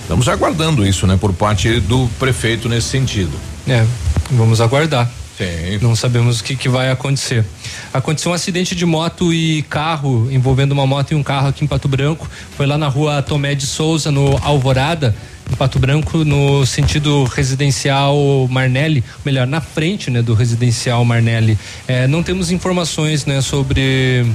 [0.00, 3.32] Estamos aguardando isso, né, por parte do prefeito nesse sentido.
[3.68, 3.84] É,
[4.30, 5.10] vamos aguardar.
[5.36, 5.78] Sim.
[5.80, 7.44] Não sabemos o que, que vai acontecer.
[7.92, 11.66] Aconteceu um acidente de moto e carro, envolvendo uma moto e um carro aqui em
[11.66, 12.28] Pato Branco.
[12.56, 15.14] Foi lá na rua Tomé de Souza, no Alvorada,
[15.50, 18.16] em Pato Branco, no sentido residencial
[18.50, 21.58] Marnelli, melhor, na frente né, do residencial Marnelli.
[21.88, 24.26] É, não temos informações né, sobre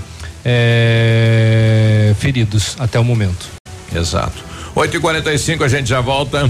[0.44, 3.48] é, feridos até o momento.
[3.96, 4.44] Exato.
[4.76, 6.50] 8 e 45 a gente já volta.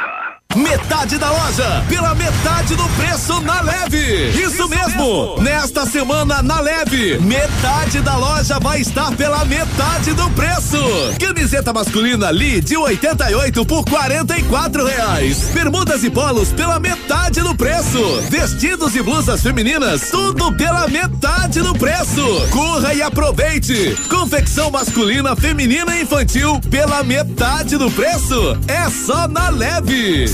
[0.55, 4.29] Metade da loja, pela metade do preço na leve.
[4.31, 5.41] Isso, mesmo.
[5.41, 10.77] Nesta semana na leve, metade da loja vai estar pela metade do preço.
[11.19, 15.49] Camiseta masculina Lee de 88 por 44 reais.
[15.53, 18.21] Bermudas e polos pela metade do preço.
[18.29, 22.47] Vestidos e blusas femininas, tudo pela metade do preço.
[22.49, 23.95] Corra e aproveite.
[24.09, 28.57] Confecção masculina, feminina e infantil pela metade do preço.
[28.67, 30.27] É só na leve.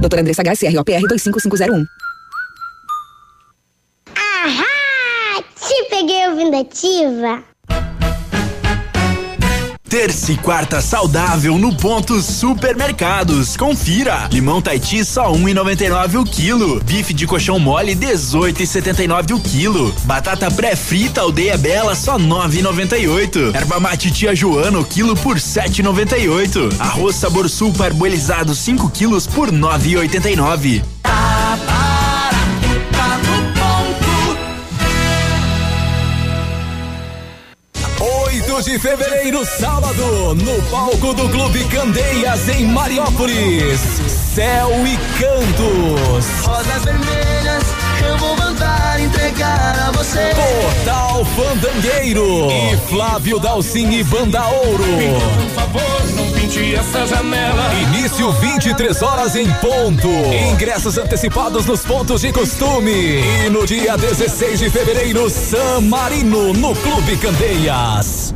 [0.00, 1.86] Doutora Andressa HSROPR 25501.
[4.14, 5.42] Ahá!
[5.66, 7.42] Te peguei ouvindo ativa.
[9.88, 13.56] Terça e quarta saudável no ponto Supermercados.
[13.56, 14.28] Confira.
[14.30, 16.78] Limão Taiti só 1,99 o quilo.
[16.84, 19.94] Bife de colchão mole 18,79 o quilo.
[20.04, 23.54] Batata pré-frita Aldeia Bela só 9,98.
[23.54, 26.78] Erva mate Tia Joana o quilo por 7,98.
[26.78, 30.82] Arroz sabor sul parboilizado 5 quilos por 9,89.
[38.58, 43.80] 8 de fevereiro, sábado, no palco do Clube Candeias, em Mariópolis.
[44.34, 46.26] Céu e Cantos.
[46.44, 47.64] Rosas vermelhas,
[48.04, 50.34] eu vou mandar entregar a você.
[50.34, 52.50] Portal Fandangueiro.
[52.50, 54.84] E Flávio Dalcin e Banda Ouro.
[55.36, 57.72] Por favor, não pinte essa janela.
[57.74, 60.08] Início 23 horas em ponto.
[60.52, 63.20] Ingressos antecipados nos pontos de costume.
[63.46, 68.34] E no dia 16 de fevereiro, San Marino, no Clube Candeias.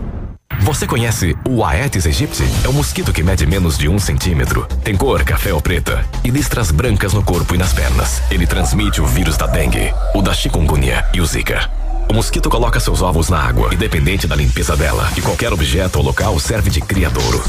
[0.63, 2.45] Você conhece o Aedes aegypti?
[2.65, 4.65] É um mosquito que mede menos de um centímetro.
[4.85, 8.23] Tem cor café ou preta e listras brancas no corpo e nas pernas.
[8.31, 11.82] Ele transmite o vírus da dengue, o da chikungunya e o zika.
[12.09, 16.05] O mosquito coloca seus ovos na água, independente da limpeza dela, e qualquer objeto ou
[16.05, 17.43] local serve de criadouro.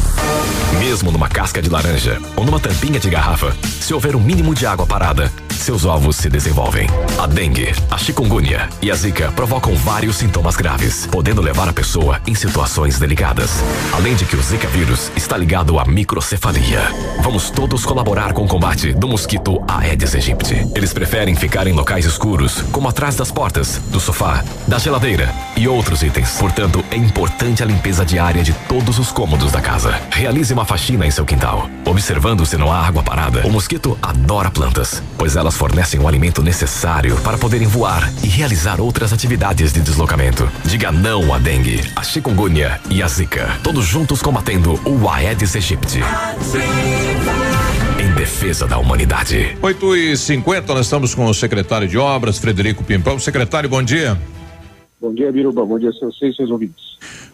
[0.80, 4.66] Mesmo numa casca de laranja ou numa tampinha de garrafa, se houver um mínimo de
[4.66, 5.32] água parada,
[5.64, 6.88] seus ovos se desenvolvem.
[7.18, 12.20] A dengue, a chikungunya e a zika provocam vários sintomas graves, podendo levar a pessoa
[12.28, 13.64] em situações delicadas.
[13.94, 16.82] Além de que o zika vírus está ligado à microcefalia.
[17.22, 20.68] Vamos todos colaborar com o combate do mosquito Aedes aegypti.
[20.76, 25.68] Eles preferem ficar em locais escuros, como atrás das portas, do sofá, da geladeira e
[25.68, 26.38] outros itens.
[26.38, 30.00] Portanto, é importante a limpeza diária de todos os cômodos da casa.
[30.12, 33.46] Realize uma faxina em seu quintal, observando se não há água parada.
[33.46, 38.80] O mosquito adora plantas, pois elas fornecem o alimento necessário para poderem voar e realizar
[38.80, 40.50] outras atividades de deslocamento.
[40.66, 43.58] Diga não à dengue, a chikungunya e a zika.
[43.64, 46.00] Todos juntos combatendo o Aedes aegypti.
[46.00, 47.43] Em
[48.24, 49.58] defesa da humanidade.
[49.62, 53.20] 8 e 50 nós estamos com o secretário de Obras, Frederico Pimpão.
[53.20, 54.18] Secretário, bom dia.
[55.02, 55.66] Bom dia, Biruba.
[55.66, 56.82] Bom dia a vocês e seus ouvintes.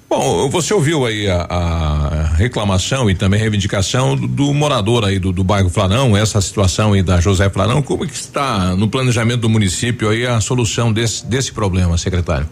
[0.10, 5.32] Bom, você ouviu aí a, a reclamação e também reivindicação do, do morador aí do,
[5.32, 9.42] do, bairro Flarão, essa situação aí da José Flarão, como é que está no planejamento
[9.42, 12.50] do município aí a solução desse, desse problema, secretário?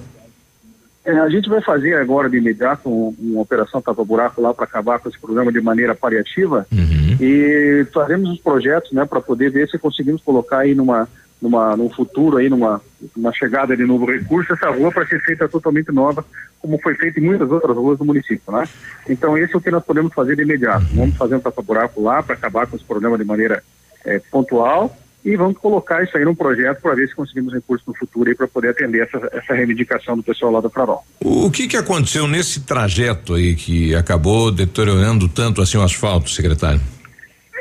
[1.07, 4.99] É, a gente vai fazer agora de imediato um, uma operação tapa-buraco lá para acabar
[4.99, 7.17] com esse problema de maneira paliativa uhum.
[7.21, 11.07] e faremos os projetos, né, para poder ver se conseguimos colocar aí numa
[11.41, 12.81] numa num futuro aí numa
[13.15, 16.25] uma chegada de novo recurso essa rua para ser feita totalmente nova
[16.59, 18.67] como foi feito em muitas outras ruas do município, né?
[19.07, 20.87] Então esse é o que nós podemos fazer de imediato.
[20.93, 23.63] Vamos fazer um tapa-buraco lá para acabar com esse problema de maneira
[24.03, 24.93] é, pontual
[25.27, 28.47] e vamos colocar isso aí num projeto para ver se conseguimos recursos no futuro para
[28.47, 31.03] poder atender essa, essa reivindicação do pessoal lá do Farol.
[31.19, 36.79] O que que aconteceu nesse trajeto aí que acabou deteriorando tanto assim o asfalto, secretário?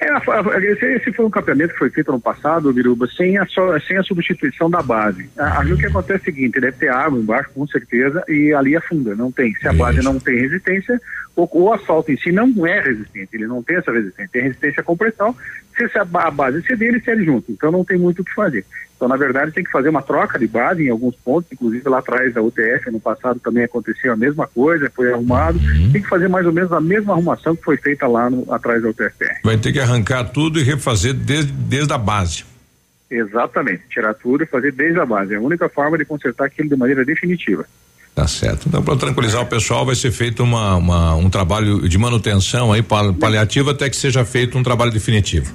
[0.00, 3.46] É, esse, foi um campeonato que foi feito no passado, Biruba, sem a,
[3.86, 5.28] sem a substituição da base.
[5.38, 8.52] A- Ali o que acontece é o seguinte, deve ter água embaixo, com certeza, e
[8.52, 9.54] ali afunda, não tem.
[9.54, 11.00] Se a base não tem resistência,
[11.34, 14.80] o, o asfalto em si não é resistente, ele não tem essa resistência, tem resistência
[14.80, 15.34] à compressão,
[15.76, 18.64] se a base ceder, ele cede junto, então não tem muito o que fazer.
[18.96, 21.98] Então, na verdade, tem que fazer uma troca de base em alguns pontos, inclusive lá
[21.98, 25.60] atrás da UTF, no passado também aconteceu a mesma coisa, foi arrumado,
[25.92, 28.82] tem que fazer mais ou menos a mesma arrumação que foi feita lá no, atrás
[28.82, 29.40] da UTFPR.
[29.44, 32.44] Vai ter que arrancar tudo e refazer desde, desde a base.
[33.10, 35.34] Exatamente, tirar tudo e fazer desde a base.
[35.34, 37.64] É a única forma de consertar aquilo de maneira definitiva.
[38.14, 38.66] Tá certo.
[38.66, 42.82] Então, para tranquilizar o pessoal, vai ser feito uma, uma- um trabalho de manutenção aí
[42.82, 45.52] pal- paliativo até que seja feito um trabalho definitivo.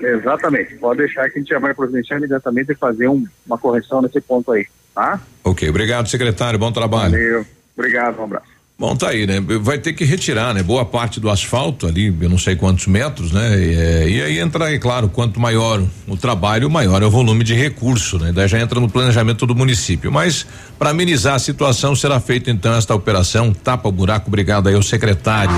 [0.00, 0.74] Exatamente.
[0.76, 4.20] Pode deixar que a gente já vai providenciar imediatamente e fazer um- uma correção nesse
[4.20, 5.20] ponto aí, tá?
[5.44, 6.58] Ok, obrigado, secretário.
[6.58, 7.12] Bom trabalho.
[7.12, 7.46] Valeu.
[7.76, 8.46] Obrigado, um abraço.
[8.78, 9.40] Bom, tá aí, né?
[9.60, 10.62] Vai ter que retirar, né?
[10.62, 13.58] Boa parte do asfalto ali, eu não sei quantos metros, né?
[13.62, 17.44] E, é, e aí entra, é claro, quanto maior o trabalho, maior é o volume
[17.44, 18.32] de recurso, né?
[18.34, 20.10] Daí já entra no planejamento do município.
[20.10, 20.46] Mas
[20.80, 24.28] para amenizar a situação, será feita então esta operação tapa o buraco.
[24.28, 25.52] Obrigado aí ao secretário.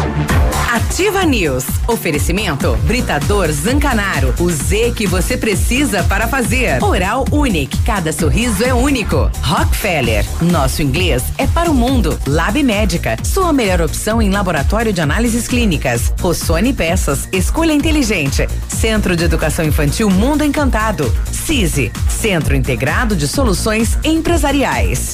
[0.73, 1.65] Ativa News.
[1.86, 4.35] Oferecimento Britador Zancanaro.
[4.40, 6.82] O Z que você precisa para fazer.
[6.82, 7.78] Oral Unique.
[7.85, 9.31] Cada sorriso é único.
[9.43, 10.24] Rockefeller.
[10.40, 12.19] Nosso inglês é para o mundo.
[12.27, 13.16] Lab Médica.
[13.23, 16.12] Sua melhor opção em laboratório de análises clínicas.
[16.20, 17.28] Rossoni Peças.
[17.31, 18.49] Escolha inteligente.
[18.66, 21.15] Centro de Educação Infantil Mundo Encantado.
[21.31, 21.93] CISI.
[22.09, 25.11] Centro Integrado de Soluções Empresariais.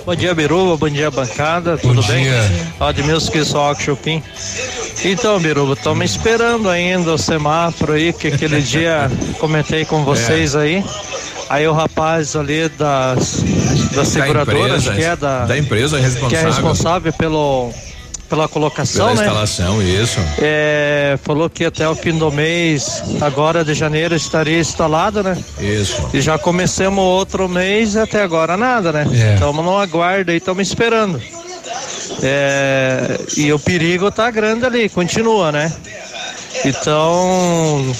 [0.05, 0.75] Bom dia, Biruba.
[0.75, 1.77] Bom dia, bancada.
[1.77, 2.25] Tudo bem?
[2.79, 4.21] Admilson que só Chupim.
[5.05, 10.83] Então, Biruba, estamos esperando ainda o semáforo aí, que aquele dia comentei com vocês aí.
[11.49, 13.43] Aí o rapaz ali das,
[13.93, 16.47] das seguradoras, empresa, que é da, da empresa que é responsável.
[16.47, 17.73] responsável pelo,
[18.31, 19.27] pela colocação, Pela né?
[19.27, 20.17] instalação, isso.
[20.37, 25.37] É, falou que até o fim do mês, agora de janeiro, estaria instalado, né?
[25.59, 26.09] Isso.
[26.13, 29.05] E já começamos outro mês e até agora nada, né?
[29.13, 29.33] É.
[29.33, 31.21] Estamos no aguardo aí, estamos esperando.
[32.23, 35.73] É, e o perigo tá grande ali, continua, né?
[36.63, 37.93] Então,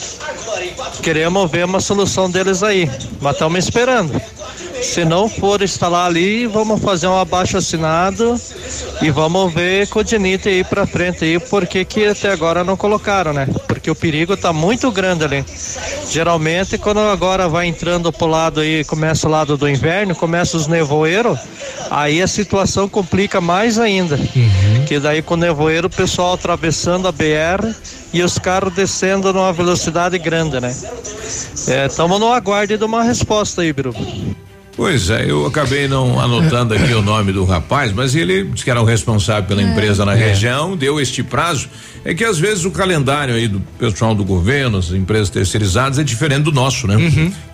[1.04, 2.90] queremos ver uma solução deles aí,
[3.20, 4.14] mas estamos esperando.
[4.82, 8.36] Se não for instalar ali, vamos fazer um abaixo assinado
[9.02, 12.76] e vamos ver com o Dinite aí pra frente aí, porque que até agora não
[12.76, 13.48] colocaram, né?
[13.68, 15.46] Porque o perigo tá muito grande ali.
[16.10, 20.68] Geralmente quando agora vai entrando pro lado aí, começa o lado do inverno, começa os
[20.68, 21.40] nevoeiros,
[21.90, 24.18] aí a situação complica mais ainda.
[24.88, 27.74] Que daí com o nevoeiro o pessoal atravessando a BR
[28.12, 30.76] e os carros descendo numa velocidade grande, né?
[31.88, 33.96] Estamos no aguardo de uma resposta aí, Biru.
[34.76, 38.72] Pois é, eu acabei não anotando aqui o nome do rapaz, mas ele disse que
[38.72, 40.30] era o responsável pela empresa na É.
[40.30, 41.68] região, deu este prazo.
[42.04, 46.04] É que às vezes o calendário aí do pessoal do governo, as empresas terceirizadas, é
[46.04, 46.96] diferente do nosso, né?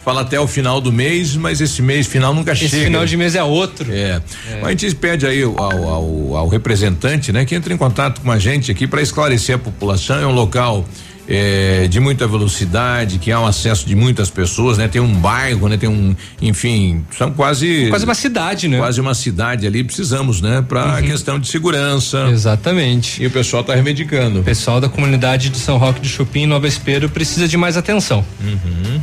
[0.05, 2.85] Fala até o final do mês, mas esse mês final nunca Esse chega.
[2.85, 3.91] final de mês é outro.
[3.91, 4.21] É.
[4.61, 8.31] Mas a gente pede aí ao, ao, ao representante, né, que entre em contato com
[8.31, 10.17] a gente aqui para esclarecer a população.
[10.17, 10.85] É um local
[11.27, 14.87] eh, de muita velocidade, que há um acesso de muitas pessoas, né?
[14.87, 15.77] Tem um bairro, né?
[15.77, 18.77] Tem um, enfim, são quase Quase uma cidade, né?
[18.77, 19.83] quase uma cidade ali.
[19.83, 20.63] Precisamos, né?
[20.67, 22.27] Para questão de segurança.
[22.31, 23.21] Exatamente.
[23.21, 24.39] E o pessoal está reivindicando.
[24.39, 28.25] O pessoal da comunidade de São Roque do Chupim, Nova Espero, precisa de mais atenção.
[28.41, 29.01] Uhum.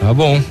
[0.00, 0.42] Tá bom.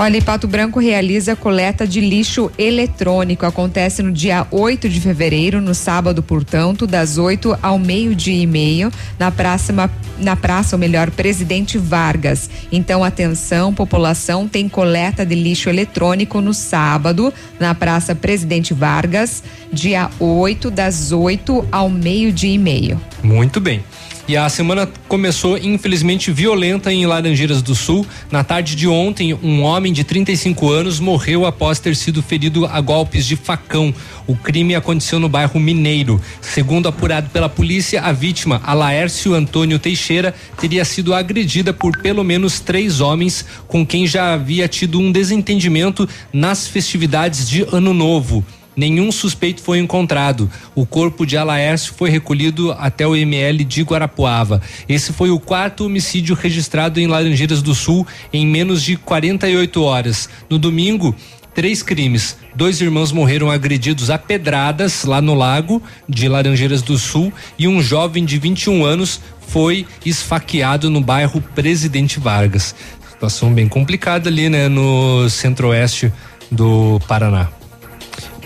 [0.00, 3.44] Olha, Pato Branco realiza coleta de lixo eletrônico.
[3.44, 8.92] Acontece no dia 8 de fevereiro, no sábado, portanto, das 8 ao meio-dia e meio,
[9.18, 9.74] na praça,
[10.20, 12.48] na praça, ou melhor, Presidente Vargas.
[12.70, 19.42] Então, atenção, população, tem coleta de lixo eletrônico no sábado, na Praça Presidente Vargas,
[19.72, 23.00] dia 8, das 8 ao meio-dia e meio.
[23.20, 23.82] Muito bem.
[24.28, 28.06] E a semana começou, infelizmente, violenta em Laranjeiras do Sul.
[28.30, 32.78] Na tarde de ontem, um homem de 35 anos morreu após ter sido ferido a
[32.78, 33.92] golpes de facão.
[34.26, 36.20] O crime aconteceu no bairro Mineiro.
[36.42, 42.60] Segundo apurado pela polícia, a vítima, Alaércio Antônio Teixeira, teria sido agredida por pelo menos
[42.60, 48.44] três homens com quem já havia tido um desentendimento nas festividades de Ano Novo.
[48.78, 50.48] Nenhum suspeito foi encontrado.
[50.72, 54.62] O corpo de Alaércio foi recolhido até o ML de Guarapuava.
[54.88, 60.28] Esse foi o quarto homicídio registrado em Laranjeiras do Sul em menos de 48 horas.
[60.48, 61.12] No domingo,
[61.52, 62.36] três crimes.
[62.54, 67.82] Dois irmãos morreram agredidos a pedradas lá no lago de Laranjeiras do Sul e um
[67.82, 72.76] jovem de 21 anos foi esfaqueado no bairro Presidente Vargas.
[73.10, 76.12] Situação bem complicada ali, né, no centro-oeste
[76.48, 77.57] do Paraná.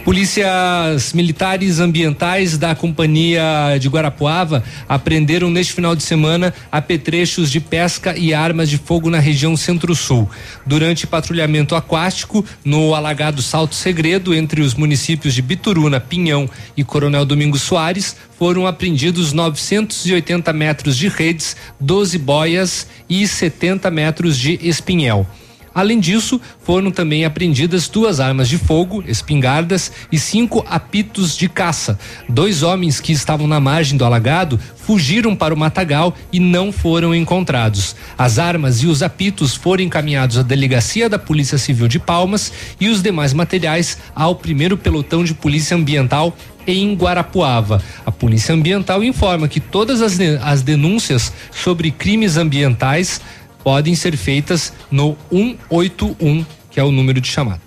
[0.05, 8.19] Polícias militares ambientais da Companhia de Guarapuava apreenderam neste final de semana apetrechos de pesca
[8.19, 10.29] e armas de fogo na região centro-sul.
[10.67, 17.25] Durante patrulhamento aquático no alagado Salto Segredo, entre os municípios de Bituruna, Pinhão e Coronel
[17.25, 25.29] Domingos Soares, foram apreendidos 980 metros de redes, 12 boias e 70 metros de espinhel.
[25.75, 31.99] Além disso, foram também apreendidas duas armas de fogo, espingardas e cinco apitos de caça.
[32.29, 37.15] Dois homens que estavam na margem do alagado fugiram para o matagal e não foram
[37.15, 37.97] encontrados.
[38.19, 42.89] As armas e os apitos foram encaminhados à delegacia da Polícia Civil de Palmas e
[42.89, 46.37] os demais materiais ao primeiro pelotão de polícia ambiental
[46.67, 47.83] em Guarapuava.
[48.05, 53.21] A Polícia Ambiental informa que todas as, as denúncias sobre crimes ambientais
[53.63, 57.61] podem ser feitas no 181, que é o número de chamada.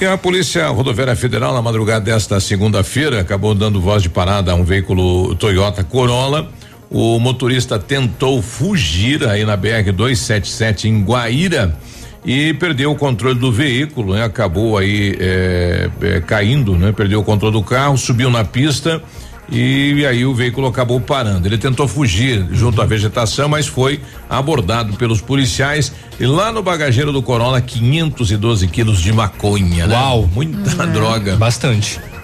[0.00, 4.54] E a Polícia Rodoviária Federal, na madrugada desta segunda-feira, acabou dando voz de parada a
[4.54, 6.48] um veículo Toyota Corolla.
[6.90, 11.76] O motorista tentou fugir aí na BR 277 em Guaíra
[12.24, 14.24] e perdeu o controle do veículo, né?
[14.24, 16.92] Acabou aí é, é, caindo, né?
[16.92, 19.02] Perdeu o controle do carro, subiu na pista
[19.52, 21.46] e aí o veículo acabou parando.
[21.46, 27.12] Ele tentou fugir junto à vegetação, mas foi abordado pelos policiais e lá no bagageiro
[27.12, 29.86] do Corolla 512 quilos de maconha.
[29.86, 29.94] né?
[29.94, 30.28] Uau.
[30.32, 31.36] muita droga.
[31.36, 32.00] Bastante.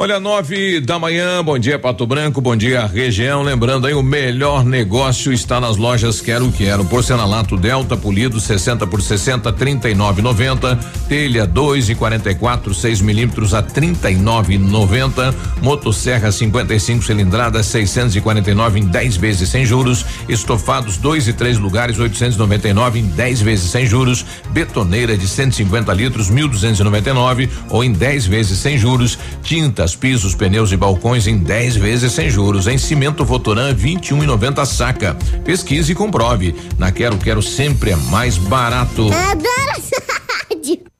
[0.00, 3.42] Olha, nove da manhã, bom dia Pato Branco, bom dia região.
[3.42, 6.84] Lembrando aí, o melhor negócio está nas lojas Quero Quero.
[6.84, 10.78] Porcelanato Delta polido 60 por 60, 39,90.
[11.08, 15.34] Telha 2 e 44, 6 milímetros a 39,90.
[15.60, 20.06] Motosserra 55 cilindradas 649 em 10 vezes sem juros.
[20.28, 24.24] Estofados 2 e 3 lugares 899 em 10 vezes sem juros.
[24.50, 29.18] Betoneira de 150 litros 1.299 ou em 10 vezes sem juros.
[29.94, 32.66] Pisos, pneus e balcões em 10 vezes sem juros.
[32.66, 35.16] Em cimento Votoran 21,90 saca.
[35.44, 36.54] Pesquise e comprove.
[36.78, 39.10] Na Quero Quero sempre é mais barato.
[39.12, 40.02] Adoro essa
[40.50, 40.80] rádio.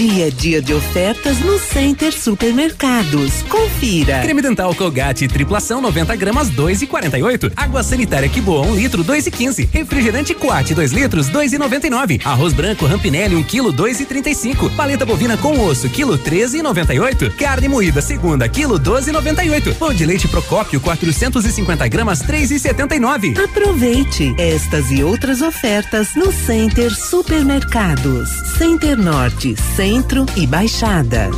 [0.00, 3.42] Dia é dia de ofertas no Center Supermercados.
[3.42, 4.20] Confira.
[4.20, 7.52] Creme dental Colgate triplação 90 gramas 2 e 48.
[7.54, 9.68] Água sanitária que boa 1 litro 2 e 15.
[9.70, 12.18] Refrigerante Quat 2 litros 2 e 99.
[12.24, 14.70] Arroz branco Rampinelli 1 quilo 2 e 35.
[14.70, 17.32] Paleta bovina com osso quilo 13 e 98.
[17.32, 19.74] Carne moída segunda quilo 12 e 98.
[19.74, 23.34] Pão de leite Procópio 450 gramas 3 e 79.
[23.38, 28.30] Aproveite estas e outras ofertas no Center Supermercados.
[28.56, 29.54] Center Norte,
[29.90, 31.30] Centro e Baixada.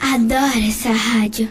[0.00, 1.50] Adoro essa rádio.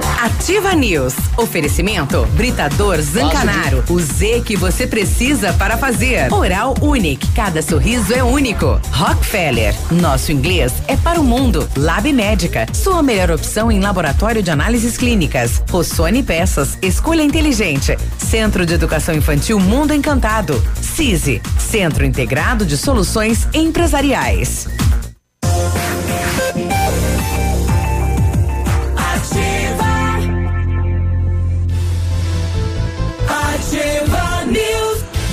[0.21, 1.15] Ativa News.
[1.35, 3.83] Oferecimento Britador Zancanaro.
[3.89, 6.31] O Z que você precisa para fazer.
[6.31, 7.27] Oral Unique.
[7.33, 8.79] Cada sorriso é único.
[8.91, 9.73] Rockefeller.
[9.89, 11.67] Nosso inglês é para o mundo.
[11.75, 12.67] Lab Médica.
[12.71, 15.63] Sua melhor opção em laboratório de análises clínicas.
[15.71, 16.77] Rossoni Peças.
[16.83, 17.97] Escolha inteligente.
[18.19, 20.63] Centro de Educação Infantil Mundo Encantado.
[20.79, 21.41] CISI.
[21.57, 24.67] Centro Integrado de Soluções Empresariais.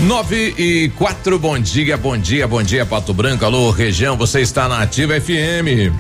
[0.09, 3.45] 9 e 4, bom dia, bom dia, bom dia, Pato Branco.
[3.45, 5.93] Alô, região, você está na Ativa FM.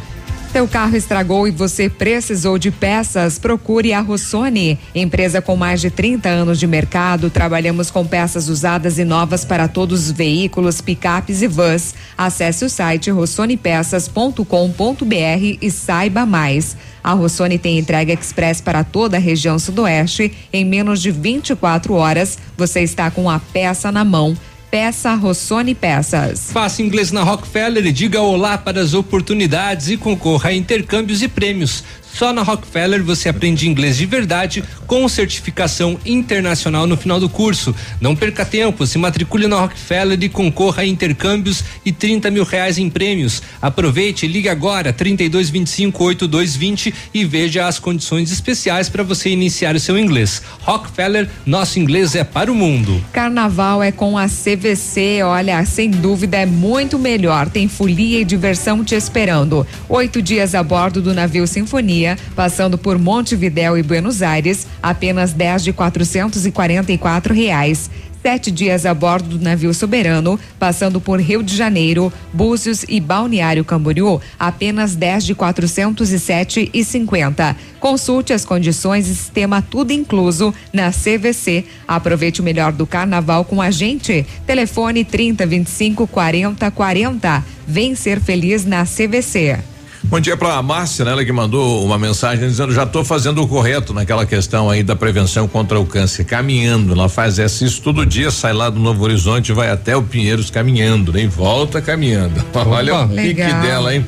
[0.50, 3.38] Seu carro estragou e você precisou de peças?
[3.38, 4.78] Procure a Rossoni.
[4.94, 9.68] Empresa com mais de 30 anos de mercado, trabalhamos com peças usadas e novas para
[9.68, 11.94] todos os veículos, picapes e vans.
[12.16, 16.78] Acesse o site rossonipeças.com.br e saiba mais.
[17.08, 20.30] A Rossoni tem entrega express para toda a região sudoeste.
[20.52, 24.36] Em menos de 24 horas, você está com a peça na mão.
[24.70, 26.50] Peça Rossoni Peças.
[26.52, 31.28] Faça inglês na Rockefeller e diga olá para as oportunidades e concorra a intercâmbios e
[31.28, 31.82] prêmios.
[32.18, 37.72] Só na Rockefeller você aprende inglês de verdade com certificação internacional no final do curso.
[38.00, 42.78] Não perca tempo, se matricule na Rockefeller e concorra a intercâmbios e 30 mil reais
[42.78, 43.40] em prêmios.
[43.60, 49.80] Aproveite, ligue agora 32 25 8220 e veja as condições especiais para você iniciar o
[49.80, 50.42] seu inglês.
[50.62, 53.00] Rockefeller, nosso inglês é para o mundo.
[53.12, 57.48] Carnaval é com a CVC, olha, sem dúvida é muito melhor.
[57.50, 59.66] Tem folia e diversão te esperando.
[59.88, 65.64] Oito dias a bordo do navio Sinfonia, passando por Montevidéu e Buenos Aires, apenas 10
[65.64, 67.90] de 444 reais.
[68.20, 73.64] Sete dias a bordo do navio soberano, passando por Rio de Janeiro, Búzios e Balneário
[73.64, 77.56] Camboriú, apenas 10 de 407 e 50.
[77.78, 81.64] Consulte as condições e sistema tudo incluso na CVC.
[81.86, 84.26] Aproveite o melhor do carnaval com a gente.
[84.44, 87.44] Telefone 30 25 40 40.
[87.66, 89.58] Vem ser feliz na CVC.
[90.04, 91.10] Bom dia para a Márcia, né?
[91.10, 94.94] Ela que mandou uma mensagem dizendo já estou fazendo o correto naquela questão aí da
[94.94, 96.92] prevenção contra o câncer, caminhando.
[96.92, 100.50] Ela faz essa isso todo dia, sai lá do Novo Horizonte, vai até o Pinheiros
[100.50, 101.30] caminhando, nem né?
[101.34, 102.42] volta caminhando.
[102.54, 104.04] Olha o pique dela, hein?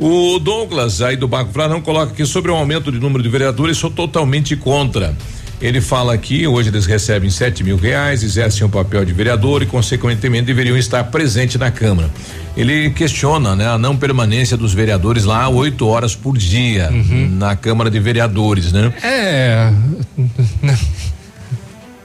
[0.00, 3.76] O Douglas aí do Banco Fradão coloca aqui sobre o aumento de número de vereadores,
[3.76, 5.14] sou totalmente contra.
[5.60, 9.66] Ele fala aqui, hoje eles recebem sete mil reais, exercem o papel de vereador e,
[9.66, 12.08] consequentemente, deveriam estar presentes na Câmara.
[12.56, 16.90] Ele questiona, né, a não permanência dos vereadores lá oito horas por dia
[17.30, 18.92] na Câmara de Vereadores, né?
[19.02, 19.72] É.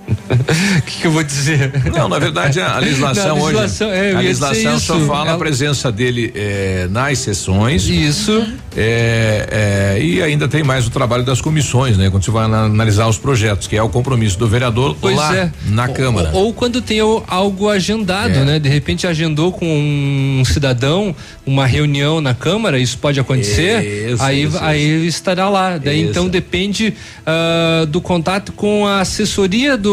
[0.08, 1.72] O que, que eu vou dizer?
[1.96, 5.06] Não, na verdade a legislação, Não, a legislação, hoje, é, a legislação só isso.
[5.08, 7.86] fala a Ela- presença dele eh, nas sessões.
[7.88, 8.46] Isso.
[8.76, 12.10] É, é, e ainda tem mais o trabalho das comissões, né?
[12.10, 15.36] Quando você vai ana- analisar os projetos, que é o compromisso do vereador Pois lá
[15.36, 15.52] é.
[15.68, 16.30] na Câmara.
[16.34, 18.44] Ou, ou quando tem algo agendado, É.
[18.46, 18.60] né?
[18.60, 21.16] De repente agendou com um cidadão
[21.46, 24.12] uma reunião na Câmara, isso pode acontecer.
[24.14, 25.78] Isso, aí, isso, aí estará lá.
[25.78, 26.10] Daí Isso.
[26.12, 26.94] então depende
[27.26, 29.93] ah, do contato com a assessoria do,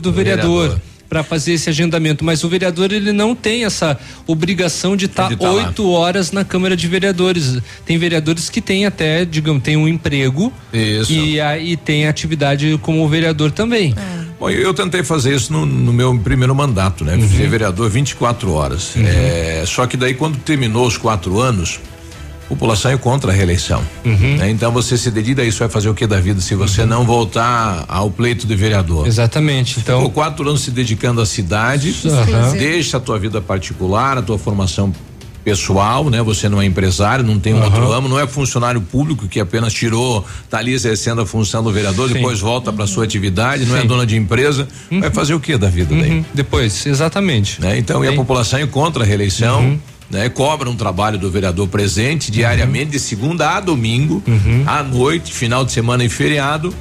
[0.00, 0.62] do vereador.
[0.62, 0.80] vereador.
[1.08, 3.96] Para fazer esse agendamento, mas o vereador ele não tem essa
[4.26, 7.58] obrigação de estar De tá oito horas na Câmara de Vereadores.
[7.86, 11.12] Tem vereadores que têm até, digamos, tem um emprego Isso.
[11.12, 13.94] e aí tem atividade como vereador também.
[14.40, 17.14] Bom, eu tentei fazer isso no, no meu primeiro mandato, né?
[17.14, 17.28] Uhum.
[17.28, 18.94] Ser vereador 24 horas.
[18.96, 21.78] É, só que daí, quando terminou os quatro anos,
[22.48, 23.82] população é contra a reeleição.
[24.04, 24.36] Uhum.
[24.36, 24.50] né?
[24.50, 27.04] Então você se dedica a isso, vai fazer o que da vida se você não
[27.04, 29.06] voltar ao pleito de vereador?
[29.06, 29.80] Exatamente.
[29.80, 32.52] Então, Ficou quatro anos se dedicando à cidade, Aham.
[32.52, 34.92] deixa a tua vida particular, a tua formação
[35.44, 36.22] pessoal, né?
[36.22, 39.74] Você não é empresário, não tem um outro ramo, não é funcionário público que apenas
[39.74, 42.14] tirou, tá ali exercendo a função do vereador, Sim.
[42.14, 43.86] depois volta para sua atividade, não é Sim.
[43.86, 46.10] dona de empresa, vai fazer o que da vida daí?
[46.10, 46.24] Uhum.
[46.32, 47.60] Depois, exatamente.
[47.60, 47.78] Né?
[47.78, 48.16] Então, e a Sim.
[48.16, 49.78] população é contra a reeleição.
[50.14, 50.20] Uhum.
[50.20, 54.62] Né, cobra um trabalho do vereador presente diariamente, de segunda a domingo, Uhum.
[54.66, 56.72] à noite, final de semana e feriado.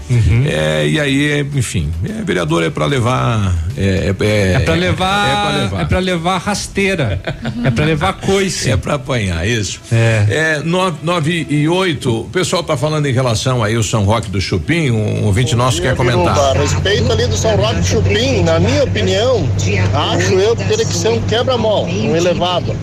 [0.46, 3.54] É, e aí, é, enfim, é, vereador é para levar.
[3.76, 5.82] É, é, É pra É levar, pra levar.
[5.82, 7.22] é pra levar rasteira,
[7.64, 8.70] é pra levar coice.
[8.70, 9.82] É para apanhar, isso.
[9.92, 10.26] É.
[10.30, 14.30] É, nove, nove e oito, o pessoal tá falando em relação aí ao São Roque
[14.30, 16.38] do Chupim, um ouvinte nosso quer comentar.
[16.38, 19.48] A respeito ali do São Roque Chupim, na minha opinião,
[20.14, 22.76] acho eu que teria que ser um quebra-mola, um elevado.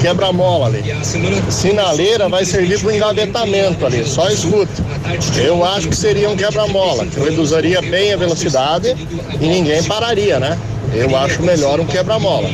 [0.00, 0.82] Quebra-mola ali.
[1.50, 4.72] Sinaleira vai servir para engavetamento ali, só escuta.
[5.36, 8.96] Eu acho que seria um quebra-mola, que reduziria bem a velocidade
[9.40, 10.58] e ninguém pararia, né?
[10.94, 12.48] Eu acho melhor um quebra-mola.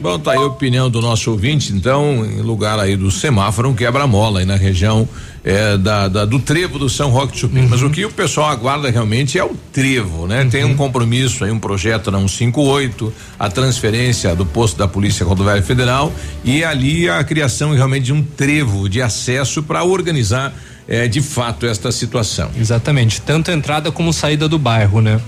[0.00, 3.74] Bom, tá aí a opinião do nosso ouvinte, então, em lugar aí do semáforo, um
[3.74, 5.08] quebra-mola aí na região
[5.44, 7.66] é, da, da- do trevo do São Roque de Chupim.
[7.68, 10.46] Mas o que o pessoal aguarda realmente é o trevo, né?
[10.50, 15.62] Tem um compromisso aí, um projeto na 158, a transferência do posto da Polícia Rodoviária
[15.62, 16.12] Federal
[16.42, 20.52] e ali a criação realmente de um trevo de acesso para organizar
[20.88, 22.50] é, de fato esta situação.
[22.58, 25.20] Exatamente, tanto entrada como saída do bairro, né?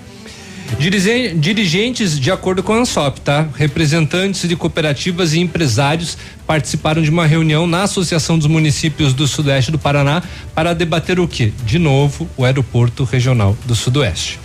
[0.79, 3.47] Dirigen- Dirigentes, de acordo com a ANSOP, tá?
[3.57, 9.71] Representantes de cooperativas e empresários participaram de uma reunião na Associação dos Municípios do Sudeste
[9.71, 10.23] do Paraná
[10.55, 11.53] para debater o que?
[11.65, 14.39] De novo, o Aeroporto Regional do Sudoeste.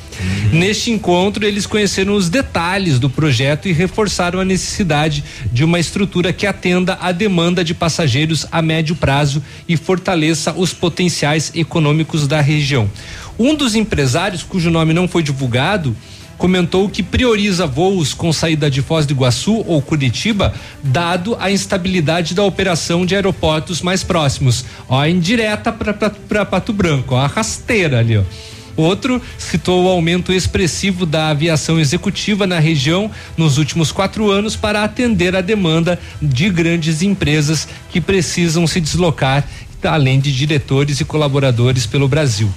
[0.51, 6.31] Neste encontro, eles conheceram os detalhes do projeto e reforçaram a necessidade de uma estrutura
[6.31, 12.39] que atenda à demanda de passageiros a médio prazo e fortaleça os potenciais econômicos da
[12.39, 12.87] região.
[13.39, 15.95] Um dos empresários, cujo nome não foi divulgado,
[16.37, 20.53] comentou que prioriza voos com saída de Foz do Iguaçu ou Curitiba,
[20.83, 24.65] dado a instabilidade da operação de aeroportos mais próximos.
[24.89, 28.23] Ó, indireta para Pato Branco, ó, a rasteira ali, ó.
[28.75, 34.83] Outro citou o aumento expressivo da aviação executiva na região nos últimos quatro anos para
[34.83, 39.47] atender a demanda de grandes empresas que precisam se deslocar,
[39.83, 42.49] além de diretores e colaboradores pelo Brasil.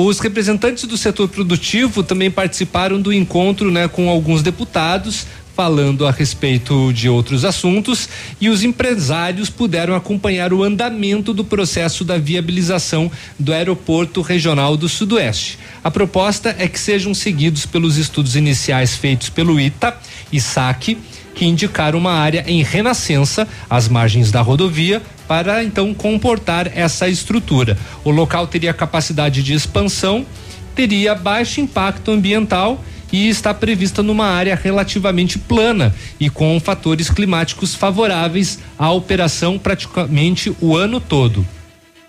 [0.00, 5.26] Os representantes do setor produtivo também participaram do encontro né, com alguns deputados,
[5.56, 8.08] falando a respeito de outros assuntos,
[8.40, 14.88] e os empresários puderam acompanhar o andamento do processo da viabilização do Aeroporto Regional do
[14.88, 15.58] Sudoeste.
[15.82, 19.96] A proposta é que sejam seguidos pelos estudos iniciais feitos pelo ITA
[20.32, 20.96] e SAC,
[21.38, 27.78] que indicaram uma área em renascença às margens da rodovia para então comportar essa estrutura.
[28.02, 30.26] O local teria capacidade de expansão,
[30.74, 37.72] teria baixo impacto ambiental e está prevista numa área relativamente plana e com fatores climáticos
[37.72, 41.46] favoráveis à operação praticamente o ano todo.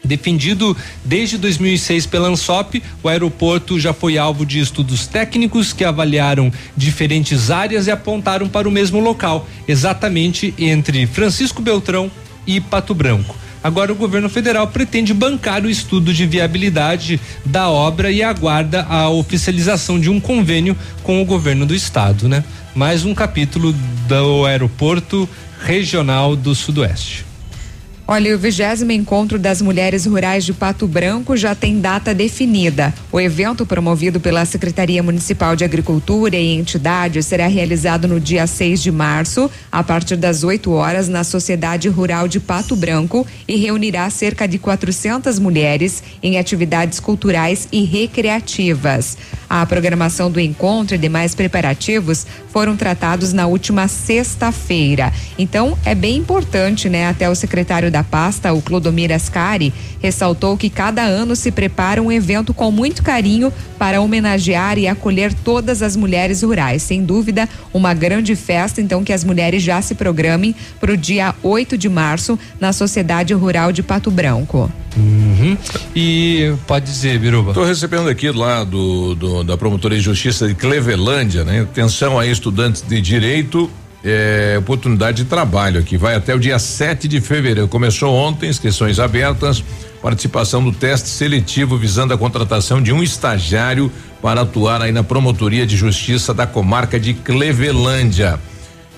[0.04, 6.52] Defendido desde 2006 pela ANSOP, o aeroporto já foi alvo de estudos técnicos que avaliaram
[6.76, 12.10] diferentes áreas e apontaram para o mesmo local, exatamente entre Francisco Beltrão
[12.48, 13.36] e Pato Branco.
[13.62, 19.10] Agora o governo federal pretende bancar o estudo de viabilidade da obra e aguarda a
[19.10, 22.44] oficialização de um convênio com o governo do estado, né?
[22.74, 23.76] Mais um capítulo
[24.08, 25.28] do aeroporto
[25.62, 27.29] regional do Sudoeste.
[28.12, 32.92] Olha, o vigésimo encontro das mulheres rurais de Pato Branco já tem data definida.
[33.12, 38.82] O evento, promovido pela Secretaria Municipal de Agricultura e entidades, será realizado no dia 6
[38.82, 44.10] de março, a partir das 8 horas, na Sociedade Rural de Pato Branco e reunirá
[44.10, 49.20] cerca de 400 mulheres em atividades culturais e recreativas.
[49.50, 55.12] A programação do encontro e demais preparativos foram tratados na última sexta-feira.
[55.40, 57.08] Então, é bem importante, né?
[57.08, 62.12] Até o secretário da pasta, o Clodomir Ascari, ressaltou que cada ano se prepara um
[62.12, 66.84] evento com muito carinho para homenagear e acolher todas as mulheres rurais.
[66.84, 71.34] Sem dúvida, uma grande festa, então, que as mulheres já se programem para o dia
[71.42, 74.70] 8 de março na Sociedade Rural de Pato Branco.
[74.98, 75.58] Uhum.
[75.96, 77.52] E pode dizer, Biruba.
[77.52, 81.62] Estou recebendo aqui lá do, do, da Promotoria de Justiça de Clevelândia, né?
[81.62, 83.70] Atenção aí, estudantes de direito.
[84.04, 87.68] É, oportunidade de trabalho aqui, vai até o dia 7 de fevereiro.
[87.68, 89.62] Começou ontem, inscrições abertas,
[90.02, 95.68] participação no teste seletivo visando a contratação de um estagiário para atuar aí na Promotoria
[95.68, 98.40] de Justiça da comarca de Clevelândia.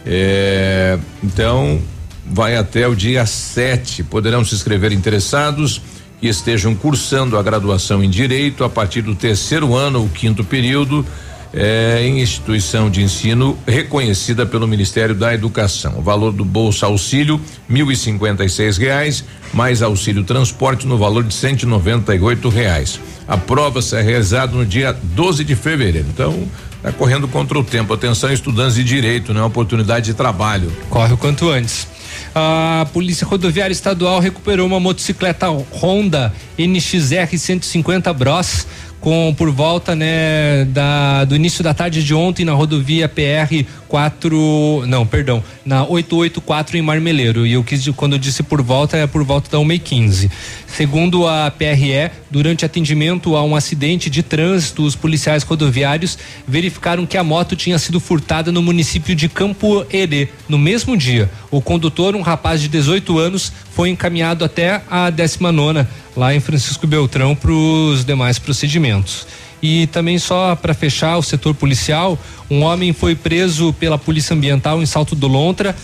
[0.05, 1.81] É, então,
[2.25, 4.03] vai até o dia 7.
[4.03, 5.81] Poderão se inscrever interessados
[6.19, 11.05] que estejam cursando a graduação em Direito a partir do terceiro ano ou quinto período.
[11.53, 15.99] É, em instituição de ensino reconhecida pelo Ministério da Educação.
[15.99, 20.97] O valor do Bolsa Auxílio mil e cinquenta e seis reais, mais auxílio transporte no
[20.97, 23.01] valor de cento e noventa e oito reais.
[23.27, 26.07] A prova será realizada no dia 12 de fevereiro.
[26.09, 26.47] Então,
[26.77, 27.93] está correndo contra o tempo.
[27.93, 29.43] Atenção, estudantes de direito, né?
[29.43, 30.71] Oportunidade de trabalho.
[30.89, 31.87] Corre o quanto antes.
[32.33, 38.65] A Polícia Rodoviária Estadual recuperou uma motocicleta Honda NXR 150 Bros
[39.01, 44.85] com por volta né da do início da tarde de ontem na rodovia PR 4,
[44.87, 47.45] não, perdão, na 884 em Marmeleiro.
[47.45, 50.31] E eu quis quando eu disse por volta é por volta da 1 e 15
[50.65, 56.17] Segundo a PRE, durante atendimento a um acidente de trânsito, os policiais rodoviários
[56.47, 61.29] verificaram que a moto tinha sido furtada no município de Campo Herê no mesmo dia.
[61.51, 65.85] O condutor, um rapaz de 18 anos, foi encaminhado até a 19
[66.15, 69.27] lá em Francisco Beltrão para os demais procedimentos.
[69.61, 72.17] E também só para fechar o setor policial,
[72.49, 75.75] um homem foi preso pela Polícia Ambiental em Salto do Lontra.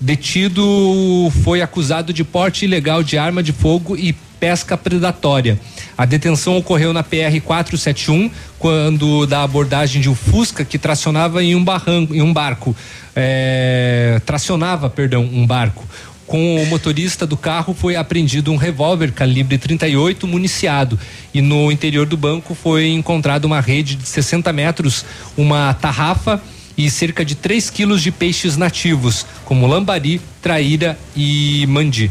[0.00, 5.58] Detido foi acusado de porte ilegal de arma de fogo e pesca predatória.
[5.96, 11.54] A detenção ocorreu na PR 471 quando da abordagem de um Fusca que tracionava em
[11.54, 12.76] um barranco, em um barco,
[13.14, 15.84] é, tracionava, perdão, um barco.
[16.26, 20.98] Com o motorista do carro foi apreendido um revólver calibre 38 municiado
[21.32, 25.04] e no interior do banco foi encontrada uma rede de 60 metros,
[25.36, 26.42] uma tarrafa
[26.76, 32.10] e cerca de 3 quilos de peixes nativos, como lambari, traíra e mandi.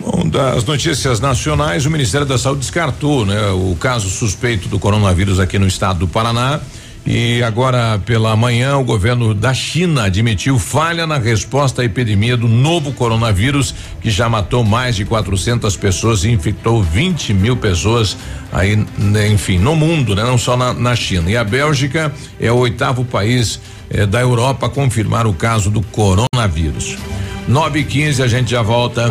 [0.00, 5.38] Bom, das notícias nacionais, o Ministério da Saúde descartou, né, o caso suspeito do coronavírus
[5.38, 6.58] aqui no estado do Paraná.
[7.04, 12.48] E agora pela manhã, o governo da China admitiu falha na resposta à epidemia do
[12.48, 18.16] novo coronavírus, que já matou mais de 400 pessoas e infectou 20 mil pessoas
[18.52, 20.22] aí, né, enfim, no mundo, né?
[20.22, 21.30] Não só na, na China.
[21.30, 23.60] E a Bélgica é o oitavo país
[23.90, 26.96] eh, da Europa a confirmar o caso do coronavírus.
[27.48, 29.10] 9 e 15 a gente já volta.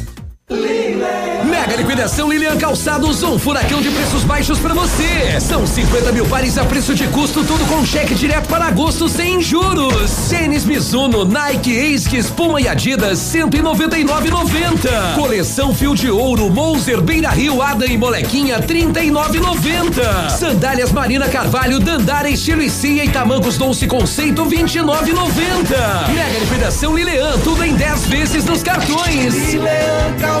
[0.51, 5.39] Mega liquidação Lilian Calçados, um furacão de preços baixos para você.
[5.39, 9.39] São 50 mil pares a preço de custo, tudo com cheque direto para agosto sem
[9.39, 10.11] juros.
[10.29, 15.15] Tênis Mizuno, Nike, Asics, Puma e Adidas, 199,90.
[15.15, 20.29] Coleção Fio de Ouro, Moser, Beira Rio, Ada e Molequinha, 39,90.
[20.31, 26.09] Sandálias Marina Carvalho, Dandara, Estilo e Cia e Tamancos Doce Conceito, 29,90.
[26.13, 29.53] Mega liquidação Lilian, tudo em 10 vezes nos cartões.
[29.53, 30.40] Lilian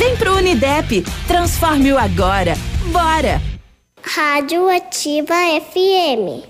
[0.00, 2.54] Vem pro Unidep, transforme-o agora.
[2.90, 3.38] Bora!
[4.02, 6.49] Rádio Ativa FM.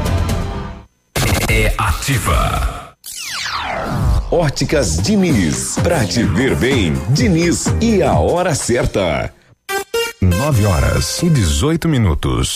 [1.53, 2.95] É ativa.
[4.31, 5.75] Óticas Diniz.
[5.83, 9.33] Pra te ver bem, Diniz e a hora certa.
[10.21, 12.55] 9 horas e 18 minutos.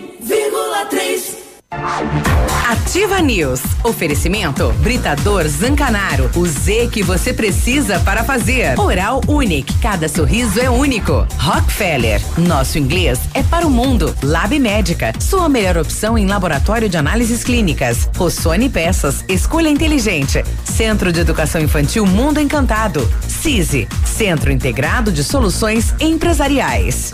[2.69, 3.61] Ativa News.
[3.83, 6.29] Oferecimento Britador Zancanaro.
[6.35, 8.77] O Z que você precisa para fazer.
[8.77, 9.73] Oral Unique.
[9.79, 11.25] Cada sorriso é único.
[11.37, 12.21] Rockefeller.
[12.37, 14.13] Nosso inglês é para o mundo.
[14.21, 15.13] Lab Médica.
[15.19, 18.09] Sua melhor opção em laboratório de análises clínicas.
[18.17, 19.23] Rossoni Peças.
[19.29, 20.43] Escolha inteligente.
[20.65, 23.09] Centro de Educação Infantil Mundo Encantado.
[23.27, 23.87] CISI.
[24.05, 27.13] Centro Integrado de Soluções Empresariais.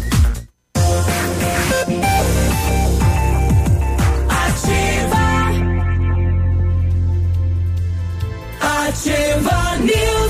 [8.97, 10.26] Ativa News.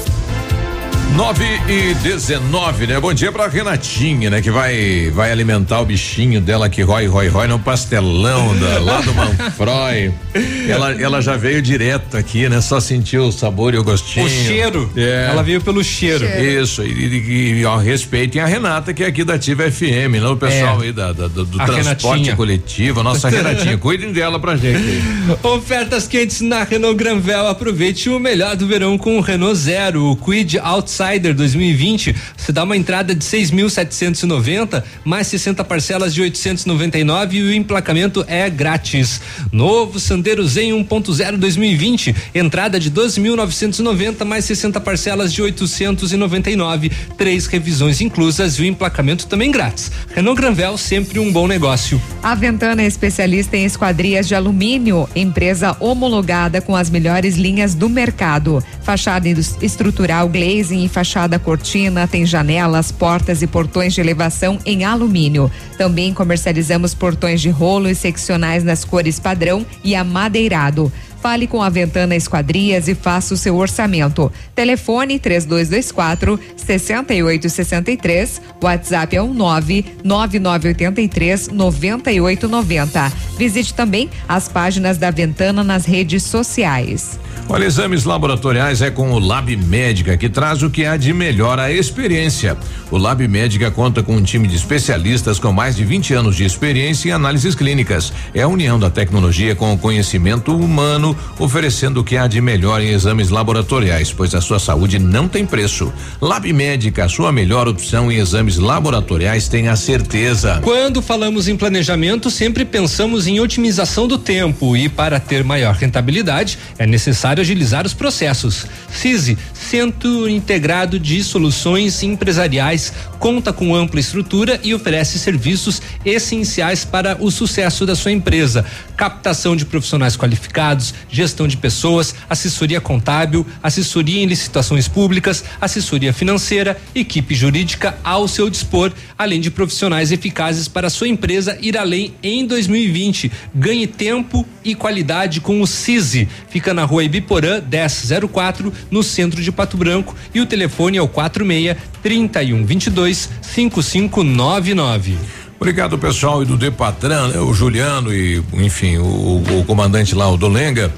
[1.18, 3.00] 9 e 19, né?
[3.00, 4.40] Bom dia pra Renatinha, né?
[4.40, 9.02] Que vai vai alimentar o bichinho dela que rói, rói, rói no pastelão da, lá
[9.02, 10.14] do Manfroy.
[10.70, 12.60] Ela, ela já veio direto aqui, né?
[12.60, 14.26] Só sentiu o sabor e o gostinho.
[14.26, 14.92] O cheiro.
[14.98, 15.28] É.
[15.32, 16.26] Ela veio pelo cheiro.
[16.26, 20.34] Isso, e, e, e ó, respeitem a Renata, que é aqui da Ativa FM, não
[20.34, 20.86] o pessoal É.
[20.88, 22.36] aí da, da- do, do transporte Renatinha.
[22.36, 23.78] coletivo, a nossa Renatinha.
[23.78, 25.02] Cuidem dela pra gente aí.
[25.42, 27.48] Ofertas quentes na Renault Granvel.
[27.48, 32.52] Aproveite o melhor do verão com o Renault Zero, o Quid Outsider Rider 2020, você
[32.52, 39.22] dá uma entrada de 6.790, mais 60 parcelas de 899 e o emplacamento é grátis.
[39.52, 48.02] Novo Sandero Zen 1.0 2020, entrada de 12.990, mais 60 parcelas de 899, três revisões
[48.02, 49.92] inclusas e o emplacamento também grátis.
[50.14, 52.02] Renault Granvel, sempre um bom negócio.
[52.22, 57.90] A Ventana é especialista em esquadrias de alumínio, empresa homologada com as melhores linhas do
[57.90, 58.64] mercado.
[58.82, 59.28] Fachada
[59.62, 65.52] estrutural, glazing e fachada cortina, tem janelas, portas e portões de elevação em alumínio.
[65.78, 70.92] Também comercializamos portões de rolo e seccionais nas cores padrão e amadeirado.
[71.22, 74.32] Fale com a Ventana Esquadrias e faça o seu orçamento.
[74.56, 78.42] Telefone 3224 6863.
[78.62, 83.12] WhatsApp é o 9 9983 9890.
[83.38, 87.20] Visite também as páginas da Ventana nas redes sociais.
[87.50, 91.58] Olha, exames laboratoriais é com o Lab Médica, que traz o que há de melhor
[91.58, 92.58] a experiência.
[92.92, 96.44] O Lab Médica conta com um time de especialistas com mais de 20 anos de
[96.44, 98.12] experiência em análises clínicas.
[98.34, 102.82] É a união da tecnologia com o conhecimento humano, oferecendo o que há de melhor
[102.82, 105.92] em exames laboratoriais, pois a sua saúde não tem preço.
[106.22, 110.60] Lab Médica, a sua melhor opção em exames laboratoriais, tenha certeza.
[110.64, 116.58] Quando falamos em planejamento, sempre pensamos em otimização do tempo e para ter maior rentabilidade,
[116.78, 118.66] é necessário agilizar os processos.
[118.92, 127.18] CISI, Centro Integrado de Soluções Empresariais, conta com ampla estrutura e oferece serviços essenciais para
[127.20, 128.66] o sucesso da sua empresa:
[128.96, 136.80] captação de profissionais qualificados, gestão de pessoas, assessoria contábil, assessoria em licitações públicas, assessoria financeira,
[136.94, 142.46] equipe jurídica ao seu dispor, além de profissionais eficazes para sua empresa ir além em
[142.46, 143.32] 2020.
[143.54, 146.28] Ganhe tempo e qualidade com o CISI.
[146.50, 151.08] Fica na rua Ibiporã 1004, no centro de Pato Branco, e o telefone é o
[151.08, 155.47] 46 3122 5599.
[155.60, 160.38] Obrigado, pessoal, e do Depatran, né, o Juliano e, enfim, o, o comandante lá, o
[160.38, 160.92] Dolenga.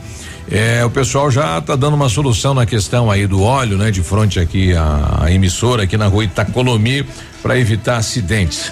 [0.52, 3.92] É, o pessoal já está dando uma solução na questão aí do óleo, né?
[3.92, 7.06] De frente aqui a, a emissora aqui na rua Itacolomi
[7.42, 8.72] para evitar acidentes.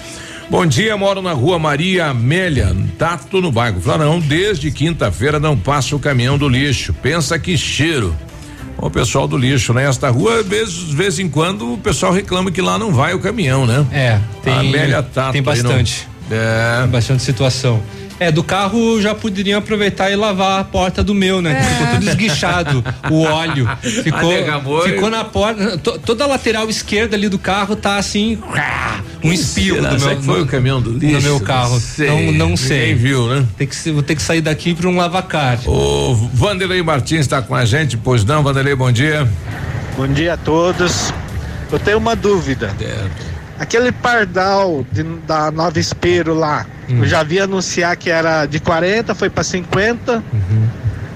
[0.50, 4.18] Bom dia, moro na rua Maria Amélia, Tato no bairro Flarão.
[4.18, 6.92] Desde quinta-feira não passa o caminhão do lixo.
[6.94, 8.14] Pensa que cheiro.
[8.80, 9.84] O pessoal do lixo, né?
[9.84, 13.18] Esta rua, de vez, vez em quando, o pessoal reclama que lá não vai o
[13.18, 13.84] caminhão, né?
[13.92, 14.52] É, tem.
[14.54, 15.32] A Amélia Tato.
[15.32, 16.06] Tem bastante.
[16.30, 16.80] No, é.
[16.82, 17.82] Tem bastante situação.
[18.20, 21.52] É, do carro já poderiam aproveitar e lavar a porta do meu, né?
[21.52, 21.62] É.
[21.62, 23.68] Ficou tudo esguichado, o óleo.
[23.80, 25.78] Ficou, ficou na porta.
[25.78, 28.38] to- toda a lateral esquerda ali do carro tá assim,
[29.22, 29.90] um será?
[29.90, 31.14] do meu, que foi no- o caminhão do lixo?
[31.14, 31.74] no meu carro.
[31.74, 32.32] Não sei.
[32.32, 32.78] Não, não sei.
[32.80, 33.46] Ninguém viu, né?
[33.56, 35.58] Tem que, vou ter que sair daqui para um lavacar.
[35.68, 39.28] O Vanderlei Martins está com a gente, pois não, Vanderlei, bom dia.
[39.96, 41.12] Bom dia a todos.
[41.70, 42.74] Eu tenho uma dúvida.
[43.60, 46.98] Aquele pardal de- da Nova Espero lá, Hum.
[47.00, 50.22] eu já vi anunciar que era de 40, foi para 50.
[50.32, 50.68] Uhum.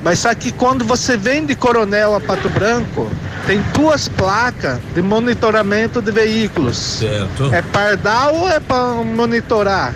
[0.03, 3.09] Mas só que quando você vem de Coronel a Pato Branco,
[3.47, 6.77] tem duas placas de monitoramento de veículos.
[6.77, 7.55] Certo.
[7.55, 9.95] É pardal ou é para monitorar?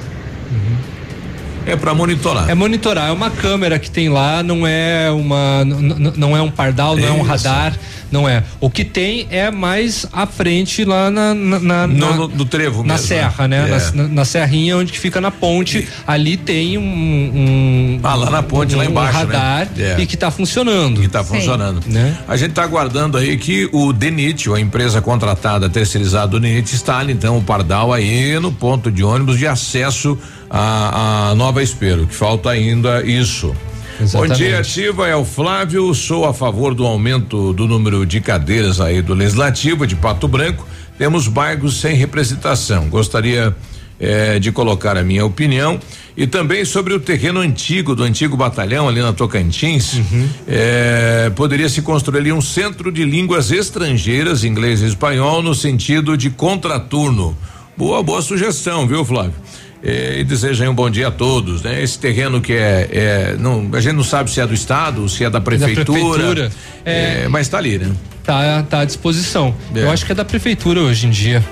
[1.66, 2.48] É para monitorar.
[2.48, 6.96] É monitorar, é uma câmera que tem lá, não é uma, não é um pardal,
[6.96, 7.80] não é um Isso.
[8.10, 8.42] Não é.
[8.60, 12.44] O que tem é mais à frente lá na, na, na- No, na- no- do
[12.44, 13.66] trevo na mesmo, serra, né?
[13.68, 13.70] É.
[13.96, 18.30] Na, na- na serrinha onde que fica na ponte, ali tem um, um Ah, lá
[18.30, 19.18] na ponte, lá um embaixo, né?
[19.24, 19.96] radar É.
[20.00, 21.00] e que tá funcionando.
[21.00, 21.80] Que está funcionando.
[22.28, 27.12] A gente está aguardando aí que o Denit, a empresa contratada terceirizada do Denit, instale
[27.12, 30.18] então o Pardal aí no ponto de ônibus de acesso
[30.50, 33.54] à, à Nova Espero, que falta ainda isso.
[34.00, 34.30] Exatamente.
[34.30, 38.80] Bom dia, Ativa, é o Flávio, sou a favor do aumento do número de cadeiras
[38.80, 40.66] aí do Legislativo de Pato Branco.
[40.98, 42.88] Temos bairros sem representação.
[42.88, 43.54] Gostaria
[43.98, 45.80] eh, de colocar a minha opinião
[46.16, 50.00] e também sobre o terreno antigo do antigo batalhão ali na Tocantins.
[50.46, 56.16] eh, poderia se construir ali um centro de línguas estrangeiras, inglês e espanhol, no sentido
[56.16, 57.36] de contraturno.
[57.76, 59.34] Boa, boa sugestão, viu, Flávio?
[59.82, 61.82] Eh, e desejo aí um bom dia a todos, né?
[61.82, 65.24] Esse terreno que é, é não, a gente não sabe se é do estado, se
[65.24, 66.52] é da prefeitura, prefeitura.
[66.84, 67.90] eh, mas tá ali, né?
[68.24, 69.54] Tá, tá à disposição.
[69.74, 69.82] É.
[69.82, 71.44] Eu acho que é da prefeitura hoje em dia.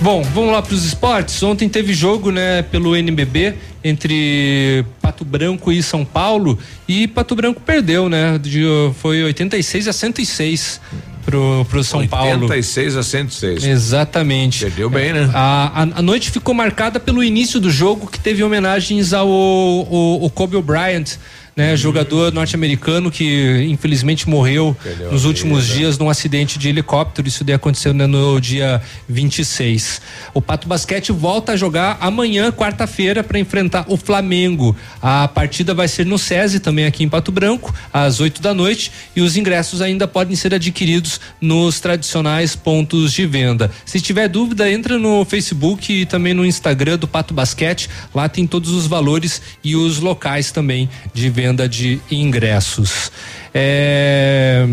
[0.00, 1.42] Bom, vamos lá para os esportes.
[1.42, 7.60] Ontem teve jogo, né, pelo NBB entre Pato Branco e São Paulo e Pato Branco
[7.60, 8.38] perdeu, né?
[8.38, 8.64] De,
[9.00, 10.80] foi 86 a 106
[11.24, 12.42] pro pro São Paulo.
[12.42, 13.64] 86 a 106.
[13.64, 14.64] Exatamente.
[14.64, 15.30] Perdeu bem, né?
[15.32, 20.24] A, a, a noite ficou marcada pelo início do jogo que teve homenagens ao o,
[20.24, 21.16] o Kobe Bryant,
[21.56, 21.76] né?
[21.76, 25.78] Jogador norte-americano que infelizmente morreu Perdeu nos últimos vida.
[25.78, 27.28] dias num acidente de helicóptero.
[27.28, 30.00] Isso daí aconteceu né, no dia 26.
[30.32, 34.76] O Pato Basquete volta a jogar amanhã, quarta-feira, para enfrentar o Flamengo.
[35.00, 38.90] A partida vai ser no SESI, também aqui em Pato Branco, às 8 da noite.
[39.14, 43.70] E os ingressos ainda podem ser adquiridos nos tradicionais pontos de venda.
[43.84, 47.88] Se tiver dúvida, entra no Facebook e também no Instagram do Pato Basquete.
[48.12, 53.10] Lá tem todos os valores e os locais também de venda de ingressos.
[53.52, 54.64] É,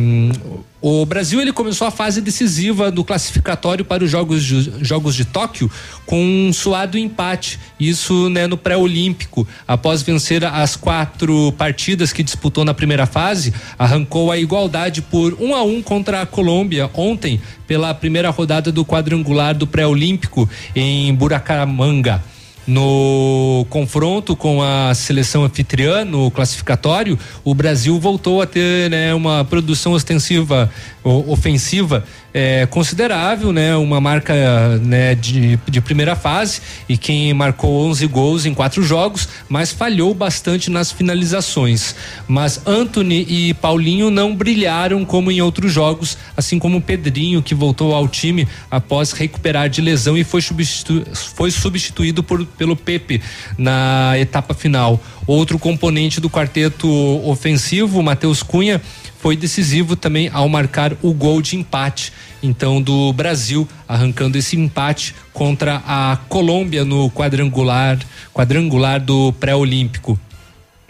[0.82, 5.24] o Brasil ele começou a fase decisiva do classificatório para os Jogos de, Jogos de
[5.24, 5.70] Tóquio
[6.08, 9.48] com um suado empate, isso né, no pré-olímpico.
[9.68, 15.54] Após vencer as quatro partidas que disputou na primeira fase, arrancou a igualdade por um
[15.54, 22.24] a um contra a Colômbia ontem pela primeira rodada do quadrangular do pré-olímpico em Buracamanga.
[22.72, 29.44] No confronto com a seleção anfitriã no classificatório, o Brasil voltou a ter né, uma
[29.44, 30.72] produção ostensiva,
[31.04, 34.34] ofensiva é, considerável, né, uma marca
[34.80, 40.14] né, de, de primeira fase e quem marcou 11 gols em quatro jogos, mas falhou
[40.14, 41.96] bastante nas finalizações.
[42.28, 47.94] Mas Anthony e Paulinho não brilharam como em outros jogos, assim como Pedrinho que voltou
[47.94, 53.22] ao time após recuperar de lesão e foi, substitu foi substituído por, pelo Pepe
[53.58, 55.02] na etapa final.
[55.28, 56.90] Outro componente do quarteto
[57.28, 58.82] ofensivo, Matheus Cunha,
[59.22, 65.14] foi decisivo também ao marcar o gol de empate, então do Brasil, arrancando esse empate
[65.32, 68.00] contra a Colômbia no quadrangular,
[68.34, 70.20] quadrangular do pré-olímpico.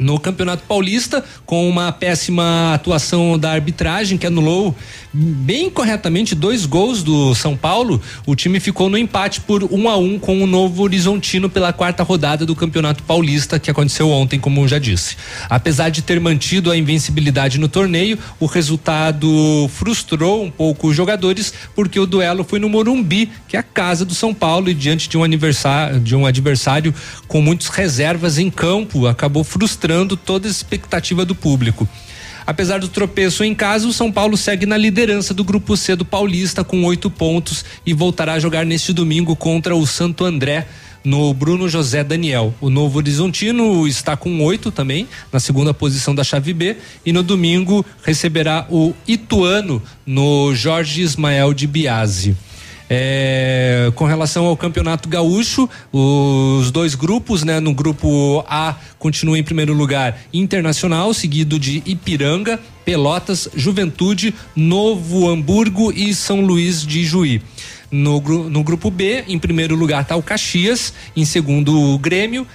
[0.01, 4.75] No Campeonato Paulista, com uma péssima atuação da arbitragem que anulou
[5.13, 9.97] bem corretamente dois gols do São Paulo, o time ficou no empate por um a
[9.97, 14.67] um com o Novo Horizontino pela quarta rodada do Campeonato Paulista que aconteceu ontem, como
[14.67, 15.17] já disse.
[15.47, 21.53] Apesar de ter mantido a invencibilidade no torneio, o resultado frustrou um pouco os jogadores
[21.75, 25.07] porque o duelo foi no Morumbi, que é a casa do São Paulo e diante
[25.07, 25.21] de um
[26.01, 26.91] de um adversário
[27.27, 31.87] com muitas reservas em campo, acabou frustrando toda a expectativa do público.
[32.45, 36.03] Apesar do tropeço em casa, o São Paulo segue na liderança do Grupo C do
[36.03, 40.67] Paulista com oito pontos e voltará a jogar neste domingo contra o Santo André
[41.03, 42.53] no Bruno José Daniel.
[42.59, 47.23] O Novo Horizontino está com oito também, na segunda posição da chave B, e no
[47.23, 52.35] domingo receberá o Ituano no Jorge Ismael de Biase.
[52.93, 57.57] É, com relação ao campeonato gaúcho, os dois grupos, né?
[57.61, 65.93] No grupo A continua em primeiro lugar Internacional, seguido de Ipiranga, Pelotas, Juventude, Novo Hamburgo
[65.93, 67.41] e São Luís de Juí.
[67.89, 72.45] No, no grupo B, em primeiro lugar está o Caxias, em segundo o Grêmio,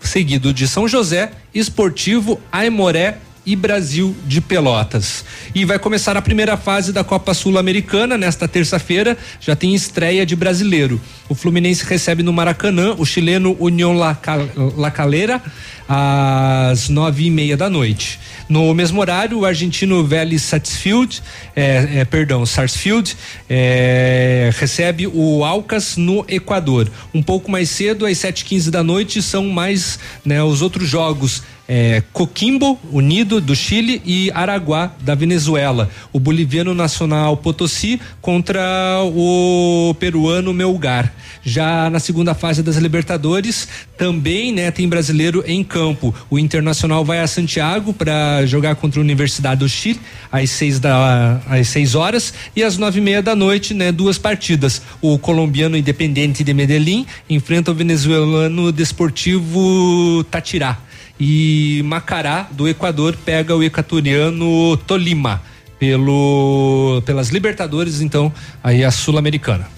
[0.00, 5.24] seguido de São José, Esportivo, Aimoré e Brasil de Pelotas.
[5.54, 9.16] E vai começar a primeira fase da Copa Sul-Americana nesta terça-feira.
[9.40, 11.00] Já tem estreia de brasileiro.
[11.28, 15.42] O Fluminense recebe no Maracanã o chileno União La, Cal- La Calera
[15.88, 18.18] às nove e meia da noite.
[18.48, 21.22] No mesmo horário, o argentino Vélez Sarsfield,
[21.56, 23.16] é, é, perdão, Sarsfield,
[23.48, 26.90] é, recebe o Alcas no Equador.
[27.14, 31.42] Um pouco mais cedo, às 7h15 da noite, são mais né, os outros jogos.
[31.68, 35.88] É, Coquimbo, Unido do Chile e Araguá da Venezuela.
[36.12, 38.60] O boliviano Nacional Potosí contra
[39.04, 41.12] o peruano Melgar.
[41.44, 46.14] Já na segunda fase das Libertadores, também né, tem brasileiro em campo.
[46.30, 50.00] O Internacional vai a Santiago para jogar contra a Universidade do Chile
[50.30, 54.18] às seis, da, às seis horas e às nove e meia da noite, né, duas
[54.18, 54.82] partidas.
[55.00, 60.78] O colombiano Independente de Medellín enfrenta o venezuelano Desportivo Tatirá
[61.24, 65.40] e Macará do Equador pega o equatoriano Tolima
[65.78, 69.68] pelo pelas Libertadores então aí a sul-americana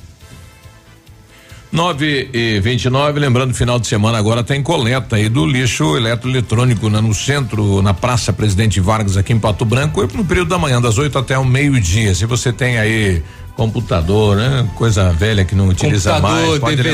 [1.70, 7.00] 9 e 29 lembrando, final de semana agora tem coleta aí do lixo eletroeletrônico né,
[7.00, 10.98] no centro, na Praça Presidente Vargas, aqui em Pato Branco, no período da manhã, das
[10.98, 12.14] 8 até o meio-dia.
[12.14, 13.24] Se você tem aí
[13.56, 14.68] computador, né?
[14.74, 16.90] Coisa velha que não utiliza computador mais, pode DVD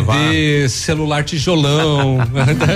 [0.59, 0.69] levar.
[0.69, 2.19] celular tijolão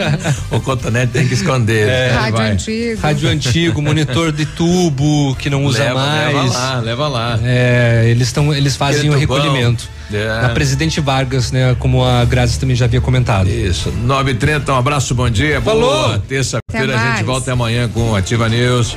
[0.50, 1.88] o cotonete tem que esconder.
[1.88, 2.10] É?
[2.12, 2.50] Rádio Vai.
[2.52, 3.00] antigo.
[3.00, 7.40] rádio antigo monitor de tubo que não usa Leva, mais leva lá, leva lá.
[7.42, 9.38] É, eles estão, eles fazem o Aquele tubão.
[9.42, 9.88] recolhimento.
[10.12, 10.42] É.
[10.42, 11.74] Na Presidente Vargas, né?
[11.78, 13.48] Como a Grazi também já havia comentado.
[13.48, 15.60] Isso, 9h30, um abraço, bom dia.
[15.60, 15.90] Falou.
[16.08, 18.96] Boa terça-feira, a gente volta amanhã com Ativa News.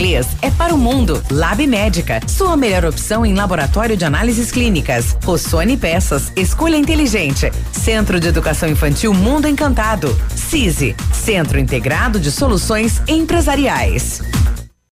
[0.01, 1.23] inglês é para o mundo.
[1.29, 5.15] Lab Médica, sua melhor opção em laboratório de análises clínicas.
[5.23, 7.51] Rossoni Peças, escolha inteligente.
[7.71, 10.15] Centro de Educação Infantil Mundo Encantado.
[10.35, 14.21] CISI, Centro Integrado de Soluções Empresariais.